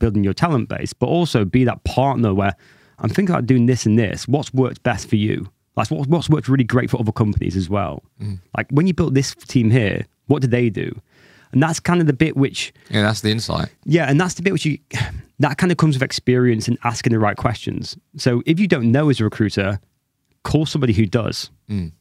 building 0.00 0.24
your 0.24 0.34
talent 0.34 0.68
base, 0.68 0.92
but 0.92 1.06
also 1.06 1.44
be 1.44 1.64
that 1.64 1.84
partner 1.84 2.34
where 2.34 2.56
I'm 2.98 3.10
thinking 3.10 3.34
about 3.34 3.46
doing 3.46 3.66
this 3.66 3.86
and 3.86 3.98
this. 3.98 4.26
What's 4.26 4.52
worked 4.52 4.82
best 4.82 5.08
for 5.08 5.16
you? 5.16 5.48
Like 5.76 5.88
what's 5.88 6.28
worked 6.28 6.48
really 6.48 6.64
great 6.64 6.90
for 6.90 6.98
other 6.98 7.12
companies 7.12 7.56
as 7.56 7.70
well. 7.70 8.02
Mm. 8.20 8.40
Like 8.56 8.66
when 8.70 8.86
you 8.86 8.94
built 8.94 9.14
this 9.14 9.34
team 9.34 9.70
here, 9.70 10.04
what 10.26 10.42
did 10.42 10.50
they 10.50 10.68
do? 10.68 11.00
And 11.52 11.62
that's 11.62 11.80
kind 11.80 12.00
of 12.00 12.06
the 12.06 12.12
bit 12.12 12.36
which. 12.36 12.72
Yeah, 12.90 13.02
that's 13.02 13.20
the 13.20 13.30
insight. 13.30 13.68
Yeah, 13.84 14.08
and 14.08 14.20
that's 14.20 14.34
the 14.34 14.42
bit 14.42 14.52
which 14.52 14.66
you. 14.66 14.78
That 15.40 15.56
kind 15.56 15.72
of 15.72 15.78
comes 15.78 15.96
with 15.96 16.02
experience 16.02 16.68
and 16.68 16.76
asking 16.84 17.14
the 17.14 17.18
right 17.18 17.34
questions. 17.34 17.96
So 18.18 18.42
if 18.44 18.60
you 18.60 18.68
don't 18.68 18.92
know 18.92 19.08
as 19.08 19.20
a 19.20 19.24
recruiter, 19.24 19.80
call 20.44 20.66
somebody 20.66 20.92
who 20.92 21.06
does. 21.06 21.50
Mm. 21.70 21.92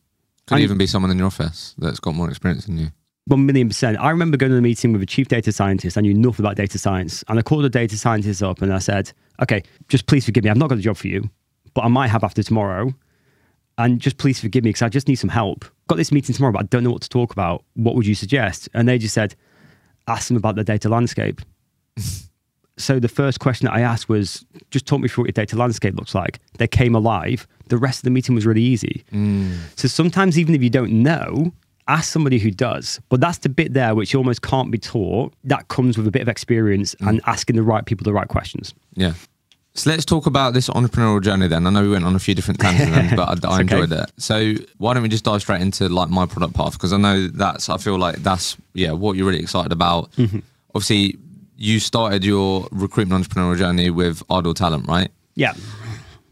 Could 0.47 0.55
and, 0.55 0.63
even 0.63 0.77
be 0.77 0.87
someone 0.87 1.11
in 1.11 1.17
your 1.17 1.27
office 1.27 1.75
that's 1.77 1.99
got 1.99 2.15
more 2.15 2.29
experience 2.29 2.65
than 2.65 2.77
you. 2.77 2.87
One 3.25 3.45
million 3.45 3.67
percent. 3.67 3.99
I 3.99 4.09
remember 4.09 4.37
going 4.37 4.51
to 4.51 4.57
a 4.57 4.61
meeting 4.61 4.91
with 4.91 5.03
a 5.03 5.05
chief 5.05 5.27
data 5.27 5.51
scientist. 5.51 5.97
I 5.97 6.01
knew 6.01 6.13
nothing 6.13 6.43
about 6.43 6.55
data 6.55 6.79
science. 6.79 7.23
And 7.27 7.37
I 7.37 7.41
called 7.43 7.63
the 7.63 7.69
data 7.69 7.97
scientist 7.97 8.41
up 8.41 8.61
and 8.61 8.73
I 8.73 8.79
said, 8.79 9.11
okay, 9.41 9.61
just 9.87 10.07
please 10.07 10.25
forgive 10.25 10.43
me. 10.43 10.49
I've 10.49 10.57
not 10.57 10.69
got 10.69 10.79
a 10.79 10.81
job 10.81 10.97
for 10.97 11.07
you, 11.07 11.29
but 11.75 11.81
I 11.83 11.87
might 11.87 12.07
have 12.07 12.23
after 12.23 12.41
tomorrow. 12.41 12.93
And 13.77 13.99
just 13.99 14.17
please 14.17 14.39
forgive 14.39 14.63
me 14.63 14.69
because 14.69 14.81
I 14.81 14.89
just 14.89 15.07
need 15.07 15.15
some 15.15 15.29
help 15.29 15.65
got 15.89 15.97
this 15.97 16.11
meeting 16.13 16.33
tomorrow, 16.33 16.53
but 16.53 16.59
I 16.59 16.67
don't 16.67 16.85
know 16.85 16.91
what 16.91 17.01
to 17.01 17.09
talk 17.09 17.33
about. 17.33 17.65
What 17.73 17.95
would 17.95 18.07
you 18.07 18.15
suggest? 18.15 18.69
And 18.73 18.87
they 18.87 18.97
just 18.97 19.13
said, 19.13 19.35
ask 20.07 20.29
them 20.29 20.37
about 20.37 20.55
the 20.55 20.63
data 20.63 20.87
landscape. 20.87 21.41
so 22.79 22.99
the 22.99 23.07
first 23.07 23.39
question 23.39 23.65
that 23.65 23.73
I 23.73 23.81
asked 23.81 24.09
was, 24.09 24.45
just 24.71 24.85
talk 24.85 25.01
me 25.01 25.07
through 25.07 25.23
what 25.23 25.27
your 25.27 25.45
data 25.45 25.57
landscape 25.57 25.95
looks 25.95 26.15
like. 26.15 26.39
They 26.57 26.67
came 26.67 26.95
alive. 26.95 27.47
The 27.67 27.77
rest 27.77 27.99
of 27.99 28.03
the 28.03 28.09
meeting 28.09 28.35
was 28.35 28.45
really 28.45 28.63
easy. 28.63 29.03
Mm. 29.11 29.57
So 29.75 29.87
sometimes, 29.87 30.39
even 30.39 30.55
if 30.55 30.63
you 30.63 30.69
don't 30.69 30.91
know, 30.91 31.51
ask 31.87 32.11
somebody 32.11 32.39
who 32.39 32.51
does. 32.51 32.99
But 33.09 33.19
that's 33.19 33.39
the 33.39 33.49
bit 33.49 33.73
there 33.73 33.95
which 33.95 34.15
almost 34.15 34.41
can't 34.41 34.71
be 34.71 34.77
taught. 34.77 35.33
That 35.43 35.67
comes 35.67 35.97
with 35.97 36.07
a 36.07 36.11
bit 36.11 36.21
of 36.21 36.29
experience 36.29 36.95
mm. 36.95 37.09
and 37.09 37.21
asking 37.25 37.57
the 37.57 37.63
right 37.63 37.85
people 37.85 38.05
the 38.05 38.13
right 38.13 38.27
questions. 38.27 38.73
Yeah. 38.93 39.13
So 39.75 39.89
let's 39.89 40.03
talk 40.03 40.25
about 40.25 40.53
this 40.53 40.67
entrepreneurial 40.69 41.21
journey 41.21 41.47
then. 41.47 41.67
I 41.67 41.69
know 41.69 41.83
we 41.83 41.89
went 41.89 42.03
on 42.03 42.15
a 42.15 42.19
few 42.19 42.33
different 42.33 42.59
tangents, 42.59 43.13
but 43.15 43.45
I, 43.45 43.49
I 43.49 43.61
enjoyed 43.61 43.91
okay. 43.91 44.03
it. 44.03 44.11
So 44.17 44.53
why 44.77 44.93
don't 44.93 45.03
we 45.03 45.09
just 45.09 45.23
dive 45.23 45.41
straight 45.41 45.61
into 45.61 45.87
like 45.89 46.09
my 46.09 46.25
product 46.25 46.53
path? 46.53 46.73
Because 46.73 46.91
I 46.91 46.97
know 46.97 47.27
that's 47.27 47.69
I 47.69 47.77
feel 47.77 47.97
like 47.97 48.17
that's 48.17 48.57
yeah 48.73 48.91
what 48.91 49.15
you're 49.15 49.27
really 49.27 49.39
excited 49.39 49.71
about. 49.71 50.11
Mm-hmm. 50.13 50.39
Obviously, 50.75 51.17
you 51.61 51.77
started 51.81 52.23
your 52.23 52.69
recruitment 52.71 53.27
entrepreneurial 53.27 53.57
journey 53.57 53.89
with 53.89 54.23
Idle 54.29 54.53
Talent, 54.53 54.87
right? 54.87 55.11
Yeah. 55.35 55.53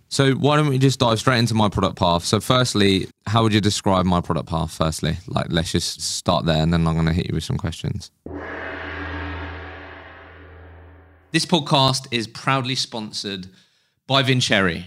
So 0.07 0.31
why 0.35 0.55
don't 0.55 0.69
we 0.69 0.77
just 0.77 0.99
dive 0.99 1.19
straight 1.19 1.39
into 1.39 1.53
my 1.53 1.67
product 1.67 1.97
path? 1.97 2.23
So 2.23 2.39
firstly, 2.39 3.09
how 3.25 3.43
would 3.43 3.53
you 3.53 3.59
describe 3.59 4.05
my 4.05 4.21
product 4.21 4.47
path? 4.47 4.71
Firstly, 4.71 5.17
like 5.27 5.47
let's 5.49 5.73
just 5.73 5.99
start 5.99 6.45
there, 6.45 6.63
and 6.63 6.71
then 6.71 6.87
I'm 6.87 6.93
going 6.93 7.07
to 7.07 7.13
hit 7.13 7.27
you 7.27 7.35
with 7.35 7.43
some 7.43 7.57
questions. 7.57 8.09
This 11.33 11.45
podcast 11.45 12.07
is 12.11 12.25
proudly 12.25 12.75
sponsored 12.75 13.49
by 14.07 14.23
Vincere. 14.23 14.85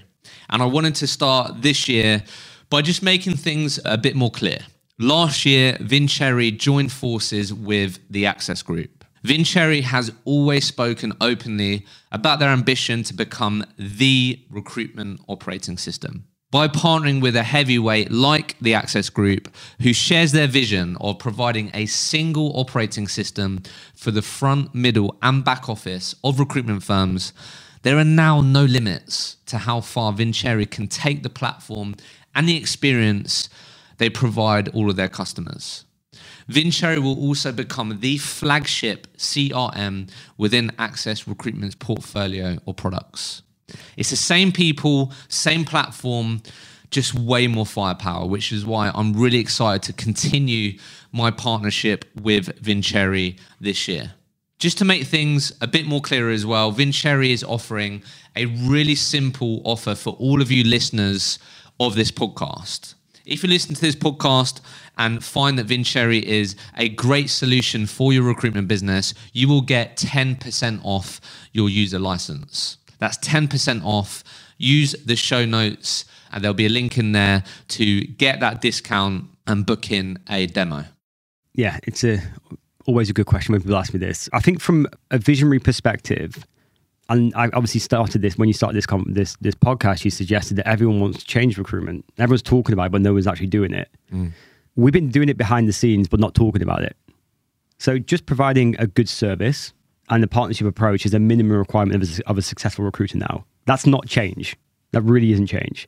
And 0.49 0.63
I 0.63 0.65
wanted 0.65 0.95
to 0.97 1.07
start 1.07 1.61
this 1.61 1.87
year 1.87 2.25
by 2.71 2.81
just 2.81 3.03
making 3.03 3.37
things 3.37 3.79
a 3.85 3.99
bit 3.99 4.17
more 4.17 4.31
clear. 4.31 4.61
Last 4.99 5.45
year, 5.45 5.77
Vincere 5.81 6.51
joined 6.51 6.93
forces 6.93 7.53
with 7.53 7.99
the 8.09 8.25
Access 8.25 8.63
Group. 8.63 9.00
Vincere 9.23 9.83
has 9.83 10.11
always 10.25 10.67
spoken 10.67 11.13
openly 11.21 11.87
about 12.11 12.39
their 12.39 12.49
ambition 12.49 13.03
to 13.05 13.15
become 13.15 13.65
the 13.79 14.41
recruitment 14.51 15.21
operating 15.29 15.77
system. 15.77 16.25
by 16.51 16.67
partnering 16.67 17.21
with 17.21 17.37
a 17.37 17.45
heavyweight 17.45 18.11
like 18.11 18.57
the 18.61 18.75
Access 18.75 19.09
Group, 19.09 19.55
who 19.83 19.93
shares 19.93 20.33
their 20.33 20.49
vision 20.49 20.97
of 21.01 21.19
providing 21.19 21.71
a 21.73 21.87
single 21.87 22.53
operating 22.59 23.07
system 23.07 23.63
for 23.95 24.11
the 24.11 24.23
front, 24.23 24.75
middle, 24.75 25.17
and 25.23 25.45
back 25.45 25.69
office 25.69 26.15
of 26.25 26.41
recruitment 26.41 26.83
firms, 26.83 27.33
there 27.83 27.99
are 27.99 28.05
now 28.05 28.41
no 28.41 28.65
limits 28.65 29.37
to 29.47 29.59
how 29.59 29.81
far 29.81 30.13
Vincere 30.13 30.67
can 30.67 30.89
take 30.89 31.23
the 31.23 31.31
platform 31.31 31.95
and 32.35 32.49
the 32.49 32.57
experience 32.57 33.49
they 33.99 34.11
provide 34.11 34.69
all 34.71 34.91
of 34.91 34.97
their 34.97 35.09
customers. 35.09 35.85
Vincere 36.51 37.01
will 37.01 37.19
also 37.19 37.53
become 37.53 38.01
the 38.01 38.19
flagship 38.19 39.07
CRM 39.17 40.11
within 40.37 40.73
Access 40.79 41.29
Recruitment's 41.29 41.77
portfolio 41.77 42.59
or 42.67 42.75
products. 42.75 43.43
It's 43.97 44.11
the 44.11 44.17
same 44.17 44.51
people, 44.51 45.13
same 45.29 45.65
platform, 45.65 46.43
just 46.91 47.15
way 47.15 47.47
more 47.47 47.67
firepower, 47.67 48.27
which 48.27 48.51
is 48.51 48.67
why 48.67 48.91
I'm 48.93 49.13
really 49.13 49.39
excited 49.39 49.83
to 49.85 49.93
continue 49.93 50.77
my 51.13 51.31
partnership 51.31 52.05
with 52.21 52.59
Vincere 52.59 53.35
this 53.61 53.87
year. 53.87 54.15
Just 54.59 54.77
to 54.79 54.85
make 54.85 55.07
things 55.07 55.53
a 55.61 55.69
bit 55.69 55.87
more 55.87 56.01
clear 56.01 56.31
as 56.31 56.45
well, 56.45 56.73
Vincere 56.73 57.23
is 57.23 57.45
offering 57.45 58.03
a 58.35 58.47
really 58.47 58.97
simple 58.97 59.63
offer 59.65 59.95
for 59.95 60.15
all 60.15 60.43
of 60.43 60.51
you 60.51 60.65
listeners 60.65 61.39
of 61.79 61.95
this 61.95 62.11
podcast. 62.11 62.95
If 63.25 63.45
you 63.45 63.49
listen 63.49 63.77
to 63.77 63.81
this 63.81 63.95
podcast 63.95 64.61
and 65.01 65.25
find 65.25 65.59
that 65.59 65.65
Vincere 65.65 66.11
is 66.11 66.55
a 66.77 66.91
great 66.91 67.31
solution 67.31 67.87
for 67.87 68.13
your 68.13 68.23
recruitment 68.23 68.69
business, 68.69 69.15
you 69.33 69.49
will 69.49 69.63
get 69.63 69.97
10% 69.97 70.81
off 70.85 71.23
your 71.53 71.71
user 71.71 71.99
license. 71.99 72.77
That's 72.99 73.17
10% 73.19 73.83
off. 73.83 74.23
Use 74.59 74.93
the 75.07 75.17
show 75.17 75.47
notes, 75.47 76.05
and 76.31 76.45
there'll 76.45 76.53
be 76.53 76.67
a 76.67 76.71
link 76.71 76.99
in 76.99 77.13
there 77.13 77.43
to 77.69 78.03
get 78.03 78.41
that 78.41 78.61
discount 78.61 79.25
and 79.47 79.65
book 79.65 79.91
in 79.91 80.19
a 80.29 80.47
demo. 80.47 80.85
Yeah, 81.55 81.79
it's 81.85 82.05
a 82.05 82.21
always 82.87 83.09
a 83.09 83.15
good 83.15 83.27
question 83.27 83.53
when 83.53 83.63
people 83.63 83.77
ask 83.77 83.95
me 83.95 84.01
this. 84.01 84.29
I 84.35 84.41
think 84.41 84.61
from 84.61 84.87
a 85.11 85.17
visionary 85.17 85.61
perspective, 85.61 86.45
and 87.09 87.33
I 87.35 87.47
obviously 87.55 87.81
started 87.81 88.21
this 88.21 88.37
when 88.37 88.49
you 88.49 88.53
started 88.53 88.77
this 88.77 88.87
this 89.07 89.35
this 89.41 89.55
podcast. 89.55 90.05
You 90.05 90.11
suggested 90.11 90.59
that 90.59 90.69
everyone 90.69 91.01
wants 91.01 91.21
to 91.21 91.25
change 91.25 91.57
recruitment. 91.57 92.05
Everyone's 92.19 92.43
talking 92.43 92.75
about 92.75 92.87
it, 92.87 92.93
but 92.93 93.01
no 93.01 93.15
one's 93.15 93.27
actually 93.27 93.47
doing 93.47 93.73
it. 93.73 93.89
Mm. 94.13 94.33
We've 94.81 94.95
been 94.95 95.11
doing 95.11 95.29
it 95.29 95.37
behind 95.37 95.69
the 95.69 95.75
scenes, 95.75 96.09
but 96.09 96.21
not 96.21 96.35
talking 96.35 96.63
about 96.63 96.83
it. 96.83 96.97
So 97.79 97.99
just 97.99 98.25
providing 98.25 98.77
a 98.79 98.87
good 98.87 99.11
service 99.11 99.75
and 100.09 100.23
the 100.23 100.27
partnership 100.27 100.67
approach 100.67 101.05
is 101.05 101.13
a 101.13 101.19
minimum 101.19 101.59
requirement 101.59 102.03
of 102.03 102.19
a, 102.19 102.29
of 102.31 102.39
a 102.39 102.43
successful 102.43 102.85
recruiter 102.85 103.19
now. 103.19 103.45
That's 103.67 103.87
not 103.87 104.07
change. 104.07 104.57
That 104.93 105.03
really 105.03 105.33
isn't 105.33 105.49
change. 105.49 105.87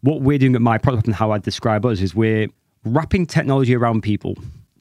What 0.00 0.22
we're 0.22 0.38
doing 0.38 0.56
at 0.56 0.60
my 0.60 0.76
product 0.76 1.06
and 1.06 1.14
how 1.14 1.30
I 1.30 1.38
describe 1.38 1.86
us 1.86 2.00
is 2.00 2.16
we're 2.16 2.48
wrapping 2.84 3.26
technology 3.26 3.76
around 3.76 4.02
people 4.02 4.36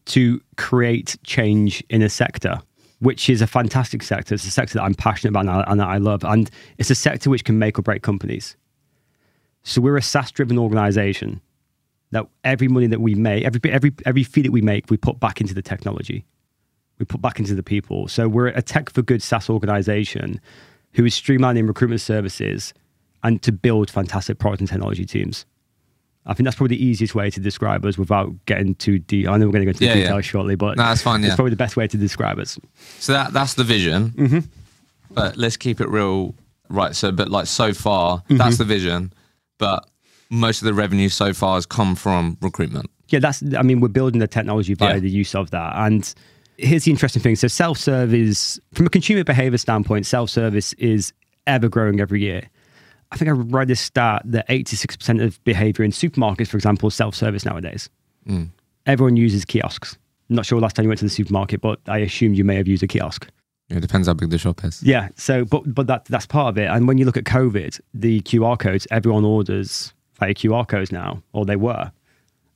to 0.06 0.42
create 0.58 1.18
change 1.24 1.84
in 1.92 2.02
a 2.02 2.10
sector, 2.10 2.60
which 2.98 3.30
is 3.30 3.44
a 3.44 3.48
fantastic 3.48 4.02
sector. 4.02 4.34
It's 4.34 4.46
a 4.46 4.52
sector 4.52 4.80
that 4.80 4.84
I'm 4.84 4.96
passionate 4.96 5.40
about 5.40 5.46
and 5.48 5.80
and 5.80 5.88
I 5.88 5.98
love. 5.98 6.24
And 6.24 6.50
it's 6.80 6.90
a 6.90 6.96
sector 6.96 7.30
which 7.30 7.44
can 7.44 7.60
make 7.60 7.78
or 7.78 7.84
break 7.84 8.02
companies. 8.02 8.58
So 9.62 9.82
we're 9.82 9.98
a 9.98 10.02
SaaS 10.02 10.32
driven 10.32 10.58
organization 10.58 11.42
that 12.12 12.28
every 12.44 12.68
money 12.68 12.88
that 12.88 13.02
we 13.02 13.16
make, 13.16 13.44
every, 13.46 13.62
every, 13.72 13.94
every 14.06 14.24
fee 14.24 14.42
that 14.44 14.52
we 14.52 14.62
make, 14.62 14.90
we 14.90 14.98
put 14.98 15.20
back 15.20 15.42
into 15.42 15.54
the 15.54 15.62
technology 15.62 16.26
we 17.02 17.06
put 17.06 17.20
back 17.22 17.40
into 17.40 17.56
the 17.56 17.64
people. 17.64 18.08
So 18.08 18.28
we're 18.28 18.48
a 18.48 18.62
tech 18.62 18.92
for 18.92 19.02
good 19.02 19.24
SaaS 19.24 19.50
organization 19.50 20.40
who 20.94 21.04
is 21.04 21.16
streamlining 21.16 21.68
recruitment 21.68 22.00
services 22.00 22.76
and 23.24 23.42
to 23.42 23.52
build 23.52 23.90
fantastic 23.90 24.38
product 24.38 24.62
and 24.62 24.70
technology 24.70 25.06
teams. 25.06 25.48
I 26.28 26.36
think 26.36 26.46
that's 26.46 26.56
probably 26.56 26.78
the 26.78 26.86
easiest 26.86 27.16
way 27.16 27.32
to 27.32 27.40
describe 27.40 27.84
us 27.86 27.98
without 27.98 28.34
getting 28.46 28.76
too 28.76 29.00
deep. 29.00 29.28
I 29.28 29.38
know 29.38 29.48
we're 29.48 29.54
going 29.54 29.66
to 29.66 29.66
go 29.66 29.70
into 29.72 29.86
yeah, 29.86 29.96
details 29.96 30.18
yeah. 30.18 30.22
shortly, 30.22 30.56
but 30.56 30.78
no, 30.78 30.84
that's 30.84 31.02
fine. 31.02 31.24
It's 31.24 31.34
probably 31.34 31.50
the 31.50 31.56
best 31.56 31.76
way 31.76 31.88
to 31.88 31.98
describe 31.98 32.38
us. 32.38 32.60
So 33.00 33.14
that 33.14 33.34
that's 33.34 33.56
the 33.56 33.64
vision. 33.64 34.10
Mm-hmm. 34.12 34.40
But 35.10 35.38
let's 35.38 35.58
keep 35.58 35.82
it 35.82 35.90
real, 35.90 36.36
right? 36.70 36.96
So, 36.96 37.12
but 37.12 37.30
like 37.30 37.48
so 37.48 37.74
far, 37.74 38.20
mm-hmm. 38.20 38.38
that's 38.38 38.60
the 38.60 38.64
vision. 38.64 39.12
But 39.58 39.90
most 40.32 40.62
of 40.62 40.66
the 40.66 40.74
revenue 40.74 41.10
so 41.10 41.34
far 41.34 41.56
has 41.56 41.68
come 41.68 41.96
from 41.96 42.38
recruitment. 42.42 42.90
Yeah, 43.10 43.20
that's. 43.20 43.44
I 43.56 43.62
mean, 43.62 43.82
we're 43.82 43.90
building 43.90 44.20
the 44.20 44.28
technology 44.28 44.74
via 44.74 44.96
yeah. 44.96 45.00
the 45.00 45.10
use 45.10 45.36
of 45.36 45.52
that, 45.52 45.74
and 45.76 46.14
here's 46.58 46.86
the 46.86 46.92
interesting 46.92 47.22
thing. 47.22 47.36
So 47.36 47.48
self-service, 47.48 48.60
from 48.74 48.86
a 48.86 48.90
consumer 48.90 49.24
behavior 49.24 49.58
standpoint, 49.58 50.06
self-service 50.06 50.74
is 50.74 51.14
ever 51.48 51.68
growing 51.68 52.00
every 52.00 52.22
year. 52.22 52.50
I 53.12 53.18
think 53.18 53.28
I 53.28 53.32
read 53.32 53.68
this 53.68 53.82
stat 53.82 54.22
that 54.26 54.48
86% 54.48 55.22
of 55.22 55.44
behavior 55.44 55.84
in 55.84 55.92
supermarkets, 55.92 56.48
for 56.48 56.58
example, 56.58 56.88
is 56.88 56.96
self-service 56.96 57.46
nowadays. 57.46 57.90
Mm. 58.26 58.50
Everyone 58.86 59.18
uses 59.18 59.44
kiosks. 59.44 59.98
I'm 60.30 60.38
not 60.38 60.46
sure 60.46 60.62
last 60.62 60.78
time 60.78 60.84
you 60.84 60.90
went 60.90 61.00
to 61.00 61.06
the 61.06 61.10
supermarket, 61.10 61.60
but 61.60 61.80
I 61.88 61.98
assume 62.00 62.36
you 62.36 62.46
may 62.46 62.56
have 62.56 62.68
used 62.68 62.84
a 62.84 62.88
kiosk. 62.88 63.28
Yeah, 63.68 63.78
it 63.78 63.82
depends 63.82 64.08
how 64.08 64.14
big 64.14 64.30
the 64.30 64.38
shop 64.38 64.64
is. 64.64 64.82
Yeah. 64.82 65.10
So, 65.16 65.44
but 65.44 65.74
but 65.74 65.88
that 65.88 66.06
that's 66.06 66.26
part 66.26 66.50
of 66.50 66.58
it. 66.58 66.68
And 66.68 66.88
when 66.88 66.98
you 66.98 67.06
look 67.06 67.18
at 67.18 67.26
COVID, 67.26 67.80
the 67.94 68.22
QR 68.22 68.58
codes, 68.58 68.88
everyone 68.92 69.26
orders 69.26 69.94
via 70.22 70.34
QR 70.34 70.68
codes 70.68 70.92
now, 70.92 71.22
or 71.34 71.46
they 71.46 71.58
were 71.58 71.92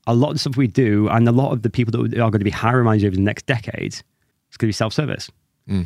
a 0.08 0.14
lot 0.14 0.30
of 0.30 0.36
the 0.36 0.40
stuff 0.40 0.56
we 0.56 0.68
do 0.68 1.10
and 1.10 1.28
a 1.28 1.32
lot 1.32 1.52
of 1.52 1.64
the 1.64 1.70
people 1.70 1.92
that 1.92 2.14
are 2.14 2.32
going 2.32 2.40
to 2.40 2.46
be 2.46 2.52
hiring 2.52 2.86
managers 2.86 3.08
over 3.08 3.16
the 3.16 3.22
next 3.22 3.46
decade 3.48 4.02
it's 4.56 4.58
going 4.58 4.68
to 4.68 4.70
be 4.70 4.74
self-service. 4.74 5.30
Mm. 5.70 5.86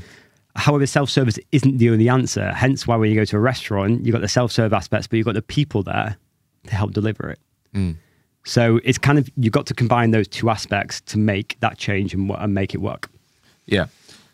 However, 0.55 0.85
self-service 0.85 1.39
isn't 1.51 1.77
the 1.79 1.89
only 1.89 2.07
answer. 2.07 2.51
Hence 2.51 2.85
why 2.85 2.97
when 2.97 3.09
you 3.09 3.15
go 3.15 3.25
to 3.25 3.37
a 3.37 3.39
restaurant, 3.39 4.05
you've 4.05 4.13
got 4.13 4.21
the 4.21 4.27
self-serve 4.27 4.73
aspects, 4.73 5.07
but 5.07 5.17
you've 5.17 5.25
got 5.25 5.33
the 5.33 5.41
people 5.41 5.81
there 5.81 6.17
to 6.67 6.75
help 6.75 6.91
deliver 6.91 7.29
it. 7.29 7.39
Mm. 7.73 7.95
So 8.45 8.79
it's 8.83 8.99
kind 8.99 9.17
of, 9.17 9.27
you've 9.37 9.53
got 9.53 9.65
to 9.67 9.73
combine 9.73 10.11
those 10.11 10.27
two 10.27 10.49
aspects 10.49 11.01
to 11.01 11.17
make 11.17 11.57
that 11.61 11.79
change 11.79 12.13
and, 12.13 12.29
and 12.29 12.53
make 12.53 12.75
it 12.75 12.79
work. 12.79 13.09
Yeah. 13.65 13.87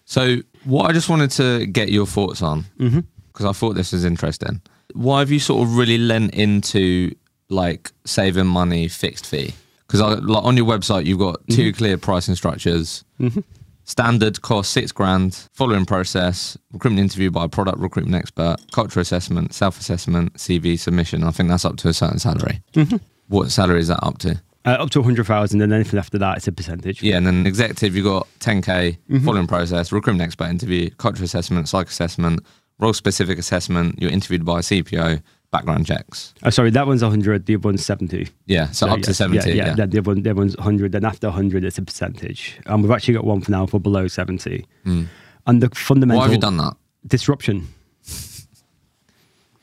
So 0.04 0.38
what 0.66 0.90
I 0.90 0.94
just 0.94 1.08
wanted 1.08 1.32
to 1.32 1.66
get 1.68 1.90
your 1.90 2.06
thoughts 2.06 2.42
on, 2.42 2.66
because 2.78 2.94
mm-hmm. 2.94 3.48
I 3.48 3.54
thought 3.54 3.76
this 3.76 3.94
was 3.94 4.04
interesting. 4.04 4.62
Why 4.94 5.20
have 5.20 5.32
you 5.32 5.40
sort 5.40 5.66
of 5.66 5.78
really 5.78 5.98
lent 5.98 6.34
into 6.34 7.16
like 7.50 7.92
saving 8.06 8.48
money, 8.48 8.88
fixed 8.88 9.26
fee? 9.26 9.54
because 9.88 10.02
like 10.24 10.44
on 10.44 10.58
your 10.58 10.66
website 10.66 11.06
you've 11.06 11.20
got 11.20 11.40
2 11.50 11.54
mm-hmm. 11.54 11.78
clear 11.78 11.98
pricing 11.98 12.36
structures. 12.36 13.04
Mm-hmm. 13.20 13.42
Standard 13.88 14.42
cost 14.42 14.72
six 14.72 14.92
grand. 14.92 15.48
Following 15.54 15.86
process: 15.86 16.58
recruitment 16.72 17.04
interview 17.04 17.30
by 17.30 17.46
a 17.46 17.48
product 17.48 17.78
recruitment 17.78 18.20
expert, 18.20 18.58
culture 18.72 19.00
assessment, 19.00 19.54
self 19.54 19.80
assessment, 19.80 20.34
CV 20.34 20.80
submission. 20.80 21.24
I 21.24 21.30
think 21.30 21.50
that's 21.50 21.66
up 21.66 21.78
to 21.78 21.90
a 21.90 21.94
certain 21.94 22.18
salary. 22.18 22.64
Mm-hmm. 22.74 22.98
What 23.28 23.52
salary 23.52 23.80
is 23.80 23.90
that 23.90 24.04
up 24.04 24.18
to? 24.20 24.42
Uh, 24.66 24.70
up 24.70 24.90
to 24.90 25.00
100,000 25.00 25.62
and 25.62 25.72
anything 25.72 26.00
after 26.00 26.18
that 26.18 26.38
it's 26.38 26.48
a 26.48 26.52
percentage. 26.52 27.04
Yeah, 27.04 27.18
and 27.18 27.28
then 27.28 27.46
executive, 27.46 27.96
you've 27.96 28.06
got 28.06 28.28
10K, 28.40 28.64
mm-hmm. 28.64 29.20
following 29.20 29.46
process, 29.46 29.92
recruitment 29.92 30.26
expert 30.26 30.50
interview, 30.50 30.90
culture 30.90 31.24
assessment, 31.24 31.70
psych 31.70 31.88
assessment, 31.88 32.44
role 32.80 32.94
specific 32.94 33.38
assessment, 33.38 34.02
you're 34.02 34.10
interviewed 34.10 34.44
by 34.44 34.58
a 34.58 34.62
CPO, 34.62 35.22
background 35.58 35.86
checks. 35.86 36.34
Oh, 36.44 36.50
sorry, 36.50 36.70
that 36.72 36.88
one's 36.88 37.02
100, 37.02 37.46
the 37.46 37.56
other 37.56 37.68
one's 37.68 37.86
70. 37.86 38.28
Yeah, 38.46 38.68
so, 38.68 38.88
so 38.88 38.94
up 38.94 39.02
to 39.02 39.14
70. 39.14 39.38
Yeah, 39.50 39.56
yeah, 39.56 39.76
yeah. 39.78 39.86
The, 39.86 40.00
other 40.00 40.12
one, 40.12 40.24
the 40.24 40.32
other 40.32 40.40
one's 40.40 40.56
100, 40.58 40.92
then 40.92 41.06
after 41.06 41.28
100, 41.28 41.64
it's 41.64 41.78
a 41.78 41.82
percentage. 41.82 42.60
And 42.66 42.82
we've 42.82 42.92
actually 42.92 43.14
got 43.14 43.24
one 43.24 43.42
for 43.42 43.52
now 43.52 43.66
for 43.66 43.80
below 43.80 44.08
70. 44.08 44.66
Mm. 44.86 45.08
And 45.48 45.64
the 45.64 45.70
fundamental. 45.70 46.20
Why 46.20 46.26
have 46.26 46.34
you 46.34 46.40
done 46.40 46.58
that? 46.58 46.76
Disruption. 47.08 47.68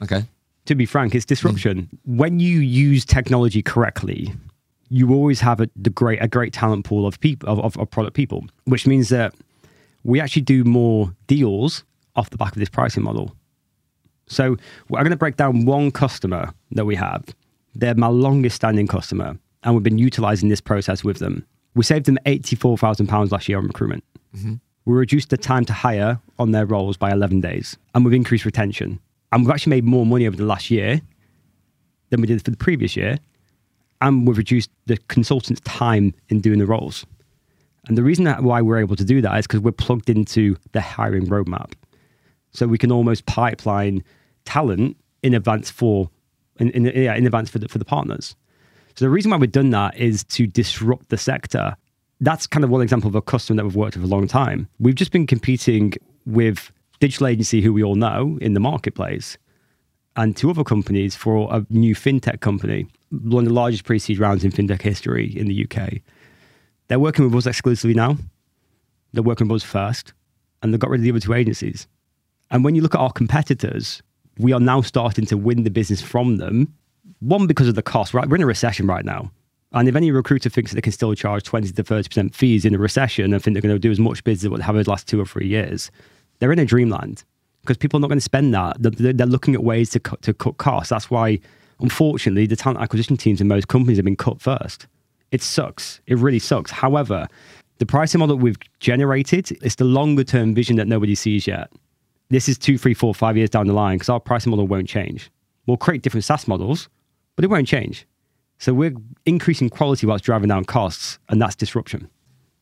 okay. 0.02 0.24
To 0.66 0.74
be 0.74 0.86
frank, 0.86 1.14
it's 1.14 1.24
disruption. 1.24 1.88
Mm. 2.08 2.16
When 2.18 2.40
you 2.40 2.60
use 2.60 3.04
technology 3.04 3.62
correctly, 3.62 4.32
you 4.88 5.12
always 5.12 5.40
have 5.40 5.60
a, 5.60 5.68
the 5.74 5.90
great, 5.90 6.22
a 6.22 6.28
great 6.28 6.52
talent 6.52 6.84
pool 6.84 7.06
of 7.06 7.18
people, 7.20 7.48
of, 7.48 7.58
of, 7.60 7.76
of 7.78 7.90
product 7.90 8.14
people, 8.14 8.44
which 8.64 8.86
means 8.86 9.08
that 9.08 9.34
we 10.04 10.20
actually 10.20 10.42
do 10.42 10.64
more 10.64 11.14
deals 11.26 11.84
off 12.14 12.30
the 12.30 12.36
back 12.36 12.52
of 12.52 12.58
this 12.58 12.68
pricing 12.68 13.02
model. 13.02 13.34
So 14.32 14.56
I'm 14.90 15.04
going 15.04 15.10
to 15.10 15.16
break 15.16 15.36
down 15.36 15.66
one 15.66 15.90
customer 15.90 16.52
that 16.72 16.84
we 16.84 16.94
have. 16.96 17.24
They're 17.74 17.94
my 17.94 18.08
longest 18.08 18.56
standing 18.56 18.86
customer, 18.86 19.38
and 19.62 19.74
we've 19.74 19.82
been 19.82 19.98
utilizing 19.98 20.48
this 20.48 20.60
process 20.60 21.04
with 21.04 21.18
them. 21.18 21.46
We 21.74 21.84
saved 21.84 22.06
them 22.06 22.18
£84,000 22.26 23.30
last 23.30 23.48
year 23.48 23.58
on 23.58 23.66
recruitment. 23.66 24.04
Mm-hmm. 24.36 24.54
We 24.84 24.94
reduced 24.94 25.30
the 25.30 25.36
time 25.36 25.64
to 25.66 25.72
hire 25.72 26.18
on 26.38 26.50
their 26.50 26.66
roles 26.66 26.96
by 26.96 27.12
11 27.12 27.40
days, 27.40 27.76
and 27.94 28.04
we've 28.04 28.14
increased 28.14 28.44
retention. 28.44 28.98
And 29.30 29.44
we've 29.44 29.52
actually 29.52 29.70
made 29.70 29.84
more 29.84 30.04
money 30.04 30.26
over 30.26 30.36
the 30.36 30.44
last 30.44 30.70
year 30.70 31.00
than 32.10 32.20
we 32.20 32.26
did 32.26 32.44
for 32.44 32.50
the 32.50 32.56
previous 32.56 32.96
year. 32.96 33.18
And 34.00 34.26
we've 34.26 34.36
reduced 34.36 34.70
the 34.86 34.98
consultant's 35.08 35.60
time 35.60 36.12
in 36.28 36.40
doing 36.40 36.58
the 36.58 36.66
roles. 36.66 37.06
And 37.86 37.96
the 37.96 38.02
reason 38.02 38.24
that 38.24 38.42
why 38.42 38.60
we're 38.60 38.78
able 38.78 38.96
to 38.96 39.04
do 39.04 39.20
that 39.22 39.38
is 39.38 39.46
because 39.46 39.60
we're 39.60 39.72
plugged 39.72 40.10
into 40.10 40.56
the 40.72 40.80
hiring 40.80 41.26
roadmap. 41.26 41.72
So 42.52 42.66
we 42.66 42.76
can 42.76 42.92
almost 42.92 43.24
pipeline 43.26 44.04
talent 44.44 44.96
in 45.22 45.34
advance 45.34 45.70
for 45.70 46.10
in, 46.58 46.70
in, 46.70 46.84
yeah, 46.86 47.14
in 47.14 47.24
advance 47.26 47.50
for 47.50 47.58
the, 47.58 47.68
for 47.68 47.78
the 47.78 47.84
partners. 47.84 48.36
So 48.96 49.04
the 49.04 49.10
reason 49.10 49.30
why 49.30 49.38
we've 49.38 49.50
done 49.50 49.70
that 49.70 49.96
is 49.96 50.22
to 50.24 50.46
disrupt 50.46 51.08
the 51.08 51.16
sector. 51.16 51.76
That's 52.20 52.46
kind 52.46 52.62
of 52.62 52.70
one 52.70 52.82
example 52.82 53.08
of 53.08 53.14
a 53.14 53.22
customer 53.22 53.56
that 53.56 53.64
we've 53.64 53.74
worked 53.74 53.96
with 53.96 54.04
a 54.04 54.08
long 54.08 54.28
time. 54.28 54.68
We've 54.78 54.94
just 54.94 55.12
been 55.12 55.26
competing 55.26 55.94
with 56.26 56.70
digital 57.00 57.26
agency 57.26 57.62
who 57.62 57.72
we 57.72 57.82
all 57.82 57.96
know 57.96 58.38
in 58.40 58.54
the 58.54 58.60
marketplace. 58.60 59.36
and 60.14 60.36
two 60.36 60.50
other 60.50 60.62
companies 60.62 61.16
for 61.16 61.48
a 61.50 61.64
new 61.70 61.94
fintech 61.94 62.40
company, 62.40 62.86
one 63.10 63.44
of 63.44 63.48
the 63.48 63.54
largest 63.54 63.84
pre-seed 63.84 64.18
rounds 64.18 64.44
in 64.44 64.52
fintech 64.52 64.82
history 64.82 65.26
in 65.36 65.46
the 65.46 65.64
UK. 65.64 66.00
They're 66.88 66.98
working 66.98 67.24
with 67.24 67.34
us 67.34 67.46
exclusively 67.46 67.94
now. 67.94 68.18
They're 69.12 69.22
working 69.22 69.48
with 69.48 69.62
us 69.62 69.68
first, 69.68 70.12
and 70.62 70.72
they 70.72 70.78
got 70.78 70.90
rid 70.90 71.00
of 71.00 71.04
the 71.04 71.10
other 71.10 71.20
two 71.20 71.32
agencies. 71.32 71.86
And 72.50 72.62
when 72.62 72.74
you 72.74 72.82
look 72.82 72.94
at 72.94 73.00
our 73.00 73.12
competitors, 73.12 74.02
we 74.38 74.52
are 74.52 74.60
now 74.60 74.80
starting 74.80 75.26
to 75.26 75.36
win 75.36 75.64
the 75.64 75.70
business 75.70 76.00
from 76.00 76.36
them. 76.36 76.72
One, 77.20 77.46
because 77.46 77.68
of 77.68 77.74
the 77.74 77.82
cost, 77.82 78.14
right? 78.14 78.28
We're 78.28 78.36
in 78.36 78.42
a 78.42 78.46
recession 78.46 78.86
right 78.86 79.04
now. 79.04 79.30
And 79.72 79.88
if 79.88 79.96
any 79.96 80.10
recruiter 80.10 80.50
thinks 80.50 80.70
that 80.70 80.76
they 80.76 80.82
can 80.82 80.92
still 80.92 81.14
charge 81.14 81.44
20 81.44 81.70
to 81.70 81.82
30% 81.82 82.34
fees 82.34 82.64
in 82.64 82.74
a 82.74 82.78
recession 82.78 83.32
and 83.32 83.42
think 83.42 83.54
they're 83.54 83.62
going 83.62 83.74
to 83.74 83.78
do 83.78 83.90
as 83.90 83.98
much 83.98 84.22
business 84.24 84.44
as 84.44 84.50
what 84.50 84.58
they 84.58 84.64
have 84.64 84.74
over 84.74 84.84
the 84.84 84.90
last 84.90 85.08
two 85.08 85.20
or 85.20 85.24
three 85.24 85.46
years, 85.46 85.90
they're 86.38 86.52
in 86.52 86.58
a 86.58 86.66
dreamland 86.66 87.24
because 87.62 87.76
people 87.78 87.98
are 87.98 88.00
not 88.00 88.08
going 88.08 88.18
to 88.18 88.22
spend 88.22 88.52
that. 88.54 88.76
They're, 88.80 89.26
looking 89.26 89.54
at 89.54 89.64
ways 89.64 89.90
to 89.90 90.00
cut, 90.00 90.20
to 90.22 90.34
cut 90.34 90.58
costs. 90.58 90.90
That's 90.90 91.10
why, 91.10 91.38
unfortunately, 91.80 92.46
the 92.46 92.56
talent 92.56 92.80
acquisition 92.80 93.16
teams 93.16 93.40
in 93.40 93.48
most 93.48 93.68
companies 93.68 93.98
have 93.98 94.04
been 94.04 94.16
cut 94.16 94.40
first. 94.40 94.86
It 95.30 95.42
sucks. 95.42 96.00
It 96.06 96.18
really 96.18 96.38
sucks. 96.38 96.70
However, 96.70 97.26
the 97.78 97.86
pricing 97.86 98.18
model 98.18 98.36
that 98.36 98.42
we've 98.42 98.58
generated 98.80 99.56
is 99.62 99.76
the 99.76 99.84
longer 99.84 100.24
term 100.24 100.54
vision 100.54 100.76
that 100.76 100.86
nobody 100.86 101.14
sees 101.14 101.46
yet. 101.46 101.70
This 102.32 102.48
is 102.48 102.56
two, 102.56 102.78
three, 102.78 102.94
four, 102.94 103.14
five 103.14 103.36
years 103.36 103.50
down 103.50 103.66
the 103.66 103.74
line 103.74 103.96
because 103.96 104.08
our 104.08 104.18
pricing 104.18 104.50
model 104.50 104.66
won't 104.66 104.88
change. 104.88 105.30
We'll 105.66 105.76
create 105.76 106.00
different 106.00 106.24
SaaS 106.24 106.48
models, 106.48 106.88
but 107.36 107.44
it 107.44 107.48
won't 107.48 107.68
change. 107.68 108.06
So 108.58 108.72
we're 108.72 108.94
increasing 109.26 109.68
quality 109.68 110.06
whilst 110.06 110.24
driving 110.24 110.48
down 110.48 110.64
costs, 110.64 111.18
and 111.28 111.42
that's 111.42 111.54
disruption. 111.54 112.08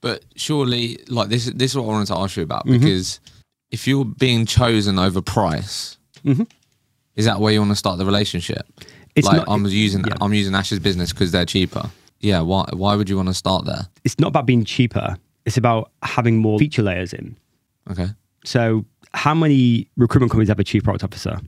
But 0.01 0.25
surely, 0.35 0.99
like 1.09 1.29
this, 1.29 1.45
this 1.47 1.71
is 1.71 1.77
what 1.77 1.85
I 1.85 1.87
wanted 1.87 2.09
to 2.09 2.17
ask 2.17 2.37
you 2.37 2.43
about 2.43 2.67
mm-hmm. 2.67 2.81
because 2.81 3.21
if 3.71 3.87
you're 3.87 4.05
being 4.05 4.45
chosen 4.45 4.99
over 4.99 5.23
price, 5.23 5.99
mm-hmm. 6.25 6.43
is 7.15 7.27
that 7.27 7.39
where 7.39 7.53
you 7.53 7.61
want 7.61 7.71
to 7.71 7.77
start 7.77 7.99
the 7.99 8.07
relationship? 8.07 8.67
It's 9.15 9.25
like 9.25 9.37
not- 9.37 9.49
I'm 9.49 9.65
using, 9.67 10.05
yeah. 10.05 10.15
I'm 10.21 10.35
using 10.35 10.53
Ash's 10.53 10.81
business 10.81 11.13
because 11.13 11.31
they're 11.31 11.47
cheaper. 11.47 11.89
Yeah. 12.19 12.41
Why? 12.41 12.69
Why 12.73 12.97
would 12.97 13.09
you 13.09 13.17
want 13.17 13.29
to 13.29 13.35
start 13.35 13.67
there? 13.67 13.87
It's 14.03 14.19
not 14.19 14.29
about 14.29 14.47
being 14.47 14.65
cheaper, 14.65 15.17
it's 15.45 15.57
about 15.57 15.93
having 16.03 16.39
more 16.39 16.59
feature 16.59 16.83
layers 16.83 17.13
in. 17.13 17.37
Okay. 17.89 18.09
So, 18.45 18.85
how 19.15 19.35
many 19.35 19.89
recruitment 19.97 20.31
companies 20.31 20.49
have 20.49 20.59
a 20.61 20.65
chief 20.65 20.85
product 20.85 21.05
officer? 21.05 21.39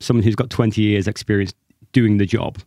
Someone 0.00 0.22
who's 0.22 0.36
got 0.36 0.50
20 0.50 0.80
years 0.80 1.08
experience 1.08 1.52
doing 1.92 2.18
the 2.18 2.26
job. 2.26 2.58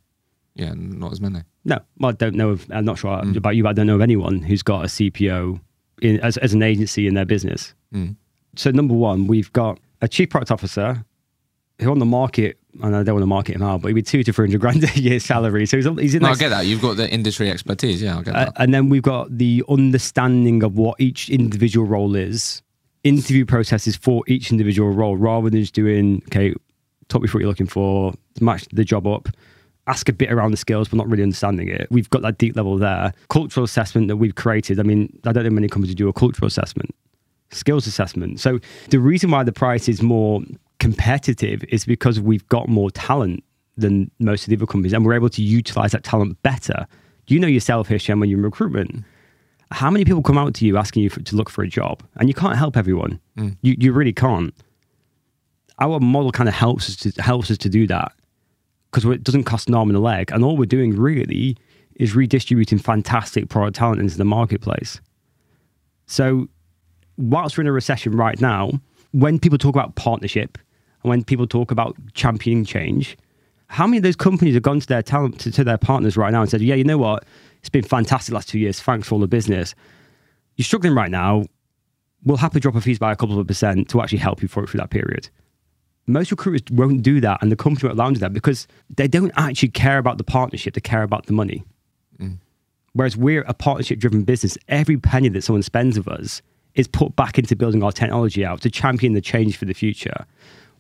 Yeah. 0.56 0.74
Not 0.76 1.12
as 1.14 1.22
many. 1.22 1.42
No, 1.64 1.80
well, 2.00 2.10
I 2.10 2.14
don't 2.14 2.36
know. 2.36 2.50
Of, 2.50 2.66
I'm 2.72 2.84
not 2.86 2.98
sure 2.98 3.22
about 3.24 3.56
you, 3.56 3.64
but 3.64 3.70
I 3.70 3.74
don't 3.74 3.88
know 3.88 3.96
of 3.96 4.02
anyone 4.02 4.40
who's 4.42 4.64
got 4.64 4.84
a 4.84 4.88
CPO 4.88 5.60
in, 6.02 6.20
as, 6.22 6.38
as 6.38 6.54
an 6.54 6.64
agency 6.64 7.08
in 7.08 7.14
their 7.14 7.26
business. 7.26 7.74
Mm. 7.94 8.16
So, 8.56 8.72
number 8.72 8.94
one, 8.96 9.28
we've 9.28 9.54
got 9.54 9.80
a 10.02 10.08
chief 10.08 10.30
product 10.32 10.52
officer 10.52 11.06
who 11.80 11.90
on 11.92 12.00
the 12.00 12.06
market, 12.06 12.58
and 12.84 12.96
I 12.96 13.04
don't 13.04 13.16
want 13.16 13.22
to 13.24 13.28
market 13.28 13.56
him 13.56 13.62
out, 13.64 13.82
but 13.82 13.90
he'd 13.90 13.94
be 13.94 14.02
two 14.02 14.24
to 14.24 14.34
300 14.34 14.60
grand 14.60 14.84
a 14.84 15.00
year 15.00 15.20
salary. 15.20 15.66
So, 15.68 15.78
he's, 15.78 15.86
he's 16.00 16.16
in 16.16 16.24
No, 16.24 16.30
I 16.30 16.36
get 16.36 16.50
that. 16.50 16.66
You've 16.66 16.82
got 16.82 16.98
the 16.98 17.10
industry 17.10 17.50
expertise. 17.52 18.02
Yeah, 18.02 18.18
I 18.18 18.24
get 18.24 18.36
Uh, 18.36 18.46
that. 18.46 18.54
and 18.58 18.74
then 18.74 18.90
we've 18.90 19.02
got 19.04 19.36
the 19.38 19.64
understanding 19.70 20.64
of 20.64 20.78
what 20.78 21.00
each 21.00 21.30
individual 21.30 21.86
role 21.88 22.16
is, 22.16 22.62
interview 23.04 23.46
processes 23.46 23.96
for 23.96 24.24
each 24.28 24.52
individual 24.52 24.92
role, 24.92 25.18
rather 25.18 25.50
than 25.50 25.60
just 25.60 25.74
doing, 25.74 26.22
okay, 26.28 26.54
talk 27.08 27.22
me 27.22 27.30
what 27.30 27.40
you're 27.40 27.50
looking 27.50 27.68
for, 27.68 28.14
match 28.40 28.66
the 28.72 28.84
job 28.84 29.08
up, 29.08 29.28
ask 29.88 30.08
a 30.08 30.14
bit 30.14 30.32
around 30.32 30.52
the 30.52 30.58
skills, 30.58 30.88
but 30.88 30.98
not 30.98 31.10
really 31.10 31.24
understanding 31.24 31.68
it. 31.68 31.88
We've 31.90 32.10
got 32.10 32.22
that 32.22 32.38
deep 32.38 32.56
level 32.56 32.78
there. 32.78 33.14
Cultural 33.30 33.64
assessment 33.64 34.08
that 34.08 34.18
we've 34.18 34.36
created. 34.36 34.80
I 34.80 34.84
mean, 34.84 35.20
I 35.26 35.32
don't 35.32 35.44
know 35.44 35.50
many 35.50 35.68
companies 35.68 35.96
do 35.96 36.08
a 36.08 36.14
cultural 36.14 36.48
assessment, 36.48 36.94
skills 37.52 37.88
assessment. 37.88 38.40
So 38.40 38.60
the 38.90 39.00
reason 39.00 39.32
why 39.32 39.44
the 39.44 39.52
price 39.52 39.90
is 39.90 40.02
more 40.02 40.42
competitive 40.80 41.64
is 41.66 41.86
because 41.86 42.20
we've 42.20 42.48
got 42.50 42.70
more 42.70 42.92
talent 42.92 43.44
than 43.78 44.12
most 44.20 44.44
of 44.44 44.50
the 44.50 44.56
other 44.56 44.66
companies 44.66 44.94
and 44.94 45.06
we're 45.06 45.14
able 45.14 45.30
to 45.30 45.42
utilize 45.42 45.92
that 45.92 46.04
talent 46.04 46.42
better. 46.44 46.86
You 47.28 47.40
know 47.40 47.48
yourself, 47.48 47.88
Hishem, 47.88 48.20
when 48.20 48.30
you're 48.30 48.40
in 48.40 48.46
recruitment. 48.46 49.04
How 49.72 49.90
many 49.90 50.06
people 50.06 50.22
come 50.22 50.38
out 50.38 50.54
to 50.56 50.66
you 50.66 50.78
asking 50.78 51.04
you 51.04 51.10
for, 51.10 51.22
to 51.22 51.36
look 51.36 51.50
for 51.50 51.64
a 51.64 51.68
job? 51.68 52.04
And 52.18 52.28
you 52.28 52.34
can't 52.34 52.58
help 52.58 52.76
everyone. 52.76 53.20
Mm. 53.38 53.58
You, 53.62 53.76
you 53.80 53.94
really 53.94 54.14
can't. 54.14 54.54
Our 55.80 56.00
model 56.00 56.32
kind 56.32 56.50
of 56.50 56.56
helps 56.56 56.90
us 56.90 56.96
to 56.98 57.22
helps 57.22 57.50
us 57.50 57.58
to 57.60 57.70
do 57.70 57.88
that 57.88 58.12
because 58.92 59.06
it 59.06 59.24
doesn't 59.24 59.46
cost 59.46 59.70
an 59.70 59.76
arm 59.76 59.90
and 59.90 59.98
a 59.98 60.02
leg. 60.02 60.32
And 60.32 60.44
all 60.44 60.58
we're 60.58 60.66
doing 60.66 60.96
really 60.96 61.58
is 61.96 62.16
redistributing 62.16 62.78
fantastic 62.78 63.50
product 63.50 63.78
talent 63.78 64.02
into 64.02 64.18
the 64.18 64.26
marketplace. 64.26 65.00
So, 66.06 66.48
whilst 67.18 67.58
we're 67.58 67.62
in 67.62 67.68
a 67.68 67.72
recession 67.72 68.16
right 68.16 68.40
now, 68.40 68.72
when 69.12 69.40
people 69.40 69.58
talk 69.58 69.76
about 69.76 69.96
partnership 69.96 70.58
and 71.04 71.10
when 71.10 71.24
people 71.24 71.48
talk 71.48 71.72
about 71.72 71.96
championing 72.14 72.66
change, 72.66 73.18
how 73.72 73.88
many 73.88 73.98
of 73.98 74.04
those 74.04 74.18
companies 74.18 74.54
have 74.54 74.64
gone 74.64 74.82
to 74.82 74.88
their 74.88 75.02
talent 75.02 75.40
to, 75.40 75.50
to 75.50 75.64
their 75.64 75.78
partners 75.78 76.18
right 76.18 76.34
now 76.34 76.42
and 76.42 76.50
said, 76.50 76.62
"Yeah, 76.62 76.76
you 76.76 76.84
know 76.84 76.98
what? 76.98 77.24
It's 77.60 77.70
been 77.70 77.86
fantastic 77.86 78.32
the 78.32 78.36
last 78.36 78.50
two 78.50 78.60
years. 78.60 78.82
Thanks 78.82 79.08
for 79.08 79.16
all 79.16 79.22
the 79.22 79.30
business. 79.30 79.74
You're 80.58 80.66
struggling 80.66 80.94
right 80.94 81.10
now. 81.10 81.46
We'll 82.24 82.36
happily 82.36 82.60
drop 82.60 82.76
our 82.76 82.82
fees 82.82 83.00
by 83.00 83.14
a 83.14 83.16
couple 83.16 83.40
of 83.40 83.48
percent 83.48 83.88
to 83.90 84.02
actually 84.02 84.18
help 84.18 84.42
you 84.42 84.50
through 84.50 84.68
that 84.74 84.90
period." 84.90 85.30
Most 86.06 86.32
recruiters 86.32 86.64
won't 86.70 87.02
do 87.02 87.22
that, 87.22 87.42
and 87.42 87.50
the 87.50 87.56
company 87.56 87.88
won't 87.88 87.98
allow 87.98 88.08
them 88.08 88.16
to 88.16 88.20
do 88.20 88.26
that 88.26 88.34
because 88.34 88.68
they 88.90 89.08
don't 89.08 89.32
actually 89.38 89.70
care 89.70 90.00
about 90.00 90.18
the 90.18 90.26
partnership; 90.26 90.74
they 90.74 90.82
care 90.82 91.04
about 91.04 91.28
the 91.28 91.34
money. 91.34 91.64
Mm. 92.20 92.40
Whereas 92.92 93.16
we're 93.16 93.44
a 93.44 93.54
partnership 93.54 94.00
driven 94.00 94.24
business, 94.24 94.58
every 94.68 94.98
penny 94.98 95.30
that 95.30 95.44
someone 95.46 95.64
spends 95.64 95.98
with 95.98 96.10
us 96.10 96.42
is 96.76 96.90
put 96.90 97.16
back 97.16 97.40
into 97.40 97.56
building 97.56 97.84
our 97.84 97.94
technology 97.94 98.44
out 98.44 98.62
to 98.62 98.70
champion 98.70 99.14
the 99.14 99.22
change 99.22 99.56
for 99.56 99.64
the 99.64 99.74
future. 99.74 100.26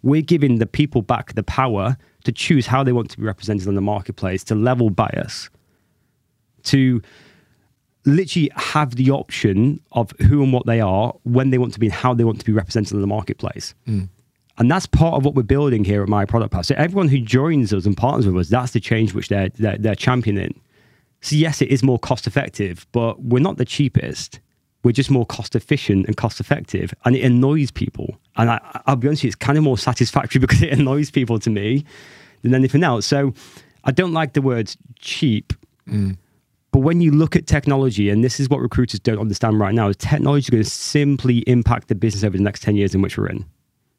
We're 0.03 0.23
giving 0.23 0.57
the 0.57 0.65
people 0.65 1.01
back 1.01 1.35
the 1.35 1.43
power 1.43 1.95
to 2.23 2.31
choose 2.31 2.67
how 2.67 2.83
they 2.83 2.91
want 2.91 3.09
to 3.11 3.17
be 3.17 3.23
represented 3.23 3.67
in 3.67 3.75
the 3.75 3.81
marketplace, 3.81 4.43
to 4.45 4.55
level 4.55 4.89
bias, 4.89 5.49
to 6.63 7.01
literally 8.05 8.49
have 8.55 8.95
the 8.95 9.11
option 9.11 9.79
of 9.91 10.11
who 10.21 10.43
and 10.43 10.53
what 10.53 10.65
they 10.65 10.81
are, 10.81 11.13
when 11.23 11.49
they 11.51 11.57
want 11.57 11.73
to 11.73 11.79
be, 11.79 11.87
and 11.87 11.93
how 11.93 12.13
they 12.13 12.23
want 12.23 12.39
to 12.39 12.45
be 12.45 12.51
represented 12.51 12.93
in 12.93 13.01
the 13.01 13.07
marketplace. 13.07 13.73
Mm. 13.87 14.09
And 14.57 14.69
that's 14.69 14.85
part 14.85 15.15
of 15.15 15.25
what 15.25 15.33
we're 15.33 15.43
building 15.43 15.83
here 15.83 16.03
at 16.03 16.09
My 16.09 16.25
Product 16.25 16.51
Path. 16.51 16.67
So 16.67 16.75
everyone 16.77 17.07
who 17.07 17.19
joins 17.19 17.73
us 17.73 17.85
and 17.85 17.95
partners 17.95 18.27
with 18.27 18.37
us, 18.37 18.49
that's 18.49 18.73
the 18.73 18.79
change 18.79 19.13
which 19.13 19.29
they're, 19.29 19.49
they're, 19.49 19.77
they're 19.77 19.95
championing. 19.95 20.59
So 21.21 21.35
yes, 21.35 21.61
it 21.61 21.69
is 21.69 21.83
more 21.83 21.99
cost 21.99 22.27
effective, 22.27 22.85
but 22.91 23.21
we're 23.21 23.39
not 23.39 23.57
the 23.57 23.65
cheapest. 23.65 24.39
We're 24.83 24.93
just 24.93 25.11
more 25.11 25.25
cost 25.25 25.55
efficient 25.55 26.07
and 26.07 26.17
cost 26.17 26.39
effective, 26.39 26.93
and 27.05 27.15
it 27.15 27.23
annoys 27.23 27.71
people. 27.71 28.17
And 28.37 28.49
I, 28.49 28.81
I'll 28.87 28.95
be 28.95 29.07
honest, 29.07 29.19
with 29.19 29.25
you, 29.25 29.27
it's 29.29 29.35
kind 29.35 29.57
of 29.57 29.63
more 29.63 29.77
satisfactory 29.77 30.39
because 30.41 30.61
it 30.61 30.73
annoys 30.73 31.11
people 31.11 31.39
to 31.39 31.49
me 31.49 31.85
than 32.41 32.55
anything 32.55 32.83
else. 32.83 33.05
So 33.05 33.33
I 33.83 33.91
don't 33.91 34.13
like 34.13 34.33
the 34.33 34.41
words 34.41 34.77
cheap, 34.99 35.53
mm. 35.87 36.17
but 36.71 36.79
when 36.79 37.01
you 37.01 37.11
look 37.11 37.35
at 37.35 37.45
technology, 37.45 38.09
and 38.09 38.23
this 38.23 38.39
is 38.39 38.49
what 38.49 38.59
recruiters 38.59 38.99
don't 38.99 39.19
understand 39.19 39.59
right 39.59 39.73
now, 39.73 39.89
is 39.89 39.97
technology 39.97 40.45
is 40.45 40.49
going 40.49 40.63
to 40.63 40.69
simply 40.69 41.39
impact 41.39 41.87
the 41.87 41.95
business 41.95 42.23
over 42.23 42.37
the 42.37 42.43
next 42.43 42.61
ten 42.63 42.75
years 42.75 42.95
in 42.95 43.01
which 43.01 43.17
we're 43.17 43.27
in. 43.27 43.45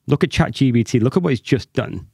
Look 0.08 0.24
at 0.24 0.30
ChatGPT. 0.30 1.00
Look 1.00 1.16
at 1.16 1.22
what 1.22 1.32
it's 1.32 1.40
just 1.40 1.72
done. 1.74 2.08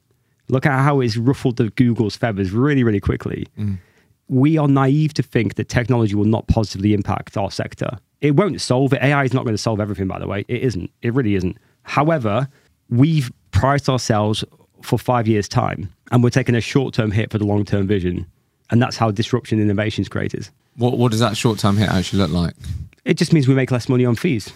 Look 0.50 0.66
at 0.66 0.82
how 0.82 1.00
it's 1.00 1.16
ruffled 1.16 1.56
the 1.56 1.70
Google's 1.70 2.16
feathers 2.16 2.52
really, 2.52 2.82
really 2.82 3.00
quickly 3.00 3.46
mm. 3.58 3.78
we 4.28 4.58
are 4.58 4.68
naive 4.68 5.14
to 5.14 5.22
think 5.22 5.54
that 5.54 5.68
technology 5.68 6.14
will 6.14 6.24
not 6.24 6.46
positively 6.48 6.94
impact 6.94 7.36
our 7.36 7.50
sector. 7.50 7.98
It 8.20 8.34
won't 8.36 8.60
solve 8.60 8.92
it. 8.92 9.02
AI 9.02 9.24
is 9.24 9.32
not 9.32 9.44
going 9.44 9.54
to 9.54 9.62
solve 9.62 9.80
everything, 9.80 10.08
by 10.08 10.18
the 10.18 10.26
way. 10.26 10.44
It 10.48 10.62
isn't. 10.62 10.90
It 11.02 11.14
really 11.14 11.34
isn't. 11.34 11.56
However, 11.82 12.48
we've 12.90 13.30
priced 13.50 13.88
ourselves 13.88 14.44
for 14.82 14.98
five 14.98 15.26
years' 15.28 15.48
time 15.48 15.92
and 16.10 16.22
we're 16.22 16.30
taking 16.30 16.54
a 16.54 16.60
short 16.60 16.94
term 16.94 17.10
hit 17.10 17.30
for 17.30 17.38
the 17.38 17.46
long 17.46 17.64
term 17.64 17.86
vision. 17.86 18.26
And 18.70 18.82
that's 18.82 18.96
how 18.96 19.10
disruption 19.10 19.58
and 19.58 19.70
innovation 19.70 20.02
is 20.02 20.08
created. 20.08 20.48
What 20.76 20.98
What 20.98 21.10
does 21.10 21.20
that 21.20 21.36
short 21.36 21.58
term 21.58 21.76
hit 21.76 21.88
actually 21.88 22.20
look 22.20 22.30
like? 22.30 22.54
It 23.04 23.14
just 23.14 23.32
means 23.32 23.48
we 23.48 23.54
make 23.54 23.70
less 23.70 23.88
money 23.88 24.04
on 24.04 24.14
fees. 24.16 24.52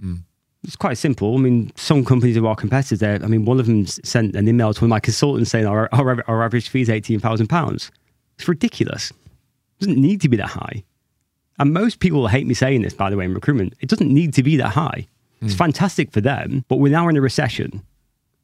Hmm. 0.00 0.16
It's 0.62 0.76
quite 0.76 0.98
simple. 0.98 1.34
I 1.34 1.38
mean, 1.38 1.72
some 1.76 2.04
companies 2.04 2.36
of 2.36 2.44
our 2.44 2.54
competitors, 2.54 2.98
there. 3.00 3.18
I 3.22 3.26
mean, 3.26 3.46
one 3.46 3.60
of 3.60 3.66
them 3.66 3.86
sent 3.86 4.36
an 4.36 4.46
email 4.46 4.74
to 4.74 4.80
one 4.80 4.88
of 4.88 4.90
my 4.90 5.00
consultants 5.00 5.50
saying 5.50 5.66
our, 5.66 5.88
our, 5.92 6.22
our 6.28 6.42
average 6.42 6.68
fee 6.68 6.82
is 6.82 6.88
£18,000. 6.88 7.90
It's 8.38 8.48
ridiculous. 8.48 9.10
It 9.10 9.86
doesn't 9.86 9.98
need 10.00 10.20
to 10.20 10.28
be 10.28 10.36
that 10.36 10.48
high. 10.50 10.84
And 11.60 11.74
most 11.74 12.00
people 12.00 12.26
hate 12.26 12.46
me 12.46 12.54
saying 12.54 12.82
this, 12.82 12.94
by 12.94 13.10
the 13.10 13.16
way, 13.16 13.26
in 13.26 13.34
recruitment. 13.34 13.74
It 13.80 13.90
doesn't 13.90 14.12
need 14.12 14.32
to 14.34 14.42
be 14.42 14.56
that 14.56 14.70
high. 14.70 15.06
It's 15.42 15.52
hmm. 15.52 15.58
fantastic 15.58 16.10
for 16.10 16.22
them, 16.22 16.64
but 16.68 16.76
we're 16.76 16.90
now 16.90 17.06
in 17.08 17.16
a 17.16 17.20
recession. 17.20 17.82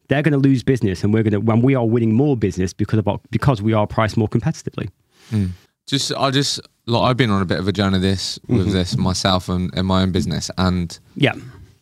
They're 0.08 0.22
going 0.22 0.32
to 0.32 0.38
lose 0.38 0.62
business, 0.62 1.02
and 1.02 1.12
we're 1.12 1.22
going 1.22 1.32
to 1.32 1.40
when 1.40 1.62
we 1.62 1.74
are 1.74 1.84
winning 1.84 2.14
more 2.14 2.36
business 2.36 2.74
because 2.74 2.98
of 2.98 3.08
our, 3.08 3.18
because 3.30 3.60
we 3.62 3.72
are 3.72 3.86
priced 3.86 4.18
more 4.18 4.28
competitively. 4.28 4.90
Hmm. 5.30 5.46
Just, 5.86 6.12
I 6.14 6.30
just, 6.30 6.60
like, 6.84 7.02
I've 7.02 7.16
been 7.16 7.30
on 7.30 7.40
a 7.40 7.46
bit 7.46 7.58
of 7.58 7.66
a 7.66 7.72
journey 7.72 7.98
this 7.98 8.38
with 8.48 8.72
this 8.72 8.92
mm-hmm. 8.92 9.02
myself 9.02 9.48
and 9.48 9.72
in 9.74 9.86
my 9.86 10.02
own 10.02 10.12
business, 10.12 10.50
and 10.58 10.96
Yeah, 11.16 11.34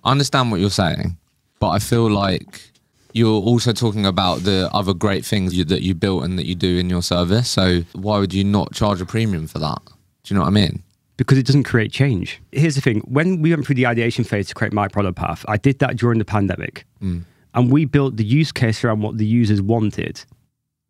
I 0.05 0.13
understand 0.13 0.53
what 0.53 0.61
you're 0.61 0.71
saying, 0.71 1.17
but 1.59 1.71
I 1.71 1.81
feel 1.81 2.09
like 2.09 2.71
you're 3.13 3.41
also 3.41 3.73
talking 3.73 4.07
about 4.07 4.41
the 4.45 4.71
other 4.73 4.95
great 4.95 5.25
things 5.25 5.55
you, 5.55 5.65
that 5.65 5.83
you 5.83 5.95
built 5.95 6.23
and 6.25 6.39
that 6.39 6.47
you 6.47 6.55
do 6.55 6.79
in 6.79 6.91
your 6.91 7.03
service. 7.03 7.49
So 7.49 7.81
why 7.93 8.19
would 8.19 8.35
you 8.35 8.45
not 8.45 8.73
charge 8.73 9.01
a 9.01 9.07
premium 9.07 9.47
for 9.47 9.59
that? 9.61 9.81
Do 9.85 10.35
you 10.35 10.37
know 10.37 10.43
what 10.43 10.49
I 10.49 10.51
mean? 10.51 10.83
Because 11.17 11.39
it 11.39 11.47
doesn't 11.47 11.65
create 11.65 11.93
change. 11.93 12.41
Here's 12.53 12.75
the 12.75 12.81
thing 12.81 13.01
when 13.01 13.41
we 13.43 13.51
went 13.51 13.67
through 13.67 13.77
the 13.77 13.87
ideation 13.87 14.25
phase 14.25 14.49
to 14.49 14.55
create 14.55 14.73
my 14.73 14.89
product 14.89 15.17
path, 15.17 15.45
I 15.49 15.57
did 15.57 15.79
that 15.79 15.97
during 15.97 16.19
the 16.19 16.25
pandemic. 16.25 16.87
Mm. 17.03 17.25
And 17.55 17.71
we 17.71 17.85
built 17.85 18.17
the 18.17 18.25
use 18.25 18.51
case 18.51 18.83
around 18.85 19.01
what 19.03 19.17
the 19.19 19.27
users 19.27 19.63
wanted. 19.63 20.25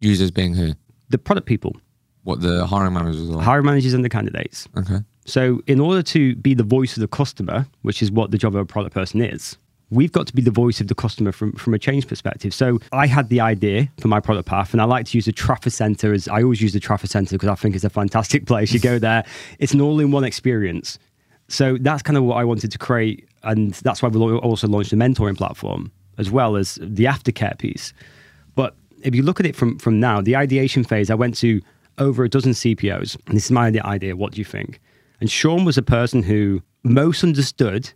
Users 0.00 0.30
being 0.30 0.54
who? 0.54 0.72
The 1.10 1.18
product 1.18 1.46
people, 1.46 1.76
What 2.22 2.40
the 2.40 2.66
hiring 2.66 2.94
managers 2.94 3.28
are? 3.30 3.42
hiring 3.42 3.66
managers, 3.66 3.92
and 3.92 4.02
the 4.04 4.08
candidates. 4.08 4.66
okay. 4.76 5.00
So, 5.26 5.62
in 5.66 5.80
order 5.80 6.02
to 6.02 6.36
be 6.36 6.52
the 6.54 6.62
voice 6.62 6.96
of 6.96 7.00
the 7.00 7.08
customer, 7.08 7.66
which 7.82 8.02
is 8.02 8.10
what 8.10 8.30
the 8.30 8.36
job 8.38 8.54
of 8.54 8.60
a 8.60 8.66
product 8.66 8.94
person 8.94 9.22
is, 9.22 9.56
we've 9.94 10.12
got 10.12 10.26
to 10.26 10.34
be 10.34 10.42
the 10.42 10.50
voice 10.50 10.80
of 10.80 10.88
the 10.88 10.94
customer 10.94 11.32
from, 11.32 11.52
from 11.52 11.74
a 11.74 11.78
change 11.78 12.06
perspective. 12.06 12.52
So, 12.52 12.80
I 12.92 13.06
had 13.06 13.28
the 13.28 13.40
idea 13.40 13.88
for 13.98 14.08
my 14.08 14.20
product 14.20 14.48
path, 14.48 14.72
and 14.72 14.80
I 14.80 14.84
like 14.84 15.06
to 15.06 15.18
use 15.18 15.26
the 15.26 15.32
Trafford 15.32 15.72
Center 15.72 16.12
as 16.12 16.28
I 16.28 16.42
always 16.42 16.60
use 16.60 16.72
the 16.72 16.80
Trafford 16.80 17.10
Center 17.10 17.36
because 17.36 17.48
I 17.48 17.54
think 17.54 17.74
it's 17.74 17.84
a 17.84 17.90
fantastic 17.90 18.46
place. 18.50 18.72
You 18.72 18.80
go 18.80 18.98
there, 18.98 19.24
it's 19.58 19.72
an 19.72 19.80
all 19.80 20.00
in 20.00 20.10
one 20.10 20.24
experience. 20.24 20.98
So, 21.48 21.78
that's 21.80 22.02
kind 22.02 22.16
of 22.16 22.24
what 22.24 22.36
I 22.36 22.44
wanted 22.44 22.72
to 22.72 22.78
create. 22.78 23.28
And 23.42 23.74
that's 23.74 24.02
why 24.02 24.08
we 24.08 24.20
also 24.20 24.66
launched 24.66 24.90
the 24.90 24.96
mentoring 24.96 25.36
platform 25.36 25.92
as 26.18 26.30
well 26.30 26.56
as 26.56 26.76
the 26.80 27.04
aftercare 27.04 27.58
piece. 27.58 27.92
But 28.54 28.76
if 29.02 29.14
you 29.14 29.22
look 29.22 29.40
at 29.40 29.46
it 29.46 29.56
from, 29.56 29.78
from 29.78 30.00
now, 30.00 30.20
the 30.20 30.36
ideation 30.36 30.84
phase, 30.84 31.10
I 31.10 31.14
went 31.14 31.36
to 31.38 31.60
over 31.98 32.24
a 32.24 32.28
dozen 32.28 32.52
CPOs. 32.52 33.16
And 33.26 33.36
this 33.36 33.46
is 33.46 33.50
my 33.50 33.66
idea. 33.66 34.16
What 34.16 34.32
do 34.32 34.40
you 34.40 34.44
think? 34.44 34.80
And 35.20 35.30
Sean 35.30 35.64
was 35.64 35.78
a 35.78 35.82
person 35.82 36.22
who 36.22 36.62
most 36.82 37.22
understood 37.22 37.92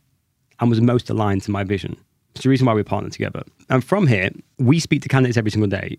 and 0.60 0.70
was 0.70 0.80
most 0.80 1.10
aligned 1.10 1.42
to 1.42 1.50
my 1.50 1.64
vision. 1.64 1.96
It's 2.34 2.42
the 2.44 2.50
reason 2.50 2.66
why 2.66 2.74
we 2.74 2.82
partnered 2.82 3.12
together. 3.12 3.42
And 3.68 3.82
from 3.82 4.06
here, 4.06 4.30
we 4.58 4.80
speak 4.80 5.02
to 5.02 5.08
candidates 5.08 5.36
every 5.36 5.50
single 5.50 5.68
day. 5.68 5.98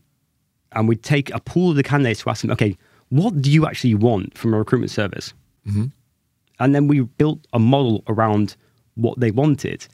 And 0.74 0.88
we 0.88 0.96
take 0.96 1.34
a 1.34 1.40
pool 1.40 1.72
of 1.72 1.76
the 1.76 1.84
candidates 1.84 2.22
to 2.22 2.30
ask 2.30 2.42
them, 2.42 2.52
okay, 2.52 2.78
what 3.10 3.42
do 3.42 3.52
you 3.52 3.66
actually 3.66 3.96
want 3.96 4.38
from 4.38 4.54
a 4.54 4.58
recruitment 4.58 4.92
service? 4.92 5.34
Mm-hmm. 5.68 5.86
And 6.60 6.76
then 6.76 6.88
we 6.88 7.02
built 7.02 7.46
a 7.54 7.60
model 7.60 8.04
around 8.08 8.56
what 8.96 9.20
they 9.20 9.32
wanted. 9.32 9.88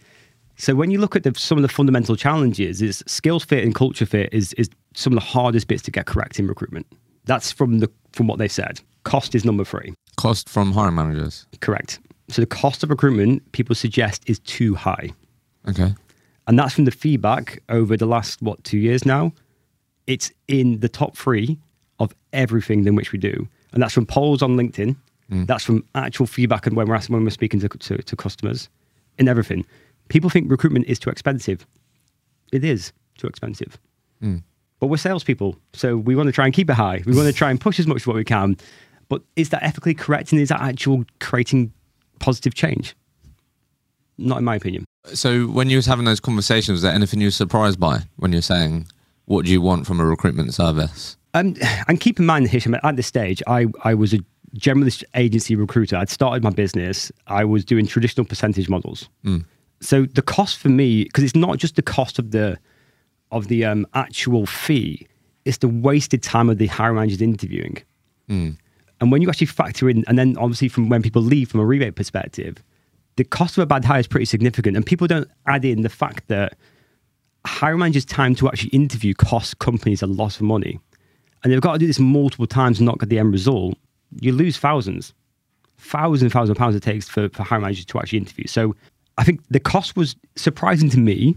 So 0.57 0.75
when 0.75 0.91
you 0.91 0.99
look 0.99 1.15
at 1.15 1.23
the, 1.23 1.33
some 1.35 1.57
of 1.57 1.61
the 1.61 1.67
fundamental 1.69 2.15
challenges, 2.15 2.81
is 2.81 3.03
skills 3.07 3.45
fit 3.45 3.63
and 3.63 3.73
culture 3.73 4.05
fit 4.05 4.29
is, 4.33 4.53
is 4.53 4.69
some 4.93 5.13
of 5.13 5.19
the 5.19 5.25
hardest 5.25 5.67
bits 5.67 5.83
to 5.83 5.91
get 5.91 6.05
correct 6.05 6.39
in 6.39 6.47
recruitment. 6.47 6.87
That's 7.25 7.51
from 7.51 7.79
the 7.79 7.91
from 8.11 8.27
what 8.27 8.37
they 8.37 8.47
said. 8.47 8.79
Cost 9.03 9.35
is 9.35 9.43
number 9.43 9.63
three. 9.63 9.93
Cost 10.15 10.47
from 10.47 10.71
hiring 10.71 10.95
managers. 10.95 11.45
Correct. 11.59 11.99
So 12.27 12.41
the 12.41 12.47
cost 12.47 12.83
of 12.83 12.89
recruitment 12.89 13.51
people 13.51 13.75
suggest 13.75 14.23
is 14.27 14.39
too 14.39 14.75
high. 14.75 15.11
Okay. 15.67 15.93
And 16.47 16.57
that's 16.59 16.73
from 16.73 16.85
the 16.85 16.91
feedback 16.91 17.61
over 17.69 17.97
the 17.97 18.05
last, 18.05 18.41
what, 18.41 18.63
two 18.63 18.77
years 18.77 19.05
now? 19.05 19.33
It's 20.07 20.31
in 20.47 20.79
the 20.79 20.89
top 20.89 21.17
three 21.17 21.57
of 21.99 22.13
everything 22.33 22.85
in 22.85 22.95
which 22.95 23.11
we 23.11 23.19
do. 23.19 23.47
And 23.73 23.81
that's 23.81 23.93
from 23.93 24.05
polls 24.05 24.41
on 24.41 24.55
LinkedIn. 24.55 24.95
Mm. 25.31 25.47
That's 25.47 25.63
from 25.63 25.83
actual 25.95 26.27
feedback 26.27 26.67
and 26.67 26.75
when 26.75 26.87
we're 26.87 26.95
asking, 26.95 27.15
when 27.15 27.23
we're 27.23 27.31
speaking 27.31 27.59
to, 27.61 27.69
to, 27.69 27.97
to 27.97 28.15
customers 28.15 28.69
in 29.17 29.27
everything. 29.27 29.65
People 30.09 30.29
think 30.29 30.51
recruitment 30.51 30.85
is 30.85 30.99
too 30.99 31.09
expensive. 31.09 31.65
It 32.51 32.63
is 32.63 32.93
too 33.17 33.27
expensive. 33.27 33.79
Mm. 34.21 34.43
But 34.79 34.87
we're 34.87 34.97
salespeople. 34.97 35.57
So 35.73 35.97
we 35.97 36.15
want 36.15 36.27
to 36.27 36.33
try 36.33 36.45
and 36.45 36.53
keep 36.53 36.69
it 36.69 36.73
high. 36.73 37.01
We 37.05 37.15
want 37.15 37.27
to 37.27 37.33
try 37.33 37.49
and 37.49 37.59
push 37.59 37.79
as 37.79 37.87
much 37.87 37.97
as 37.97 38.07
what 38.07 38.15
we 38.15 38.23
can. 38.23 38.57
But 39.09 39.23
is 39.35 39.49
that 39.49 39.63
ethically 39.63 39.93
correct? 39.93 40.31
And 40.31 40.39
is 40.39 40.49
that 40.49 40.61
actual 40.61 41.05
creating 41.19 41.71
positive 42.19 42.53
change? 42.53 42.95
Not 44.17 44.37
in 44.39 44.43
my 44.43 44.55
opinion. 44.55 44.85
So 45.13 45.47
when 45.47 45.69
you 45.69 45.77
was 45.77 45.85
having 45.85 46.05
those 46.05 46.19
conversations, 46.19 46.71
was 46.75 46.81
there 46.81 46.93
anything 46.93 47.21
you 47.21 47.27
were 47.27 47.31
surprised 47.31 47.79
by 47.79 48.03
when 48.15 48.31
you're 48.31 48.41
saying, 48.41 48.87
what 49.25 49.45
do 49.45 49.51
you 49.51 49.61
want 49.61 49.85
from 49.85 49.99
a 49.99 50.05
recruitment 50.05 50.53
service? 50.53 51.17
Um, 51.33 51.55
and 51.87 51.99
keep 51.99 52.19
in 52.19 52.25
mind, 52.25 52.47
Hishem, 52.47 52.79
at 52.81 52.95
this 52.95 53.07
stage, 53.07 53.43
I, 53.45 53.67
I 53.83 53.93
was 53.93 54.13
a 54.13 54.19
generalist 54.57 55.03
agency 55.15 55.55
recruiter. 55.55 55.97
I'd 55.97 56.09
started 56.09 56.43
my 56.43 56.49
business. 56.49 57.11
I 57.27 57.43
was 57.43 57.65
doing 57.65 57.85
traditional 57.85 58.25
percentage 58.25 58.69
models. 58.69 59.09
So 59.81 60.05
the 60.05 60.21
cost 60.21 60.57
for 60.57 60.69
me, 60.69 61.03
because 61.03 61.23
it's 61.23 61.35
not 61.35 61.57
just 61.57 61.75
the 61.75 61.81
cost 61.81 62.17
of 62.19 62.31
the 62.31 62.57
of 63.31 63.47
the 63.49 63.65
um, 63.65 63.85
actual 63.93 64.45
fee, 64.45 65.05
it's 65.43 65.57
the 65.57 65.67
wasted 65.67 66.23
time 66.23 66.49
of 66.49 66.57
the 66.57 66.67
hiring 66.67 66.95
managers 66.95 67.21
interviewing. 67.21 67.77
And 69.05 69.11
when 69.11 69.21
you 69.21 69.29
actually 69.29 69.45
factor 69.45 69.87
in, 69.87 70.03
and 70.07 70.17
then 70.17 70.35
obviously 70.39 70.67
from 70.67 70.89
when 70.89 71.03
people 71.03 71.21
leave 71.21 71.51
from 71.51 71.59
a 71.59 71.65
rebate 71.65 71.95
perspective, 71.95 72.57
the 73.17 73.23
cost 73.23 73.55
of 73.55 73.61
a 73.61 73.67
bad 73.67 73.85
hire 73.85 73.99
is 73.99 74.07
pretty 74.07 74.25
significant. 74.25 74.75
And 74.75 74.83
people 74.83 75.05
don't 75.05 75.29
add 75.45 75.63
in 75.63 75.83
the 75.83 75.89
fact 75.89 76.27
that 76.29 76.57
hiring 77.45 77.77
managers' 77.77 78.03
time 78.03 78.33
to 78.33 78.47
actually 78.47 78.71
interview 78.71 79.13
costs 79.13 79.53
companies 79.53 80.01
a 80.01 80.07
lot 80.07 80.37
of 80.37 80.41
money. 80.41 80.79
And 81.43 81.53
they've 81.53 81.61
got 81.61 81.73
to 81.73 81.77
do 81.77 81.85
this 81.85 81.99
multiple 81.99 82.47
times 82.47 82.79
and 82.79 82.87
not 82.87 82.97
get 82.97 83.09
the 83.09 83.19
end 83.19 83.31
result. 83.31 83.77
You 84.21 84.31
lose 84.31 84.57
thousands, 84.57 85.13
thousands 85.77 86.23
and 86.23 86.31
thousands 86.31 86.49
of 86.49 86.57
pounds 86.57 86.75
it 86.75 86.81
takes 86.81 87.07
for, 87.07 87.29
for 87.29 87.43
hiring 87.43 87.61
managers 87.61 87.85
to 87.85 87.99
actually 87.99 88.17
interview. 88.17 88.47
So 88.47 88.75
I 89.19 89.23
think 89.23 89.39
the 89.51 89.59
cost 89.59 89.95
was 89.95 90.15
surprising 90.35 90.89
to 90.89 90.97
me, 90.97 91.35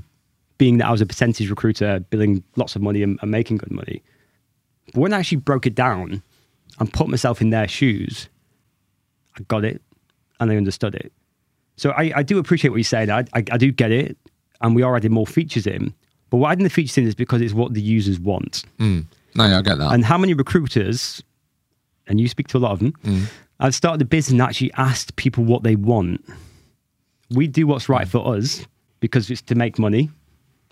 being 0.57 0.79
that 0.79 0.87
I 0.87 0.91
was 0.91 1.03
a 1.03 1.07
percentage 1.07 1.51
recruiter, 1.51 2.01
billing 2.09 2.43
lots 2.57 2.77
of 2.77 2.81
money 2.81 3.03
and, 3.03 3.19
and 3.21 3.31
making 3.31 3.59
good 3.59 3.73
money. 3.73 4.03
But 4.95 5.03
when 5.03 5.13
I 5.13 5.19
actually 5.19 5.37
broke 5.37 5.67
it 5.67 5.75
down 5.75 6.23
and 6.79 6.93
put 6.93 7.09
myself 7.09 7.41
in 7.41 7.51
their 7.51 7.69
shoes, 7.69 8.29
I 9.37 9.43
got 9.49 9.65
it 9.65 9.83
and 10.41 10.51
I 10.51 10.57
understood 10.57 10.95
it. 10.95 11.13
So 11.77 11.91
I, 11.91 12.13
I 12.17 12.23
do 12.23 12.39
appreciate 12.39 12.71
what 12.71 12.77
you're 12.77 12.85
saying. 12.85 13.11
I, 13.11 13.21
I, 13.33 13.45
I 13.53 13.57
do 13.57 13.71
get 13.71 13.93
it. 13.93 14.17
And 14.61 14.75
we 14.75 14.83
are 14.83 14.97
adding 14.97 15.13
more 15.13 15.27
features 15.27 15.69
in. 15.69 15.95
But 16.31 16.39
why 16.39 16.51
adding 16.51 16.65
the 16.65 16.71
features 16.71 16.99
in 16.99 17.07
is 17.07 17.15
because 17.15 17.41
it's 17.41 17.55
what 17.55 17.75
the 17.75 17.81
users 17.81 18.19
want. 18.19 18.65
Mm. 18.79 19.05
No, 19.37 19.47
yeah, 19.47 19.59
I 19.59 19.63
get 19.63 19.79
that. 19.79 19.93
And 19.93 20.05
how 20.05 20.19
many 20.19 20.35
recruiters, 20.35 21.23
and 22.09 22.21
you 22.21 22.27
speak 22.27 22.49
to 22.49 22.59
a 22.59 22.61
lot 22.61 22.73
of 22.73 22.81
them, 22.81 22.95
I've 23.61 23.75
started 23.75 24.03
a 24.03 24.05
business 24.05 24.33
and 24.33 24.43
actually 24.43 24.73
asked 24.75 25.15
people 25.15 25.45
what 25.45 25.63
they 25.63 25.77
want. 25.77 26.25
We 27.31 27.47
do 27.47 27.67
what's 27.69 27.89
right 27.89 28.09
for 28.09 28.35
us 28.35 28.67
because 28.99 29.31
it's 29.31 29.43
to 29.43 29.55
make 29.55 29.79
money 29.79 30.11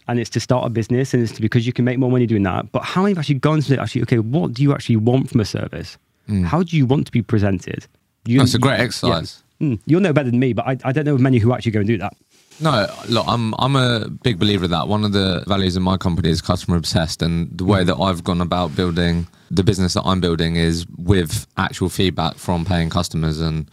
and 0.09 0.19
it's 0.19 0.31
to 0.31 0.41
start 0.41 0.67
a 0.67 0.71
business 0.71 1.15
and 1.15 1.23
it's 1.23 1.33
to, 1.33 1.43
because 1.43 1.67
you 1.67 1.73
can 1.73 1.85
make 1.85 1.99
more 1.99 2.11
money 2.11 2.27
doing 2.27 2.45
that. 2.45 2.71
But 2.73 2.83
how 2.83 3.03
many 3.03 3.13
have 3.13 3.19
actually 3.19 3.37
gone 3.37 3.61
to 3.61 3.81
actually, 3.81 4.03
okay, 4.03 4.19
what 4.19 4.55
do 4.55 4.63
you 4.63 4.73
actually 4.73 4.97
want 4.97 5.31
from 5.31 5.41
a 5.41 5.45
service? 5.45 5.99
How 6.45 6.63
do 6.63 6.77
you 6.77 6.87
want 6.87 7.07
to 7.07 7.13
be 7.13 7.23
presented? 7.23 7.87
You, 8.25 8.41
That's 8.41 8.55
a 8.55 8.59
great 8.59 8.79
yeah. 8.79 8.85
exercise. 8.85 9.43
Mm, 9.61 9.81
you'll 9.87 10.01
know 10.01 10.13
better 10.13 10.31
than 10.31 10.41
me, 10.41 10.53
but 10.53 10.67
I, 10.67 10.77
I 10.85 10.93
don't 10.93 11.05
know 11.05 11.15
of 11.15 11.21
many 11.21 11.39
who 11.39 11.53
actually 11.53 11.73
go 11.73 11.81
and 11.81 11.87
do 11.87 11.99
that. 11.99 12.15
No, 12.61 12.87
look, 13.09 13.25
I'm 13.29 13.55
I'm 13.59 13.77
a 13.77 14.09
big 14.09 14.39
believer 14.39 14.65
of 14.65 14.71
that. 14.71 14.89
One 14.89 15.05
of 15.05 15.13
the 15.13 15.45
values 15.47 15.77
in 15.77 15.83
my 15.83 15.97
company 15.97 16.31
is 16.31 16.41
customer 16.41 16.77
obsessed, 16.77 17.23
and 17.23 17.57
the 17.57 17.65
way 17.65 17.85
that 17.85 17.97
I've 17.97 18.25
gone 18.25 18.41
about 18.41 18.75
building 18.75 19.27
the 19.51 19.63
business 19.63 19.95
that 19.95 20.03
I'm 20.05 20.21
building 20.21 20.57
is 20.57 20.87
with 20.97 21.47
actual 21.57 21.89
feedback 21.89 22.37
from 22.37 22.65
paying 22.65 22.91
customers 22.91 23.41
and 23.41 23.71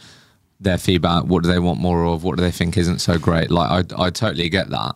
their 0.60 0.78
feedback. 0.78 1.24
What 1.24 1.44
do 1.44 1.50
they 1.50 1.60
want 1.60 1.80
more 1.80 2.06
of? 2.06 2.24
What 2.24 2.38
do 2.38 2.44
they 2.44 2.52
think 2.52 2.78
isn't 2.78 3.00
so 3.00 3.18
great? 3.18 3.50
Like 3.50 3.90
I 3.98 4.06
I 4.06 4.10
totally 4.10 4.50
get 4.50 4.70
that. 4.70 4.96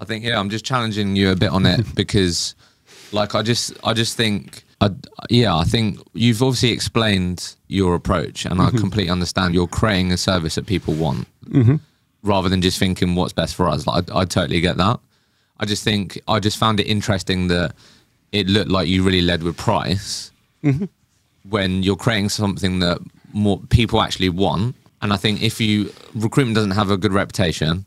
I 0.00 0.04
think 0.04 0.24
yeah, 0.24 0.38
I'm 0.38 0.50
just 0.50 0.64
challenging 0.64 1.16
you 1.16 1.30
a 1.30 1.36
bit 1.36 1.50
on 1.50 1.66
it 1.66 1.84
because, 1.94 2.54
like, 3.12 3.34
I 3.34 3.42
just 3.42 3.72
I 3.84 3.92
just 3.92 4.16
think. 4.16 4.62
I, 4.78 4.90
yeah, 5.30 5.56
I 5.56 5.64
think 5.64 5.98
you've 6.12 6.42
obviously 6.42 6.70
explained 6.70 7.54
your 7.68 7.94
approach, 7.94 8.44
and 8.44 8.60
I 8.60 8.66
mm-hmm. 8.66 8.76
completely 8.76 9.10
understand. 9.10 9.54
You're 9.54 9.66
creating 9.66 10.12
a 10.12 10.18
service 10.18 10.56
that 10.56 10.66
people 10.66 10.92
want, 10.92 11.26
mm-hmm. 11.48 11.76
rather 12.22 12.50
than 12.50 12.60
just 12.60 12.78
thinking 12.78 13.14
what's 13.14 13.32
best 13.32 13.54
for 13.54 13.68
us. 13.70 13.86
Like, 13.86 14.10
I, 14.10 14.20
I 14.20 14.24
totally 14.26 14.60
get 14.60 14.76
that. 14.76 15.00
I 15.58 15.64
just 15.64 15.82
think 15.82 16.20
I 16.28 16.40
just 16.40 16.58
found 16.58 16.80
it 16.80 16.86
interesting 16.86 17.48
that 17.48 17.74
it 18.32 18.48
looked 18.48 18.70
like 18.70 18.88
you 18.88 19.02
really 19.02 19.22
led 19.22 19.42
with 19.42 19.56
price 19.56 20.30
mm-hmm. 20.62 20.84
when 21.48 21.82
you're 21.82 21.96
creating 21.96 22.28
something 22.28 22.80
that 22.80 22.98
more 23.32 23.58
people 23.70 24.02
actually 24.02 24.28
want. 24.28 24.76
And 25.00 25.12
I 25.12 25.16
think 25.16 25.42
if 25.42 25.60
you 25.60 25.92
recruitment 26.14 26.54
doesn't 26.54 26.72
have 26.72 26.90
a 26.90 26.96
good 26.96 27.12
reputation, 27.12 27.84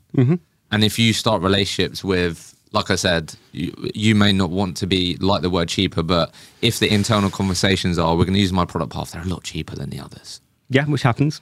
and 0.72 0.84
if 0.84 1.00
you 1.00 1.14
start 1.14 1.42
relationships 1.42 2.04
with, 2.04 2.56
like 2.72 2.92
I 2.92 2.96
said, 2.96 3.34
you, 3.52 3.74
you 3.96 4.16
may 4.16 4.32
not 4.32 4.50
want 4.52 4.78
to 4.78 4.88
be 4.88 5.18
like 5.18 5.42
the 5.42 5.50
word 5.50 5.70
cheaper, 5.70 6.04
but 6.04 6.32
if 6.62 6.80
the 6.80 6.94
internal 6.94 7.30
conversations 7.30 7.98
are, 7.98 8.16
we're 8.16 8.26
going 8.26 8.36
to 8.36 8.40
use 8.40 8.54
my 8.54 8.66
product 8.66 8.92
path, 8.94 9.12
they're 9.12 9.22
a 9.22 9.26
lot 9.26 9.44
cheaper 9.44 9.76
than 9.76 9.90
the 9.90 10.00
others. 10.00 10.42
Yeah, 10.70 10.86
which 10.86 11.02
happens. 11.02 11.42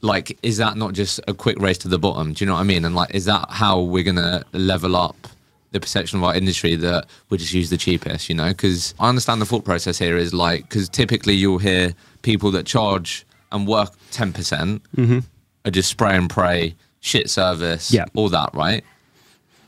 like 0.00 0.38
is 0.42 0.56
that 0.56 0.76
not 0.76 0.94
just 0.94 1.20
a 1.28 1.34
quick 1.34 1.58
race 1.58 1.78
to 1.78 1.88
the 1.88 1.98
bottom? 1.98 2.32
Do 2.32 2.44
you 2.44 2.46
know 2.46 2.54
what 2.54 2.60
i 2.60 2.64
mean? 2.64 2.84
And 2.84 2.94
like 2.94 3.14
is 3.14 3.26
that 3.26 3.46
how 3.50 3.80
we're 3.80 4.02
gonna 4.02 4.44
level 4.52 4.96
up 4.96 5.16
the 5.70 5.80
perception 5.80 6.18
of 6.18 6.24
our 6.24 6.34
industry 6.34 6.74
that 6.76 7.06
we 7.30 7.38
just 7.38 7.52
use 7.54 7.70
the 7.70 7.76
cheapest 7.76 8.28
you 8.28 8.34
know? 8.34 8.48
Because 8.48 8.94
i 8.98 9.08
understand 9.08 9.40
the 9.40 9.46
thought 9.46 9.64
process 9.64 9.98
here 9.98 10.16
is 10.16 10.32
like 10.32 10.62
because 10.62 10.88
typically 10.88 11.34
you'll 11.34 11.58
hear 11.58 11.94
people 12.22 12.50
that 12.52 12.66
charge 12.66 13.26
and 13.52 13.68
work 13.68 13.90
10% 14.12 14.32
mm-hmm. 14.96 15.18
are 15.64 15.70
just 15.70 15.90
spray 15.90 16.16
and 16.16 16.30
pray 16.30 16.74
shit 17.02 17.28
service 17.28 17.92
Yeah. 17.92 18.06
all 18.14 18.30
that 18.30 18.50
right 18.54 18.82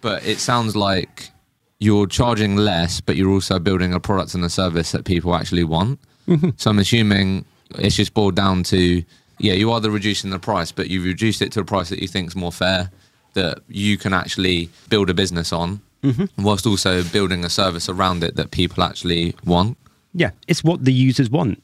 but 0.01 0.25
it 0.27 0.39
sounds 0.39 0.75
like 0.75 1.31
you're 1.79 2.07
charging 2.07 2.57
less 2.57 3.01
but 3.01 3.17
you're 3.17 3.31
also 3.31 3.59
building 3.59 3.93
a 3.93 4.01
product 4.01 4.35
and 4.35 4.45
a 4.45 4.49
service 4.49 4.93
that 4.93 5.05
people 5.05 5.35
actually 5.35 5.65
want 5.65 6.01
mm-hmm. 6.27 6.51
so 6.57 6.71
i'm 6.71 6.79
assuming 6.79 7.45
it's 7.79 7.97
just 7.97 8.15
boiled 8.15 8.37
down 8.37 8.63
to 8.63 9.05
yeah 9.39 9.53
you 9.53 9.71
are 9.71 9.81
the 9.81 9.91
reducing 9.91 10.31
the 10.31 10.39
price 10.39 10.73
but 10.73 10.89
you've 10.89 11.05
reduced 11.05 11.43
it 11.43 11.53
to 11.53 11.61
a 11.61 11.65
price 11.65 11.91
that 11.91 11.99
you 11.99 12.09
think 12.09 12.29
is 12.29 12.37
more 12.37 12.53
fair 12.53 12.91
that 13.35 13.59
you 13.69 13.99
can 13.99 14.13
actually 14.13 14.71
build 14.89 15.11
a 15.11 15.15
business 15.15 15.53
on 15.53 15.81
mm-hmm. 16.03 16.27
whilst 16.43 16.67
also 16.67 17.03
building 17.05 17.45
a 17.45 17.51
service 17.51 17.89
around 17.89 18.23
it 18.23 18.37
that 18.37 18.51
people 18.51 18.83
actually 18.83 19.35
want 19.45 19.77
Yeah, 20.17 20.31
it's 20.47 20.63
what 20.63 20.85
the 20.85 20.93
users 20.93 21.29
want. 21.29 21.61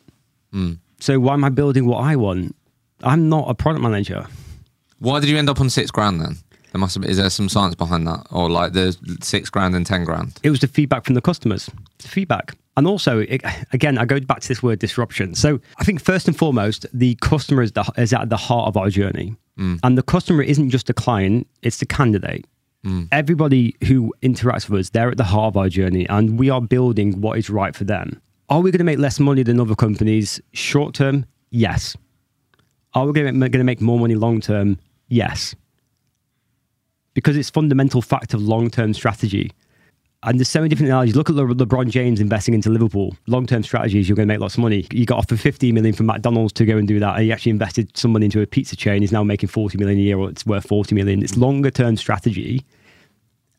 Hmm. 0.51 0.73
So 0.99 1.21
why 1.21 1.35
am 1.35 1.45
I 1.45 1.51
building 1.51 1.87
what 1.87 2.03
I 2.03 2.16
want? 2.16 2.57
I'm 3.03 3.29
not 3.29 3.49
a 3.49 3.55
product 3.55 3.83
manager. 3.83 4.27
Why 5.01 5.21
did 5.21 5.29
you 5.29 5.37
end 5.37 5.51
up 5.51 5.61
on 5.61 5.69
six 5.69 5.91
grand 5.91 6.21
then 6.21 6.37
there 6.73 6.81
must 6.81 6.95
have 6.95 7.05
is 7.05 7.17
there 7.17 7.31
some 7.31 7.49
science 7.49 7.75
behind 7.75 8.07
that 8.07 8.27
or 8.31 8.49
like 8.49 8.73
the 8.73 8.97
six 9.23 9.51
grand 9.51 9.75
and 9.75 9.85
ten 9.85 10.05
grand 10.05 10.39
It 10.43 10.51
was 10.51 10.61
the 10.61 10.69
feedback 10.69 11.05
from 11.05 11.15
the 11.15 11.21
customers. 11.21 11.69
The 11.99 12.09
feedback. 12.09 12.57
And 12.77 12.87
also, 12.87 13.19
it, 13.19 13.43
again, 13.73 13.99
I 13.99 14.05
go 14.05 14.21
back 14.21 14.41
to 14.41 14.49
this 14.49 14.63
word 14.63 14.79
disruption. 14.79 15.35
So 15.35 15.61
I 15.79 15.85
think 15.85 16.01
first 16.01 16.29
and 16.29 16.37
foremost, 16.37 16.87
the 16.95 17.17
customer 17.17 17.63
is, 17.63 17.73
the, 17.73 17.85
is 17.99 18.13
at 18.13 18.31
the 18.31 18.37
heart 18.37 18.69
of 18.69 18.77
our 18.77 18.89
journey. 18.89 19.37
Mm. 19.59 19.81
And 19.83 19.99
the 19.99 20.03
customer 20.03 20.43
isn't 20.43 20.71
just 20.71 20.89
a 20.89 20.95
client, 20.95 21.47
it's 21.63 21.79
the 21.79 21.87
candidate. 21.87 22.47
Mm. 22.85 23.09
Everybody 23.13 23.75
who 23.87 24.15
interacts 24.23 24.71
with 24.71 24.81
us, 24.81 24.91
they're 24.91 25.11
at 25.11 25.19
the 25.19 25.25
heart 25.25 25.49
of 25.49 25.57
our 25.57 25.69
journey, 25.69 26.09
and 26.09 26.39
we 26.39 26.49
are 26.49 26.63
building 26.63 27.21
what 27.21 27.39
is 27.39 27.51
right 27.51 27.77
for 27.77 27.85
them. 27.85 28.23
Are 28.49 28.61
we 28.61 28.71
going 28.71 28.79
to 28.79 28.85
make 28.85 28.99
less 28.99 29.21
money 29.21 29.43
than 29.43 29.61
other 29.61 29.75
companies 29.75 30.41
short 30.53 30.95
term? 30.95 31.27
Yes. 31.51 31.97
Are 32.95 33.07
we 33.07 33.13
going 33.13 33.39
to 33.39 33.65
make 33.65 33.81
more 33.81 33.99
money 33.99 34.15
long 34.15 34.41
term? 34.41 34.79
Yes. 35.11 35.55
Because 37.13 37.37
it's 37.37 37.51
fundamental 37.51 38.01
fact 38.01 38.33
of 38.33 38.41
long 38.41 38.71
term 38.71 38.95
strategy. 38.95 39.53
And 40.23 40.39
there's 40.39 40.51
so 40.51 40.61
many 40.61 40.69
different 40.69 40.89
analogies. 40.89 41.17
Look 41.17 41.31
at 41.31 41.37
Le- 41.37 41.55
LeBron 41.55 41.89
James 41.89 42.21
investing 42.21 42.55
into 42.55 42.69
Liverpool. 42.69 43.17
Long 43.27 43.47
term 43.47 43.63
strategies, 43.63 44.09
you're 44.09 44.17
going 44.17 44.29
to 44.29 44.33
make 44.33 44.41
lots 44.41 44.55
of 44.55 44.61
money. 44.61 44.87
You 44.93 45.07
got 45.07 45.19
offered 45.19 45.41
15 45.41 45.75
million 45.75 45.95
from 45.95 46.07
McDonald's 46.07 46.53
to 46.55 46.65
go 46.65 46.77
and 46.77 46.87
do 46.87 47.01
that. 47.01 47.17
And 47.17 47.25
he 47.25 47.33
actually 47.33 47.51
invested 47.51 47.97
some 47.97 48.13
money 48.13 48.27
into 48.27 48.41
a 48.41 48.47
pizza 48.47 48.77
chain. 48.77 49.01
He's 49.03 49.13
now 49.13 49.25
making 49.25 49.49
40 49.49 49.79
million 49.79 49.99
a 49.99 50.03
year, 50.03 50.19
or 50.19 50.31
it's 50.31 50.47
worth 50.47 50.67
40 50.67 50.95
million. 50.95 51.23
It's 51.23 51.37
longer 51.37 51.71
term 51.71 51.97
strategy. 51.97 52.65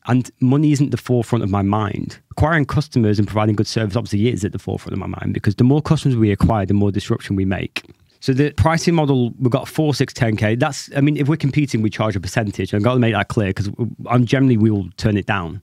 And 0.06 0.30
money 0.40 0.72
isn't 0.72 0.90
the 0.90 0.96
forefront 0.96 1.44
of 1.44 1.50
my 1.50 1.62
mind. 1.62 2.18
Acquiring 2.30 2.64
customers 2.64 3.18
and 3.18 3.28
providing 3.28 3.54
good 3.54 3.68
service 3.68 3.96
obviously 3.96 4.28
is 4.28 4.44
at 4.44 4.52
the 4.52 4.58
forefront 4.58 4.94
of 4.94 4.98
my 4.98 5.06
mind 5.06 5.34
because 5.34 5.56
the 5.56 5.64
more 5.64 5.82
customers 5.82 6.16
we 6.16 6.32
acquire, 6.32 6.66
the 6.66 6.74
more 6.74 6.90
disruption 6.90 7.36
we 7.36 7.44
make. 7.44 7.84
So 8.22 8.32
the 8.32 8.52
pricing 8.52 8.94
model, 8.94 9.32
we've 9.40 9.50
got 9.50 9.66
4, 9.66 9.94
6, 9.94 10.14
10K. 10.14 10.56
That's, 10.60 10.88
I 10.94 11.00
mean, 11.00 11.16
if 11.16 11.26
we're 11.28 11.36
competing, 11.36 11.82
we 11.82 11.90
charge 11.90 12.14
a 12.14 12.20
percentage. 12.20 12.72
I've 12.72 12.84
got 12.84 12.94
to 12.94 13.00
make 13.00 13.14
that 13.14 13.26
clear 13.26 13.48
because 13.48 13.68
I'm 14.06 14.24
generally, 14.24 14.56
we 14.56 14.70
will 14.70 14.88
turn 14.96 15.16
it 15.16 15.26
down 15.26 15.60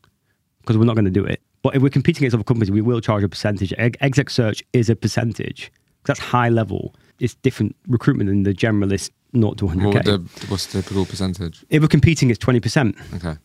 because 0.59 0.77
we're 0.77 0.83
not 0.83 0.95
going 0.95 1.05
to 1.05 1.09
do 1.11 1.23
it. 1.23 1.41
But 1.61 1.77
if 1.77 1.81
we're 1.81 1.89
competing 1.89 2.23
against 2.23 2.35
other 2.35 2.43
companies, 2.43 2.69
we 2.69 2.81
will 2.81 2.99
charge 2.99 3.23
a 3.23 3.29
percentage. 3.29 3.73
Ex- 3.77 3.97
Exec 4.01 4.29
search 4.29 4.61
is 4.73 4.89
a 4.89 4.95
percentage. 4.97 5.71
That's 6.03 6.19
high 6.19 6.49
level. 6.49 6.93
It's 7.21 7.35
different 7.35 7.77
recruitment 7.87 8.29
than 8.29 8.43
the 8.43 8.53
generalist 8.53 9.11
0 9.37 9.53
to 9.53 9.65
100K. 9.65 9.93
What 9.93 10.03
the, 10.03 10.17
what's 10.49 10.65
the 10.65 10.81
typical 10.81 11.05
percentage? 11.05 11.63
if 11.69 11.81
we're 11.81 11.87
competing, 11.87 12.29
it's 12.29 12.39
20%, 12.39 12.93
Okay. 13.15 13.39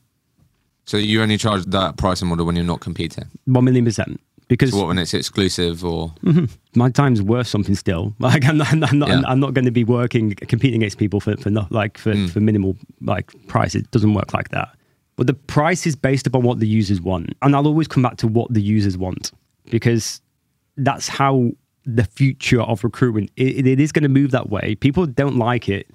So 0.87 0.97
you 0.97 1.23
only 1.23 1.39
charge 1.39 1.65
that 1.67 1.99
pricing 1.99 2.27
model 2.27 2.47
when 2.47 2.57
you're 2.57 2.65
not 2.65 2.81
competing. 2.81 3.25
1 3.45 3.65
million 3.65 3.85
percent. 3.85 4.21
Because 4.49 4.73
So 4.73 4.79
what 4.79 4.89
when 4.89 4.99
it's 4.99 5.15
exclusive 5.15 5.85
or 5.85 6.13
my 6.75 6.91
time's 6.91 7.23
worth 7.23 7.47
something 7.47 7.75
still. 7.75 8.15
Like 8.21 8.45
I'm 8.45 8.59
not, 8.59 8.73
I'm 8.73 8.99
not, 8.99 9.09
Yeah. 9.09 9.23
I'm 9.27 9.41
not 9.41 9.55
going 9.55 9.65
to 9.65 9.71
be 9.71 9.85
working, 9.85 10.35
competing 10.35 10.83
against 10.83 10.99
people 10.99 11.21
for, 11.21 11.37
for 11.39 11.51
not 11.51 11.73
like 11.73 11.97
for, 11.99 12.13
Mm. 12.15 12.31
for 12.31 12.41
minimal 12.41 12.77
like 13.01 13.33
price. 13.47 13.75
It 13.75 13.91
doesn't 13.91 14.13
work 14.15 14.35
like 14.35 14.51
that. 14.51 14.69
But 15.17 15.27
the 15.29 15.35
price 15.35 15.87
is 15.87 15.97
based 15.97 16.27
upon 16.27 16.43
what 16.43 16.59
the 16.61 16.67
users 16.67 17.01
want, 17.01 17.35
and 17.41 17.55
I'll 17.55 17.67
always 17.67 17.87
come 17.89 18.03
back 18.03 18.17
to 18.19 18.27
what 18.29 18.53
the 18.53 18.61
users 18.61 18.99
want 18.99 19.31
because 19.71 20.21
that's 20.77 21.07
how 21.09 21.53
the 21.87 22.05
future 22.05 22.61
of 22.61 22.83
recruitment. 22.83 23.31
It, 23.37 23.67
it 23.67 23.79
is 23.81 23.93
going 23.93 24.03
to 24.03 24.09
move 24.09 24.33
that 24.33 24.51
way. 24.51 24.75
People 24.75 25.07
don't 25.07 25.37
like 25.37 25.69
it, 25.69 25.89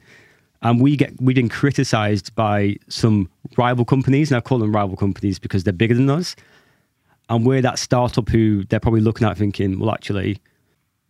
and 0.61 0.79
we 0.81 0.95
get 0.95 1.21
we've 1.21 1.35
been 1.35 1.49
criticized 1.49 2.33
by 2.35 2.77
some 2.87 3.29
rival 3.57 3.83
companies, 3.83 4.31
and 4.31 4.37
I 4.37 4.41
call 4.41 4.57
them 4.59 4.73
rival 4.73 4.95
companies 4.95 5.37
because 5.37 5.65
they're 5.65 5.73
bigger 5.73 5.95
than 5.95 6.09
us 6.09 6.35
and 7.29 7.45
we're 7.45 7.61
that 7.61 7.79
startup 7.79 8.27
who 8.29 8.63
they're 8.65 8.79
probably 8.79 9.01
looking 9.01 9.27
at 9.27 9.37
thinking, 9.37 9.79
well, 9.79 9.91
actually, 9.91 10.41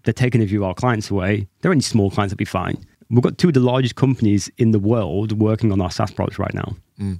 they're 0.03 0.13
taking 0.13 0.41
a 0.41 0.47
few 0.47 0.63
of 0.63 0.67
our 0.67 0.73
clients 0.73 1.09
away. 1.09 1.47
They're 1.61 1.71
only 1.71 1.81
small 1.81 2.11
clients, 2.11 2.31
that'd 2.31 2.37
be 2.37 2.45
fine. 2.45 2.77
We've 3.09 3.23
got 3.23 3.37
two 3.37 3.47
of 3.47 3.53
the 3.55 3.59
largest 3.59 3.95
companies 3.95 4.51
in 4.57 4.71
the 4.71 4.79
world 4.79 5.31
working 5.39 5.71
on 5.71 5.81
our 5.81 5.89
SaaS 5.89 6.11
products 6.11 6.37
right 6.37 6.53
now. 6.53 6.75
Mm. 6.99 7.19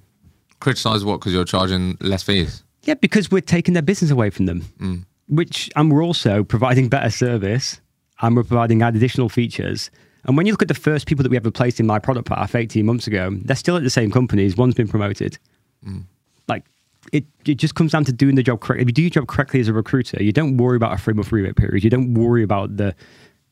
criticize 0.59 1.05
what 1.05 1.19
because 1.19 1.33
you're 1.33 1.45
charging 1.45 1.97
less 2.01 2.21
fees? 2.21 2.63
Yeah, 2.83 2.95
because 2.95 3.31
we're 3.31 3.41
taking 3.41 3.73
their 3.73 3.83
business 3.83 4.11
away 4.11 4.29
from 4.29 4.45
them, 4.45 4.61
mm. 4.79 5.05
which, 5.27 5.69
and 5.75 5.91
we're 5.91 6.03
also 6.03 6.43
providing 6.43 6.89
better 6.89 7.09
service 7.09 7.79
and 8.21 8.35
we're 8.35 8.43
providing 8.43 8.81
additional 8.81 9.29
features. 9.29 9.89
And 10.25 10.35
when 10.35 10.45
you 10.45 10.53
look 10.53 10.61
at 10.61 10.67
the 10.67 10.73
first 10.73 11.07
people 11.07 11.23
that 11.23 11.29
we 11.29 11.37
ever 11.37 11.49
placed 11.49 11.79
in 11.79 11.87
my 11.87 11.97
product 11.97 12.27
path 12.27 12.53
18 12.53 12.85
months 12.85 13.07
ago, 13.07 13.31
they're 13.45 13.55
still 13.55 13.77
at 13.77 13.83
the 13.83 13.89
same 13.89 14.11
companies. 14.11 14.57
One's 14.57 14.75
been 14.75 14.87
promoted. 14.87 15.39
Mm. 15.87 16.03
Like, 16.47 16.65
it, 17.11 17.25
it 17.45 17.55
just 17.55 17.75
comes 17.75 17.91
down 17.91 18.03
to 18.05 18.13
doing 18.13 18.35
the 18.35 18.43
job 18.43 18.61
correctly. 18.61 18.83
If 18.83 18.89
you 18.89 18.93
do 18.93 19.01
your 19.03 19.11
job 19.11 19.27
correctly 19.27 19.59
as 19.59 19.67
a 19.67 19.73
recruiter, 19.73 20.21
you 20.21 20.31
don't 20.31 20.57
worry 20.57 20.75
about 20.75 20.93
a 20.93 20.97
three 20.97 21.13
month 21.13 21.31
rebate 21.31 21.55
period. 21.55 21.83
You 21.83 21.89
don't 21.89 22.13
worry 22.13 22.43
about 22.43 22.77
the, 22.77 22.95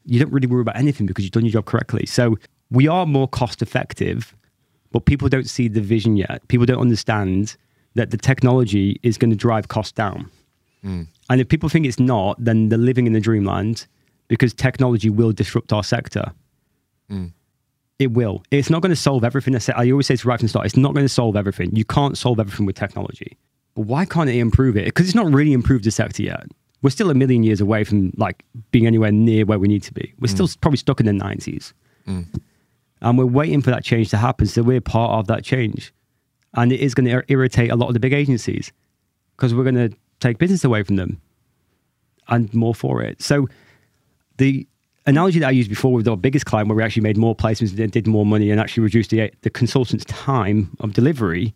you 0.06 0.20
don't 0.20 0.32
really 0.32 0.48
worry 0.48 0.62
about 0.62 0.78
anything 0.78 1.08
because 1.08 1.24
you've 1.24 1.32
done 1.32 1.46
your 1.46 1.54
job 1.54 1.66
correctly. 1.66 2.06
So 2.06 2.38
we 2.70 2.88
are 2.88 3.06
more 3.06 3.28
cost 3.28 3.62
effective, 3.62 4.36
but 4.92 5.06
people 5.06 5.30
don't 5.30 5.50
see 5.50 5.68
the 5.68 5.82
vision 5.82 6.18
yet. 6.18 6.48
People 6.48 6.66
don't 6.66 6.80
understand 6.80 7.56
that 7.96 8.12
the 8.12 8.18
technology 8.18 9.00
is 9.04 9.18
going 9.18 9.32
to 9.32 9.36
drive 9.36 9.70
costs 9.70 9.92
down. 9.92 10.30
Hmm. 10.82 11.04
And 11.30 11.42
if 11.42 11.50
people 11.50 11.70
think 11.70 11.86
it's 11.86 12.00
not, 12.00 12.38
then 12.44 12.70
they're 12.70 12.78
living 12.78 13.08
in 13.08 13.14
the 13.14 13.20
dreamland 13.20 13.88
because 14.28 14.54
technology 14.54 15.10
will 15.10 15.32
disrupt 15.32 15.74
our 15.74 15.84
sector. 15.84 16.32
Hmm. 17.10 17.28
It 18.00 18.12
will. 18.12 18.44
It's 18.52 18.70
not 18.70 18.82
going 18.82 18.92
to 18.92 18.96
solve 18.96 19.24
everything. 19.24 19.56
I 19.56 19.60
say- 19.60 19.74
I 19.76 19.90
always 19.92 20.08
say 20.08 20.16
to 20.16 20.28
right 20.28 20.40
from 20.40 20.46
the 20.46 20.50
start, 20.50 20.66
it's 20.66 20.78
not 20.78 20.94
going 20.94 21.06
to 21.06 21.10
solve 21.10 21.36
everything. 21.36 21.76
You 21.76 21.86
can't 21.86 22.18
solve 22.18 22.40
everything 22.40 22.66
with 22.66 22.76
technology. 22.76 23.38
But 23.76 23.88
why 23.88 24.06
can't 24.06 24.30
it 24.30 24.36
improve 24.38 24.78
it? 24.78 24.86
Because 24.86 25.08
it's 25.08 25.16
not 25.16 25.32
really 25.32 25.54
improved 25.54 25.84
the 25.84 25.92
sector 25.92 26.24
yet. 26.24 26.46
We're 26.84 26.92
still 26.92 27.10
a 27.10 27.16
million 27.16 27.44
years 27.44 27.60
away 27.60 27.84
from 27.84 28.14
like 28.18 28.44
being 28.72 28.86
anywhere 28.86 29.12
near 29.12 29.46
where 29.46 29.58
we 29.58 29.68
need 29.68 29.84
to 29.84 29.94
be. 29.94 30.14
We're 30.20 30.28
mm. 30.28 30.34
still 30.34 30.50
probably 30.62 30.78
stuck 30.78 31.00
in 31.00 31.08
the 31.08 31.12
90s. 31.12 31.74
Mm. 32.08 32.40
And 33.02 33.18
we're 33.18 33.26
waiting 33.26 33.62
for 33.62 33.72
that 33.72 33.84
change 33.84 34.10
to 34.10 34.18
happen. 34.18 34.46
So 34.46 34.62
we're 34.62 34.82
part 34.82 35.12
of 35.12 35.28
that 35.28 35.44
change. 35.44 35.94
And 36.54 36.72
it 36.72 36.80
is 36.80 36.94
going 36.94 37.10
to 37.10 37.24
irritate 37.32 37.72
a 37.72 37.76
lot 37.76 37.88
of 37.88 37.94
the 37.94 38.00
big 38.00 38.14
agencies 38.14 38.72
because 39.36 39.54
we're 39.54 39.64
going 39.64 39.90
to 39.90 39.96
take 40.20 40.38
business 40.38 40.64
away 40.64 40.84
from 40.84 40.96
them 40.96 41.22
and 42.28 42.54
more 42.54 42.74
for 42.74 43.02
it. 43.02 43.22
So 43.22 43.48
the 44.38 44.68
analogy 45.08 45.40
that 45.40 45.48
I 45.48 45.52
used 45.52 45.70
before 45.70 45.94
with 45.94 46.08
our 46.08 46.18
biggest 46.18 46.46
client, 46.46 46.70
where 46.70 46.76
we 46.76 46.84
actually 46.84 47.04
made 47.04 47.18
more 47.18 47.36
placements 47.36 47.78
and 47.80 47.92
did 47.92 48.06
more 48.08 48.26
money 48.26 48.52
and 48.52 48.60
actually 48.60 48.84
reduced 48.84 49.10
the, 49.10 49.32
the 49.42 49.50
consultant's 49.50 50.06
time 50.06 50.70
of 50.80 50.94
delivery, 50.94 51.56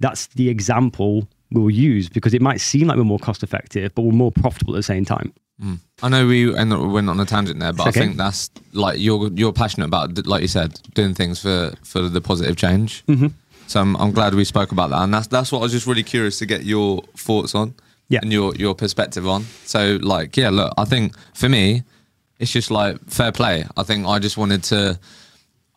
that's 0.00 0.26
the 0.28 0.48
example 0.48 1.26
we'll 1.50 1.70
use 1.70 2.08
because 2.08 2.34
it 2.34 2.42
might 2.42 2.60
seem 2.60 2.88
like 2.88 2.96
we're 2.96 3.04
more 3.04 3.18
cost 3.18 3.42
effective, 3.42 3.94
but 3.94 4.02
we're 4.02 4.12
more 4.12 4.32
profitable 4.32 4.74
at 4.74 4.78
the 4.78 4.82
same 4.82 5.04
time. 5.04 5.32
I 6.02 6.08
know 6.08 6.26
we 6.26 6.52
and 6.54 6.70
we 6.70 6.88
went 6.88 7.08
on 7.08 7.20
a 7.20 7.24
tangent 7.24 7.60
there, 7.60 7.72
but 7.72 7.86
okay. 7.86 8.00
I 8.00 8.04
think 8.04 8.16
that's 8.16 8.50
like 8.72 8.98
you're 8.98 9.30
you're 9.34 9.52
passionate 9.52 9.86
about, 9.86 10.26
like 10.26 10.42
you 10.42 10.48
said, 10.48 10.80
doing 10.94 11.14
things 11.14 11.40
for 11.40 11.72
for 11.84 12.08
the 12.08 12.20
positive 12.20 12.56
change. 12.56 13.06
Mm-hmm. 13.06 13.28
So 13.68 13.80
I'm, 13.80 13.96
I'm 13.96 14.10
glad 14.10 14.34
we 14.34 14.44
spoke 14.44 14.72
about 14.72 14.90
that, 14.90 15.02
and 15.02 15.14
that's 15.14 15.28
that's 15.28 15.52
what 15.52 15.60
I 15.60 15.62
was 15.62 15.72
just 15.72 15.86
really 15.86 16.02
curious 16.02 16.38
to 16.40 16.46
get 16.46 16.64
your 16.64 17.02
thoughts 17.16 17.54
on, 17.54 17.74
Yeah. 18.08 18.18
and 18.22 18.32
your 18.32 18.54
your 18.56 18.74
perspective 18.74 19.28
on. 19.28 19.44
So 19.64 19.98
like, 20.02 20.36
yeah, 20.36 20.50
look, 20.50 20.74
I 20.76 20.84
think 20.84 21.16
for 21.34 21.48
me, 21.48 21.84
it's 22.38 22.50
just 22.50 22.70
like 22.70 22.98
fair 23.08 23.32
play. 23.32 23.64
I 23.76 23.82
think 23.84 24.06
I 24.06 24.18
just 24.18 24.36
wanted 24.36 24.62
to 24.64 24.98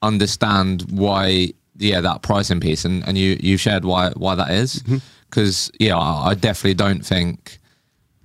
understand 0.02 0.86
why, 0.92 1.54
yeah, 1.78 2.02
that 2.02 2.22
pricing 2.22 2.60
piece, 2.60 2.86
and 2.86 3.08
and 3.08 3.18
you 3.18 3.38
you 3.40 3.58
shared 3.58 3.86
why 3.86 4.12
why 4.12 4.36
that 4.36 4.50
is, 4.52 4.82
Mm-hmm. 4.84 4.98
because 5.30 5.72
yeah, 5.80 5.98
I, 5.98 6.30
I 6.30 6.34
definitely 6.36 6.76
don't 6.76 7.06
think 7.06 7.60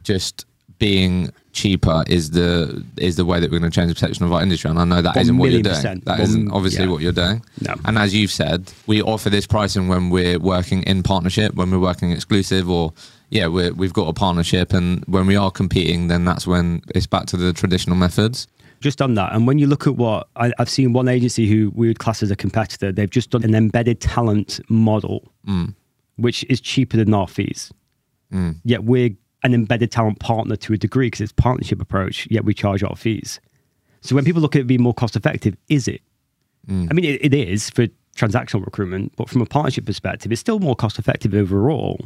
just 0.03 0.47
being 0.79 1.31
cheaper 1.53 2.03
is 2.07 2.31
the 2.31 2.85
is 2.97 3.17
the 3.17 3.25
way 3.25 3.39
that 3.39 3.51
we're 3.51 3.59
going 3.59 3.71
to 3.71 3.75
change 3.75 3.89
the 3.89 3.95
perception 3.95 4.25
of 4.25 4.33
our 4.33 4.43
industry. 4.43 4.71
And 4.71 4.79
I 4.79 4.85
know 4.85 5.03
that 5.03 5.17
isn't 5.17 5.37
what 5.37 5.51
you're 5.51 5.63
doing. 5.63 5.75
percent. 5.75 6.05
That 6.07 6.21
isn't 6.21 6.51
obviously 6.51 6.85
yeah. 6.85 6.91
what 6.91 7.03
you're 7.03 7.13
doing. 7.13 7.43
No. 7.61 7.75
And 7.85 7.99
as 7.99 8.15
you've 8.15 8.31
said, 8.31 8.73
we 8.87 9.03
offer 9.03 9.31
this 9.31 9.47
pricing 9.47 9.89
when 9.89 10.11
we're 10.11 10.39
working 10.39 10.83
in 10.85 11.03
partnership, 11.03 11.55
when 11.55 11.71
we're 11.71 11.79
working 11.79 12.11
exclusive, 12.11 12.69
or 12.69 12.93
yeah, 13.31 13.47
we're, 13.47 13.73
we've 13.73 13.93
got 13.93 14.09
a 14.09 14.13
partnership. 14.13 14.73
And 14.73 15.05
when 15.05 15.27
we 15.27 15.37
are 15.37 15.51
competing, 15.51 16.09
then 16.09 16.25
that's 16.25 16.47
when 16.47 16.83
it's 16.95 17.07
back 17.07 17.27
to 17.27 17.37
the 17.37 17.53
traditional 17.53 17.97
methods. 17.97 18.49
Just 18.81 19.01
on 19.01 19.15
that, 19.15 19.33
and 19.33 19.47
when 19.47 19.61
you 19.61 19.69
look 19.69 19.87
at 19.87 19.95
what 19.95 20.27
I, 20.35 20.53
I've 20.59 20.69
seen, 20.69 20.93
one 20.93 21.07
agency 21.07 21.47
who 21.47 21.71
we 21.73 21.87
would 21.87 22.01
class 22.01 22.21
as 22.21 22.33
a 22.33 22.37
competitor, 22.37 22.91
they've 22.91 23.09
just 23.09 23.31
done 23.31 23.45
an 23.45 23.55
embedded 23.55 24.01
talent 24.01 24.59
model, 24.69 25.31
mm. 25.47 25.73
which 26.17 26.45
is 26.51 26.61
cheaper 26.61 26.97
than 26.97 27.15
our 27.15 27.29
fees. 27.29 27.73
Mm. 28.33 28.57
Yet 28.65 28.83
we're 28.83 29.11
an 29.43 29.55
embedded 29.55 29.91
talent 29.91 30.21
partner 30.21 30.57
to 30.57 30.73
a 30.73 30.79
degree 30.79 31.07
because 31.07 31.21
it's 31.21 31.33
partnership 31.33 31.81
approach. 31.81 32.29
Yet 32.31 32.45
we 32.45 32.55
charge 32.55 32.83
our 32.83 32.97
fees. 32.97 33.41
So 34.01 34.15
when 34.15 34.25
people 34.25 34.43
look 34.43 34.57
at 34.57 34.63
it 34.63 34.67
being 34.67 34.83
more 34.83 34.95
cost 34.95 35.17
effective, 35.17 35.57
is 35.69 35.89
it? 35.89 36.01
Mm. 36.69 36.89
I 36.91 36.95
mean, 36.95 37.05
it, 37.05 37.25
it 37.25 37.35
is 37.35 37.71
for 37.71 37.87
transactional 38.17 38.65
recruitment, 38.65 39.15
but 39.17 39.29
from 39.29 39.43
a 39.43 39.47
partnership 39.47 39.87
perspective, 39.87 40.33
it's 40.33 40.41
still 40.41 40.59
more 40.59 40.77
cost 40.77 40.99
effective 40.99 41.35
overall. 41.35 41.99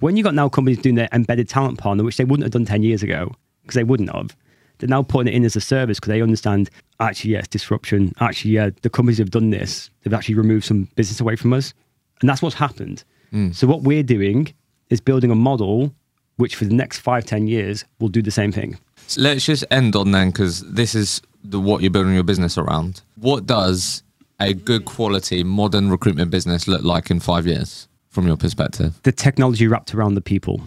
When 0.00 0.16
you've 0.16 0.24
got 0.24 0.34
now 0.34 0.48
companies 0.48 0.78
doing 0.78 0.94
their 0.94 1.08
embedded 1.12 1.48
talent 1.48 1.78
partner, 1.78 2.04
which 2.04 2.16
they 2.16 2.24
wouldn't 2.24 2.44
have 2.44 2.52
done 2.52 2.64
10 2.64 2.82
years 2.82 3.02
ago, 3.02 3.34
because 3.62 3.74
they 3.74 3.84
wouldn't 3.84 4.14
have, 4.14 4.36
they're 4.78 4.88
now 4.88 5.02
putting 5.02 5.32
it 5.32 5.36
in 5.36 5.44
as 5.44 5.54
a 5.54 5.60
service 5.60 6.00
because 6.00 6.10
they 6.10 6.22
understand 6.22 6.70
actually, 6.98 7.32
yes, 7.32 7.46
disruption. 7.46 8.12
Actually, 8.20 8.52
yeah, 8.52 8.70
the 8.82 8.90
companies 8.90 9.18
have 9.18 9.30
done 9.30 9.50
this. 9.50 9.90
They've 10.02 10.14
actually 10.14 10.34
removed 10.34 10.64
some 10.64 10.88
business 10.96 11.20
away 11.20 11.36
from 11.36 11.52
us. 11.52 11.72
And 12.20 12.28
that's 12.28 12.42
what's 12.42 12.56
happened. 12.56 13.04
Mm. 13.32 13.54
So 13.54 13.66
what 13.66 13.82
we're 13.82 14.02
doing 14.02 14.52
is 14.90 15.00
building 15.00 15.30
a 15.30 15.34
model 15.34 15.94
which 16.42 16.56
for 16.56 16.64
the 16.64 16.74
next 16.74 16.98
five, 16.98 17.24
10 17.24 17.46
years 17.46 17.84
will 18.00 18.08
do 18.08 18.20
the 18.20 18.32
same 18.32 18.50
thing. 18.50 18.76
So 19.06 19.20
let's 19.20 19.46
just 19.46 19.64
end 19.70 19.94
on 19.94 20.10
then, 20.10 20.30
because 20.30 20.60
this 20.62 20.92
is 20.92 21.22
the 21.44 21.60
what 21.60 21.82
you're 21.82 21.90
building 21.92 22.14
your 22.14 22.24
business 22.24 22.58
around. 22.58 23.00
What 23.14 23.46
does 23.46 24.02
a 24.40 24.52
good 24.52 24.84
quality 24.84 25.44
modern 25.44 25.88
recruitment 25.88 26.32
business 26.32 26.66
look 26.66 26.82
like 26.82 27.12
in 27.12 27.20
five 27.20 27.46
years, 27.46 27.86
from 28.10 28.26
your 28.26 28.36
perspective? 28.36 29.00
the 29.04 29.12
technology 29.12 29.68
wrapped 29.68 29.94
around 29.94 30.14
the 30.16 30.20
people. 30.20 30.60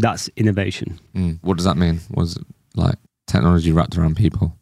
That's 0.00 0.28
innovation. 0.36 0.98
Mm. 1.14 1.38
What 1.42 1.56
does 1.58 1.64
that 1.66 1.76
mean? 1.76 2.00
Was 2.10 2.36
like 2.74 2.96
technology 3.28 3.70
wrapped 3.70 3.96
around 3.96 4.16
people? 4.16 4.56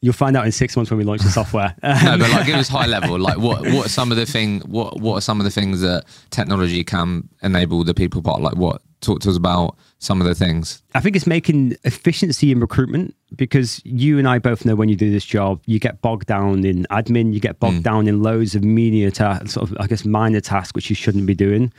You'll 0.00 0.14
find 0.14 0.36
out 0.36 0.46
in 0.46 0.50
six 0.50 0.74
months 0.74 0.90
when 0.90 0.98
we 0.98 1.04
launch 1.04 1.22
the 1.22 1.30
software. 1.30 1.76
no, 1.84 2.18
but 2.18 2.28
like 2.32 2.46
give 2.46 2.56
us 2.56 2.68
high 2.68 2.86
level. 2.96 3.20
Like 3.20 3.38
what 3.38 3.62
what 3.62 3.86
are 3.86 3.88
some 3.88 4.10
of 4.10 4.16
the 4.16 4.26
thing 4.26 4.62
what 4.62 4.98
what 4.98 5.14
are 5.18 5.20
some 5.20 5.38
of 5.38 5.44
the 5.44 5.50
things 5.50 5.80
that 5.82 6.06
technology 6.30 6.82
can 6.82 7.28
enable 7.40 7.84
the 7.84 7.94
people 7.94 8.20
part? 8.20 8.40
Like 8.40 8.56
what 8.56 8.82
talk 9.02 9.20
to 9.20 9.30
us 9.30 9.36
about 9.36 9.76
some 10.02 10.20
of 10.20 10.26
the 10.26 10.34
things. 10.34 10.82
I 10.96 11.00
think 11.00 11.14
it's 11.14 11.28
making 11.28 11.76
efficiency 11.84 12.50
in 12.50 12.58
recruitment 12.58 13.14
because 13.36 13.80
you 13.84 14.18
and 14.18 14.26
I 14.26 14.40
both 14.40 14.64
know 14.64 14.74
when 14.74 14.88
you 14.88 14.96
do 14.96 15.12
this 15.12 15.24
job, 15.24 15.62
you 15.66 15.78
get 15.78 16.02
bogged 16.02 16.26
down 16.26 16.64
in 16.64 16.86
admin, 16.90 17.32
you 17.32 17.38
get 17.38 17.60
bogged 17.60 17.78
mm. 17.78 17.82
down 17.84 18.08
in 18.08 18.20
loads 18.20 18.56
of 18.56 18.64
media 18.64 19.12
tasks, 19.12 19.52
sort 19.52 19.70
of 19.70 19.76
I 19.78 19.86
guess 19.86 20.04
minor 20.04 20.40
tasks 20.40 20.74
which 20.74 20.90
you 20.90 20.96
shouldn't 20.96 21.24
be 21.24 21.36
doing. 21.36 21.72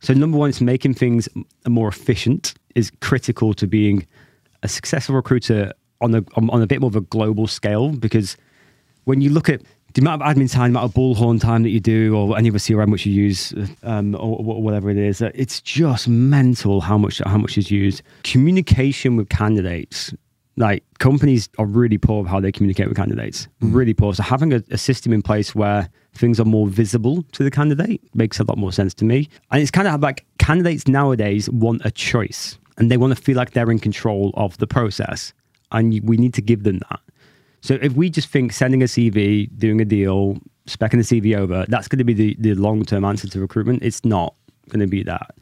So 0.00 0.12
number 0.12 0.36
one, 0.36 0.50
it's 0.50 0.60
making 0.60 0.94
things 0.94 1.28
more 1.68 1.86
efficient 1.86 2.54
is 2.74 2.90
critical 3.00 3.54
to 3.54 3.68
being 3.68 4.08
a 4.64 4.68
successful 4.68 5.14
recruiter 5.14 5.72
on 6.00 6.16
a 6.16 6.24
on 6.36 6.60
a 6.60 6.66
bit 6.66 6.80
more 6.80 6.88
of 6.88 6.96
a 6.96 7.00
global 7.00 7.46
scale 7.46 7.90
because 7.92 8.36
when 9.04 9.20
you 9.20 9.30
look 9.30 9.48
at 9.48 9.62
the 9.94 10.00
amount 10.00 10.22
of 10.22 10.28
admin 10.28 10.50
time, 10.50 10.72
the 10.72 10.78
amount 10.78 10.84
of 10.84 10.94
Bullhorn 10.94 11.40
time 11.40 11.62
that 11.62 11.70
you 11.70 11.80
do, 11.80 12.16
or 12.16 12.36
any 12.36 12.48
of 12.48 12.54
a 12.54 12.58
CRM 12.58 12.90
which 12.90 13.06
you 13.06 13.12
use, 13.12 13.54
um, 13.82 14.14
or, 14.14 14.38
or, 14.38 14.62
whatever 14.62 14.90
it 14.90 14.96
is, 14.96 15.20
it's 15.20 15.60
just 15.60 16.08
mental 16.08 16.80
how 16.80 16.98
much 16.98 17.20
how 17.24 17.38
much 17.38 17.56
is 17.56 17.70
used. 17.70 18.02
Communication 18.22 19.16
with 19.16 19.28
candidates, 19.28 20.12
like 20.56 20.84
companies 20.98 21.48
are 21.58 21.66
really 21.66 21.98
poor 21.98 22.20
of 22.20 22.26
how 22.26 22.40
they 22.40 22.52
communicate 22.52 22.88
with 22.88 22.96
candidates, 22.96 23.48
mm. 23.62 23.74
really 23.74 23.94
poor. 23.94 24.14
So 24.14 24.22
having 24.22 24.52
a, 24.52 24.62
a 24.70 24.78
system 24.78 25.12
in 25.12 25.22
place 25.22 25.54
where 25.54 25.88
things 26.14 26.38
are 26.38 26.44
more 26.44 26.66
visible 26.66 27.22
to 27.32 27.44
the 27.44 27.50
candidate 27.50 28.02
makes 28.14 28.40
a 28.40 28.44
lot 28.44 28.58
more 28.58 28.72
sense 28.72 28.92
to 28.94 29.04
me. 29.04 29.28
And 29.50 29.62
it's 29.62 29.70
kind 29.70 29.88
of 29.88 30.00
like 30.00 30.26
candidates 30.38 30.86
nowadays 30.86 31.48
want 31.50 31.82
a 31.84 31.90
choice, 31.90 32.58
and 32.76 32.90
they 32.90 32.96
want 32.96 33.16
to 33.16 33.22
feel 33.22 33.36
like 33.36 33.52
they're 33.52 33.70
in 33.70 33.78
control 33.78 34.32
of 34.34 34.58
the 34.58 34.66
process 34.66 35.32
and 35.72 36.00
we 36.02 36.16
need 36.16 36.34
to 36.34 36.42
give 36.42 36.62
them 36.62 36.80
that. 36.90 37.00
So 37.60 37.78
if 37.80 37.92
we 37.94 38.10
just 38.10 38.28
think 38.28 38.52
sending 38.52 38.82
a 38.82 38.86
CV, 38.86 39.48
doing 39.58 39.80
a 39.80 39.84
deal, 39.84 40.38
specking 40.66 41.08
the 41.08 41.20
CV 41.20 41.36
over, 41.36 41.64
that's 41.68 41.88
going 41.88 41.98
to 41.98 42.04
be 42.04 42.14
the, 42.14 42.36
the 42.38 42.54
long 42.54 42.84
term 42.84 43.04
answer 43.04 43.28
to 43.28 43.40
recruitment. 43.40 43.82
It's 43.82 44.04
not 44.04 44.34
going 44.68 44.80
to 44.80 44.86
be 44.86 45.02
that. 45.04 45.34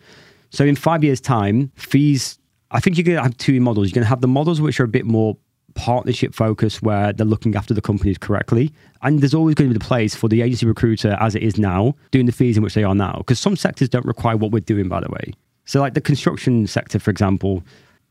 So 0.51 0.65
in 0.65 0.77
five 0.77 1.05
years' 1.05 1.21
time, 1.21 1.71
fees, 1.77 2.39
I 2.71 2.81
think 2.81 2.97
you're 2.97 3.05
going 3.05 3.17
to 3.17 3.23
have 3.23 3.37
two 3.37 3.61
models. 3.61 3.89
You're 3.89 3.95
going 3.95 4.05
to 4.05 4.09
have 4.09 4.21
the 4.21 4.29
models 4.29 4.61
which 4.61 4.81
are 4.81 4.85
a 4.85 4.89
bit 4.89 5.05
more 5.05 5.37
partnership 5.75 6.35
focused 6.35 6.83
where 6.83 7.13
they're 7.13 7.27
looking 7.27 7.55
after 7.55 7.75
the 7.75 7.83
companies 7.83 8.19
correctly. 8.19 8.73
And 9.03 9.21
there's 9.21 9.35
always 9.35 9.55
going 9.55 9.69
to 9.69 9.75
be 9.75 9.79
the 9.79 9.85
place 9.85 10.15
for 10.15 10.29
the 10.29 10.43
agency 10.43 10.67
recruiter 10.67 11.17
as 11.21 11.35
it 11.35 11.43
is 11.43 11.59
now, 11.59 11.95
doing 12.11 12.27
the 12.27 12.33
fees 12.33 12.57
in 12.57 12.63
which 12.63 12.75
they 12.75 12.85
are 12.85 12.95
now. 12.95 13.17
Because 13.19 13.39
some 13.39 13.57
sectors 13.57 13.89
don't 13.89 14.07
require 14.07 14.37
what 14.37 14.51
we're 14.51 14.61
doing, 14.61 14.89
by 14.89 15.01
the 15.01 15.11
way. 15.11 15.33
So 15.67 15.81
like 15.81 15.95
the 15.95 16.01
construction 16.01 16.67
sector, 16.67 16.99
for 16.99 17.11
example, 17.11 17.63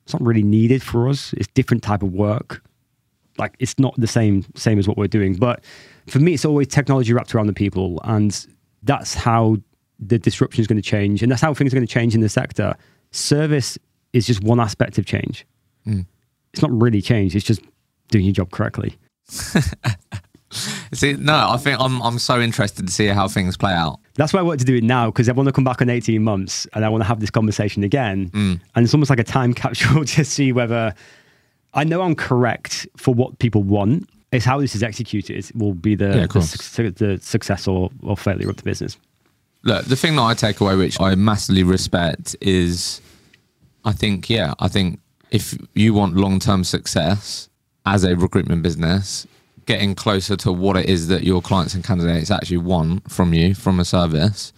it's 0.04 0.14
not 0.14 0.22
really 0.22 0.44
needed 0.44 0.84
for 0.84 1.10
us. 1.10 1.34
It's 1.34 1.48
different 1.48 1.84
type 1.84 2.04
of 2.04 2.14
work. 2.14 2.64
Like 3.38 3.56
it's 3.60 3.78
not 3.80 3.94
the 3.98 4.08
same 4.08 4.46
same 4.56 4.80
as 4.80 4.88
what 4.88 4.98
we're 4.98 5.08
doing. 5.08 5.36
But 5.36 5.64
for 6.08 6.20
me, 6.20 6.34
it's 6.34 6.46
always 6.46 6.68
technology 6.68 7.14
wrapped 7.14 7.36
around 7.36 7.48
the 7.48 7.54
people, 7.54 8.00
and 8.04 8.46
that's 8.84 9.14
how 9.14 9.58
the 10.00 10.20
disruption 10.20 10.62
is 10.62 10.68
going 10.68 10.82
to 10.82 10.88
change, 10.88 11.22
and 11.22 11.32
that's 11.32 11.42
how 11.42 11.54
things 11.54 11.74
are 11.74 11.76
going 11.76 11.88
to 11.88 11.94
change 11.94 12.16
in 12.16 12.22
the 12.22 12.30
sector. 12.30 12.76
Service 13.12 13.78
is 14.14 14.26
just 14.26 14.44
one 14.44 14.60
aspect 14.60 14.98
of 14.98 15.06
change. 15.06 15.46
Mm. 15.86 16.06
It's 16.54 16.62
not 16.62 16.72
really 16.72 17.02
change. 17.02 17.36
It's 17.36 17.46
just 17.46 17.62
doing 18.10 18.26
your 18.26 18.34
job 18.34 18.52
correctly. 18.52 18.98
see, 20.94 21.14
no, 21.14 21.50
I 21.50 21.58
think 21.58 21.80
I'm 21.80 22.02
I'm 22.02 22.20
so 22.20 22.40
interested 22.40 22.88
to 22.88 22.94
see 22.94 23.08
how 23.08 23.28
things 23.28 23.58
play 23.58 23.74
out. 23.74 24.00
That's 24.16 24.34
why 24.34 24.40
I 24.40 24.44
want 24.44 24.60
to 24.60 24.66
do 24.66 24.76
it 24.76 24.84
now 24.84 25.08
because 25.08 25.28
I 25.28 25.34
want 25.34 25.48
to 25.48 25.54
come 25.54 25.64
back 25.64 25.82
in 25.82 25.90
18 25.90 26.24
months 26.24 26.68
and 26.74 26.86
I 26.86 26.90
want 26.90 27.02
to 27.02 27.08
have 27.08 27.20
this 27.20 27.30
conversation 27.30 27.84
again. 27.84 28.30
Mm. 28.30 28.62
And 28.76 28.86
it's 28.86 28.94
almost 28.94 29.10
like 29.10 29.20
a 29.20 29.24
time 29.24 29.54
capsule 29.54 30.06
to 30.06 30.26
see 30.26 30.52
whether 30.52 30.94
I 31.76 31.84
know 31.84 32.02
I'm 32.02 32.16
correct 32.16 32.88
for 32.98 33.14
what 33.14 33.38
people 33.40 33.64
want. 33.64 34.10
It's 34.32 34.46
how 34.46 34.60
this 34.60 34.76
is 34.76 34.84
executed 34.84 35.50
will 35.54 35.74
be 35.74 35.96
the, 35.96 36.06
yeah, 36.06 36.26
the, 36.26 36.94
the, 36.96 37.20
success 37.22 37.68
or, 37.68 37.90
or 38.02 38.18
failure 38.18 38.50
of 38.50 38.58
the 38.58 38.64
business. 38.64 38.98
Look, 39.64 39.86
the 39.86 39.96
thing 39.96 40.16
that 40.16 40.22
I 40.22 40.34
take 40.34 40.62
away, 40.62 40.76
which 40.76 41.00
I 41.00 41.16
massively 41.16 41.64
respect, 41.64 42.36
is 42.42 43.02
I 43.84 43.92
think, 43.92 44.30
yeah, 44.30 44.54
I 44.60 44.68
think 44.68 45.00
if 45.32 45.58
you 45.74 45.94
want 45.94 46.16
long 46.16 46.40
term 46.40 46.64
success 46.64 47.50
as 47.86 48.04
a 48.04 48.16
recruitment 48.16 48.64
business, 48.64 49.28
getting 49.66 49.96
closer 49.96 50.36
to 50.38 50.52
what 50.52 50.78
it 50.78 50.88
is 50.88 51.08
that 51.08 51.24
your 51.24 51.42
clients 51.42 51.74
and 51.74 51.84
candidates 51.84 52.32
actually 52.32 52.58
want 52.58 53.10
from 53.12 53.34
you, 53.34 53.56
from 53.56 53.80
a 53.80 53.86
service, 53.86 54.54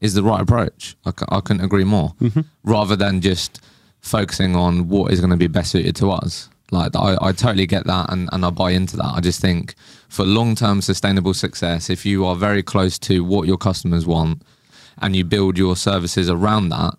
is 0.00 0.14
the 0.14 0.22
right 0.22 0.40
approach. 0.40 0.96
I 1.04 1.10
c- 1.10 1.26
I 1.28 1.40
couldn't 1.40 1.64
agree 1.64 1.84
more. 1.84 2.14
Mm-hmm. 2.20 2.40
Rather 2.64 2.96
than 2.96 3.20
just 3.20 3.60
focusing 4.00 4.56
on 4.56 4.88
what 4.88 5.12
is 5.12 5.20
going 5.20 5.30
to 5.30 5.36
be 5.36 5.46
best 5.46 5.70
suited 5.70 5.96
to 5.96 6.10
us. 6.10 6.48
Like 6.72 6.96
I, 6.96 7.16
I 7.20 7.32
totally 7.32 7.66
get 7.66 7.86
that 7.86 8.10
and, 8.10 8.28
and 8.32 8.44
I 8.44 8.50
buy 8.50 8.70
into 8.70 8.96
that. 8.96 9.12
I 9.14 9.20
just 9.20 9.40
think 9.40 9.74
for 10.08 10.24
long 10.24 10.54
term 10.54 10.80
sustainable 10.80 11.34
success, 11.34 11.90
if 11.90 12.04
you 12.06 12.24
are 12.24 12.34
very 12.34 12.62
close 12.62 12.98
to 13.00 13.22
what 13.22 13.46
your 13.46 13.58
customers 13.58 14.06
want 14.06 14.42
and 14.98 15.14
you 15.14 15.24
build 15.24 15.58
your 15.58 15.76
services 15.76 16.30
around 16.30 16.70
that, 16.70 16.94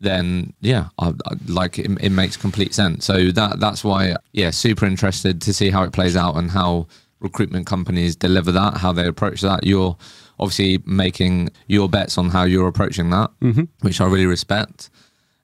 then 0.00 0.52
yeah, 0.60 0.88
I, 0.98 1.08
I, 1.08 1.32
like 1.46 1.78
it, 1.78 1.90
it, 2.00 2.10
makes 2.10 2.36
complete 2.36 2.74
sense. 2.74 3.06
So 3.06 3.30
that 3.30 3.58
that's 3.58 3.82
why 3.82 4.16
yeah, 4.32 4.50
super 4.50 4.84
interested 4.84 5.40
to 5.42 5.54
see 5.54 5.70
how 5.70 5.82
it 5.84 5.92
plays 5.92 6.16
out 6.16 6.36
and 6.36 6.50
how 6.50 6.86
recruitment 7.20 7.66
companies 7.66 8.14
deliver 8.14 8.52
that, 8.52 8.76
how 8.76 8.92
they 8.92 9.06
approach 9.06 9.40
that. 9.40 9.64
You're 9.64 9.96
obviously 10.38 10.82
making 10.84 11.50
your 11.66 11.88
bets 11.88 12.18
on 12.18 12.28
how 12.28 12.44
you're 12.44 12.68
approaching 12.68 13.08
that, 13.10 13.30
mm-hmm. 13.40 13.64
which 13.80 14.00
I 14.00 14.06
really 14.06 14.26
respect. 14.26 14.90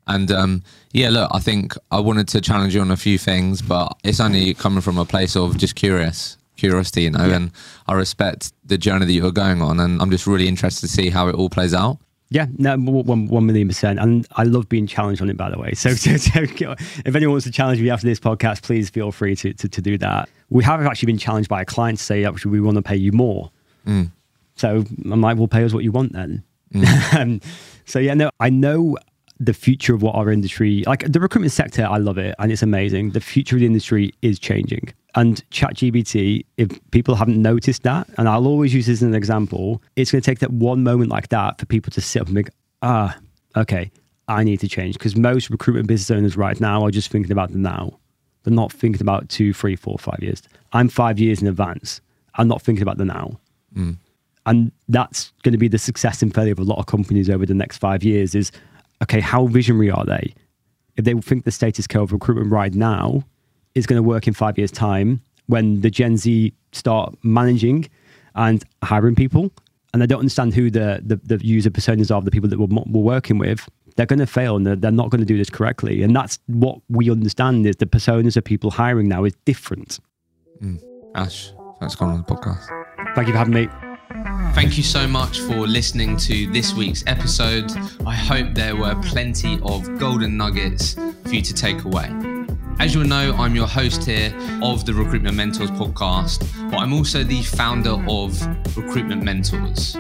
And 0.07 0.31
um, 0.31 0.63
yeah, 0.93 1.11
look, 1.11 1.31
I 1.33 1.39
think 1.39 1.75
I 1.91 2.01
wanted 2.01 2.29
to 2.29 2.41
challenge 2.41 2.75
you 2.75 2.81
on 2.81 2.91
a 2.91 2.97
few 2.97 3.19
things, 3.19 3.63
but 3.63 3.97
it's 4.05 4.21
only 4.21 4.55
coming 4.55 4.81
from 4.81 4.99
a 4.99 5.05
place 5.05 5.37
of 5.37 5.57
just 5.59 5.75
curious 5.75 6.37
curiosity, 6.57 7.03
you 7.03 7.11
know, 7.11 7.27
yeah. 7.27 7.37
and 7.37 7.51
I 7.89 7.95
respect 7.95 8.53
the 8.65 8.79
journey 8.79 9.07
that 9.07 9.13
you're 9.13 9.33
going 9.33 9.63
on, 9.63 9.81
and 9.81 10.01
I'm 10.01 10.11
just 10.11 10.27
really 10.27 10.47
interested 10.47 10.87
to 10.87 10.89
see 10.89 11.11
how 11.11 11.29
it 11.29 11.35
all 11.35 11.49
plays 11.49 11.75
out. 11.75 11.99
Yeah, 12.31 12.47
no, 12.57 12.77
one, 12.79 13.27
one 13.27 13.47
million 13.47 13.69
percent. 13.69 13.99
And 13.99 14.27
I 14.37 14.45
love 14.45 14.69
being 14.69 14.87
challenged 14.87 15.21
on 15.21 15.29
it, 15.29 15.37
by 15.37 15.51
the 15.51 15.59
way. 15.59 15.73
So, 15.75 15.91
so, 15.95 16.17
so, 16.17 16.41
if 16.41 17.15
anyone 17.15 17.33
wants 17.33 17.45
to 17.47 17.53
challenge 17.53 17.81
me 17.81 17.91
after 17.91 18.07
this 18.07 18.21
podcast, 18.21 18.63
please 18.63 18.89
feel 18.89 19.13
free 19.13 19.37
to, 19.37 19.53
to, 19.53 19.69
to 19.69 19.83
do 19.83 19.99
that. 19.99 20.31
We 20.49 20.65
have 20.65 20.81
actually 20.87 21.07
been 21.07 21.19
challenged 21.19 21.51
by 21.51 21.63
a 21.63 21.65
client 21.65 21.99
to 21.99 22.05
say, 22.05 22.25
actually, 22.25 22.53
we 22.53 22.61
want 22.61 22.77
to 22.77 22.83
pay 22.83 22.97
you 22.97 23.13
more. 23.13 23.51
Mm. 23.87 24.11
So 24.57 24.85
I'm 25.05 25.21
like, 25.21 25.37
well, 25.37 25.49
pay 25.49 25.65
us 25.65 25.75
what 25.75 25.85
you 25.85 25.93
want 25.93 26.13
then. 26.13 26.43
Mm. 26.73 27.15
um, 27.21 27.41
so, 27.85 27.99
yeah, 27.99 28.15
no, 28.15 28.31
I 28.41 28.49
know 28.49 28.97
the 29.41 29.53
future 29.53 29.95
of 29.95 30.03
what 30.03 30.15
our 30.15 30.31
industry, 30.31 30.85
like 30.87 31.11
the 31.11 31.21
recruitment 31.21 31.53
sector, 31.53 31.85
I 31.85 31.99
love 31.99 32.19
it 32.19 32.35
and 32.39 32.53
it's 32.53 32.63
amazing. 32.63 33.11
The 33.11 33.21
future 33.21 33.57
of 33.57 33.61
the 33.61 33.67
industry 33.67 34.13
is 34.23 34.39
changing. 34.39 34.93
And 35.15 35.43
ChatGPT, 35.51 36.45
if 36.57 36.69
people 36.91 37.15
haven't 37.15 37.41
noticed 37.41 37.83
that, 37.83 38.09
and 38.17 38.29
I'll 38.29 38.47
always 38.47 38.73
use 38.73 38.87
this 38.87 38.99
as 38.99 39.03
an 39.03 39.15
example, 39.15 39.83
it's 39.97 40.11
going 40.11 40.23
to 40.23 40.25
take 40.25 40.39
that 40.39 40.53
one 40.53 40.83
moment 40.83 41.11
like 41.11 41.29
that 41.29 41.59
for 41.59 41.67
people 41.67 41.91
to 41.93 42.01
sit 42.01 42.23
up 42.23 42.29
and 42.29 42.37
think, 42.37 42.51
ah, 42.81 43.17
okay, 43.57 43.91
I 44.29 44.45
need 44.45 44.61
to 44.61 44.69
change. 44.69 44.95
Because 44.95 45.17
most 45.17 45.51
recruitment 45.51 45.87
business 45.87 46.11
owners 46.17 46.37
right 46.37 46.59
now 46.61 46.85
are 46.85 46.91
just 46.91 47.11
thinking 47.11 47.33
about 47.33 47.53
the 47.53 47.59
now. 47.59 47.99
They're 48.45 48.55
not 48.55 48.73
thinking 48.73 49.03
about 49.03 49.29
two, 49.29 49.53
three, 49.53 49.77
four, 49.77 49.99
five 49.99 50.19
years. 50.21 50.43
I'm 50.73 50.89
five 50.89 51.19
years 51.19 51.43
in 51.43 51.49
advance. 51.49 52.01
I'm 52.37 52.49
not 52.49 52.63
thinking 52.63 52.83
about 52.83 52.97
the 52.97 53.05
now. 53.05 53.39
Mm. 53.77 53.99
And 54.47 54.73
that's 54.89 55.33
going 55.43 55.53
to 55.53 55.59
be 55.59 55.69
the 55.69 55.79
success 55.79 56.23
and 56.23 56.35
failure 56.35 56.53
of 56.53 56.59
a 56.59 56.65
lot 56.65 56.79
of 56.79 56.87
companies 56.87 57.31
over 57.31 57.47
the 57.47 57.55
next 57.55 57.79
five 57.79 58.03
years 58.03 58.35
is, 58.35 58.51
okay, 59.03 59.21
how 59.21 59.47
visionary 59.47 59.91
are 59.91 60.05
they? 60.05 60.35
If 60.97 61.05
they 61.05 61.15
think 61.15 61.45
the 61.45 61.51
status 61.51 61.87
quo 61.87 62.03
of 62.03 62.13
recruitment 62.13 62.51
right 62.51 62.75
now 62.75 63.25
is 63.75 63.87
going 63.87 63.99
to 63.99 64.03
work 64.03 64.27
in 64.27 64.35
five 64.35 64.59
years' 64.59 64.71
time 64.71 65.21
when 65.47 65.81
the 65.81 65.91
Gen 65.91 66.17
Z 66.17 66.53
start 66.73 67.15
managing 67.23 67.89
and 68.35 68.65
hiring 68.83 69.15
people, 69.15 69.51
and 69.93 70.01
they 70.01 70.07
don't 70.07 70.21
understand 70.21 70.55
who 70.55 70.71
the, 70.71 71.03
the, 71.05 71.17
the 71.37 71.45
user 71.45 71.71
personas 71.71 72.15
are, 72.15 72.23
the 72.23 72.31
people 72.31 72.49
that 72.49 72.59
we're, 72.59 72.67
we're 72.67 73.03
working 73.03 73.39
with, 73.39 73.69
they're 73.97 74.07
going 74.07 74.19
to 74.19 74.27
fail 74.27 74.57
and 74.57 74.67
they're, 74.67 74.77
they're 74.77 74.91
not 74.91 75.11
going 75.11 75.21
to 75.21 75.27
do 75.27 75.37
this 75.37 75.51
correctly. 75.51 76.03
And 76.03 76.17
that's 76.17 76.39
what 76.47 76.79
we 76.89 77.11
understand 77.11 77.67
is 77.67 77.77
the 77.77 77.87
personas 77.87 78.37
of 78.37 78.45
people 78.45 78.71
hiring 78.71 79.09
now 79.09 79.25
is 79.25 79.35
different. 79.45 79.99
Mm. 80.63 80.83
Ash, 81.15 81.53
thanks 81.79 81.95
for 81.95 81.99
coming 81.99 82.15
on 82.15 82.25
the 82.27 82.35
podcast. 82.35 83.15
Thank 83.15 83.29
you 83.29 83.35
for 83.35 83.39
having 83.39 83.55
me. 83.55 83.69
Thank 84.55 84.77
you 84.77 84.83
so 84.83 85.09
much 85.09 85.41
for 85.41 85.67
listening 85.67 86.17
to 86.19 86.47
this 86.53 86.75
week's 86.75 87.03
episode. 87.07 87.73
I 88.07 88.15
hope 88.15 88.55
there 88.55 88.77
were 88.77 88.95
plenty 89.03 89.59
of 89.63 89.99
golden 89.99 90.37
nuggets 90.37 90.95
for 90.95 91.35
you 91.35 91.43
to 91.43 91.55
take 91.55 91.85
away. 91.85 92.11
As 92.79 92.95
you'll 92.95 93.05
know, 93.05 93.35
I'm 93.39 93.55
your 93.55 93.67
host 93.67 94.05
here 94.05 94.33
of 94.63 94.85
the 94.85 94.93
Recruitment 94.93 95.37
Mentors 95.37 95.71
podcast, 95.71 96.47
but 96.71 96.79
I'm 96.79 96.93
also 96.93 97.25
the 97.25 97.43
founder 97.43 98.03
of 98.09 98.41
Recruitment 98.77 99.23
Mentors. 99.23 99.97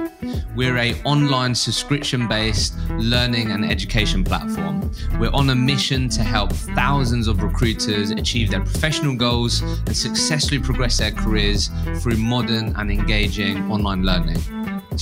We're 0.55 0.76
a 0.76 1.00
online 1.05 1.55
subscription-based 1.55 2.76
learning 2.98 3.53
and 3.53 3.64
education 3.64 4.22
platform. 4.22 4.90
We're 5.18 5.32
on 5.32 5.48
a 5.48 5.55
mission 5.55 6.11
to 6.11 6.22
help 6.22 6.53
thousands 6.53 7.26
of 7.26 7.42
recruiters 7.42 8.11
achieve 8.11 8.50
their 8.50 8.61
professional 8.61 9.16
goals 9.16 9.62
and 9.62 9.96
successfully 9.96 10.61
progress 10.61 10.98
their 10.98 11.11
careers 11.11 11.70
through 12.03 12.18
modern 12.18 12.76
and 12.76 12.90
engaging 12.90 13.70
online 13.70 14.03
learning. 14.03 14.36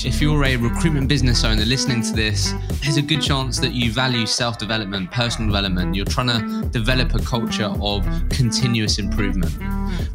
If 0.05 0.23
you're 0.23 0.45
a 0.45 0.55
recruitment 0.55 1.09
business 1.09 1.43
owner 1.43 1.65
listening 1.65 2.03
to 2.03 2.13
this, 2.13 2.55
there's 2.83 2.97
a 2.97 3.03
good 3.03 3.21
chance 3.21 3.59
that 3.59 3.73
you 3.73 3.91
value 3.91 4.27
self 4.27 4.57
development, 4.57 5.11
personal 5.11 5.49
development. 5.49 5.97
You're 5.97 6.05
trying 6.05 6.29
to 6.29 6.69
develop 6.69 7.13
a 7.15 7.19
culture 7.19 7.75
of 7.83 8.07
continuous 8.31 9.01
improvement. 9.01 9.53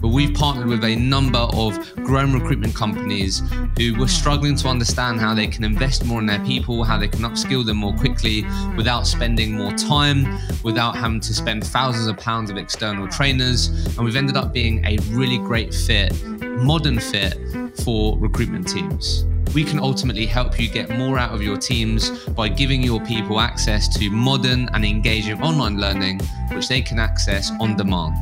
But 0.02 0.10
we've 0.10 0.34
partnered 0.34 0.68
with 0.68 0.84
a 0.84 0.96
number 0.96 1.40
of 1.40 1.78
grown 2.04 2.34
recruitment 2.34 2.76
companies 2.76 3.42
who 3.78 3.96
were 4.00 4.08
struggling 4.08 4.56
to 4.58 4.68
understand 4.68 5.20
how 5.20 5.34
they 5.34 5.48
can 5.48 5.64
invest 5.64 6.06
more 6.06 6.20
in 6.20 6.26
their 6.26 6.44
people, 6.46 6.84
how 6.84 6.98
they 6.98 7.08
can 7.08 7.22
upskill 7.22 7.66
them 7.66 7.78
more 7.78 7.96
quickly 7.96 8.46
without 8.76 9.08
spending 9.08 9.54
more 9.54 9.72
time, 9.74 10.26
without 10.64 10.96
having 10.96 11.20
to 11.20 11.34
spend 11.34 11.66
thousands 11.66 12.08
of 12.08 12.18
pounds 12.18 12.50
of 12.50 12.58
external 12.58 13.08
trainers. 13.08 13.68
And 13.98 14.06
we've 14.06 14.16
ended 14.16 14.38
up 14.38 14.54
being 14.54 14.86
a 14.86 14.98
really 15.10 15.38
great 15.38 15.74
fit, 15.74 16.14
modern 16.42 17.00
fit 17.00 17.38
for 17.84 18.18
recruitment 18.18 18.68
teams. 18.68 19.26
We 19.54 19.64
can 19.64 19.80
ultimately 19.80 20.26
help 20.26 20.60
you 20.60 20.68
get 20.68 20.90
more 20.90 21.18
out 21.18 21.34
of 21.34 21.42
your 21.42 21.58
teams 21.58 22.10
by 22.30 22.50
giving 22.50 22.84
your 22.84 23.00
people 23.06 23.40
access 23.40 23.88
to 23.98 24.10
modern 24.10 24.68
and 24.74 24.84
engaging 24.84 25.42
online 25.42 25.80
learning, 25.80 26.20
which 26.52 26.68
they 26.68 26.82
can 26.82 27.00
access 27.00 27.52
on 27.62 27.78
demand. 27.78 28.22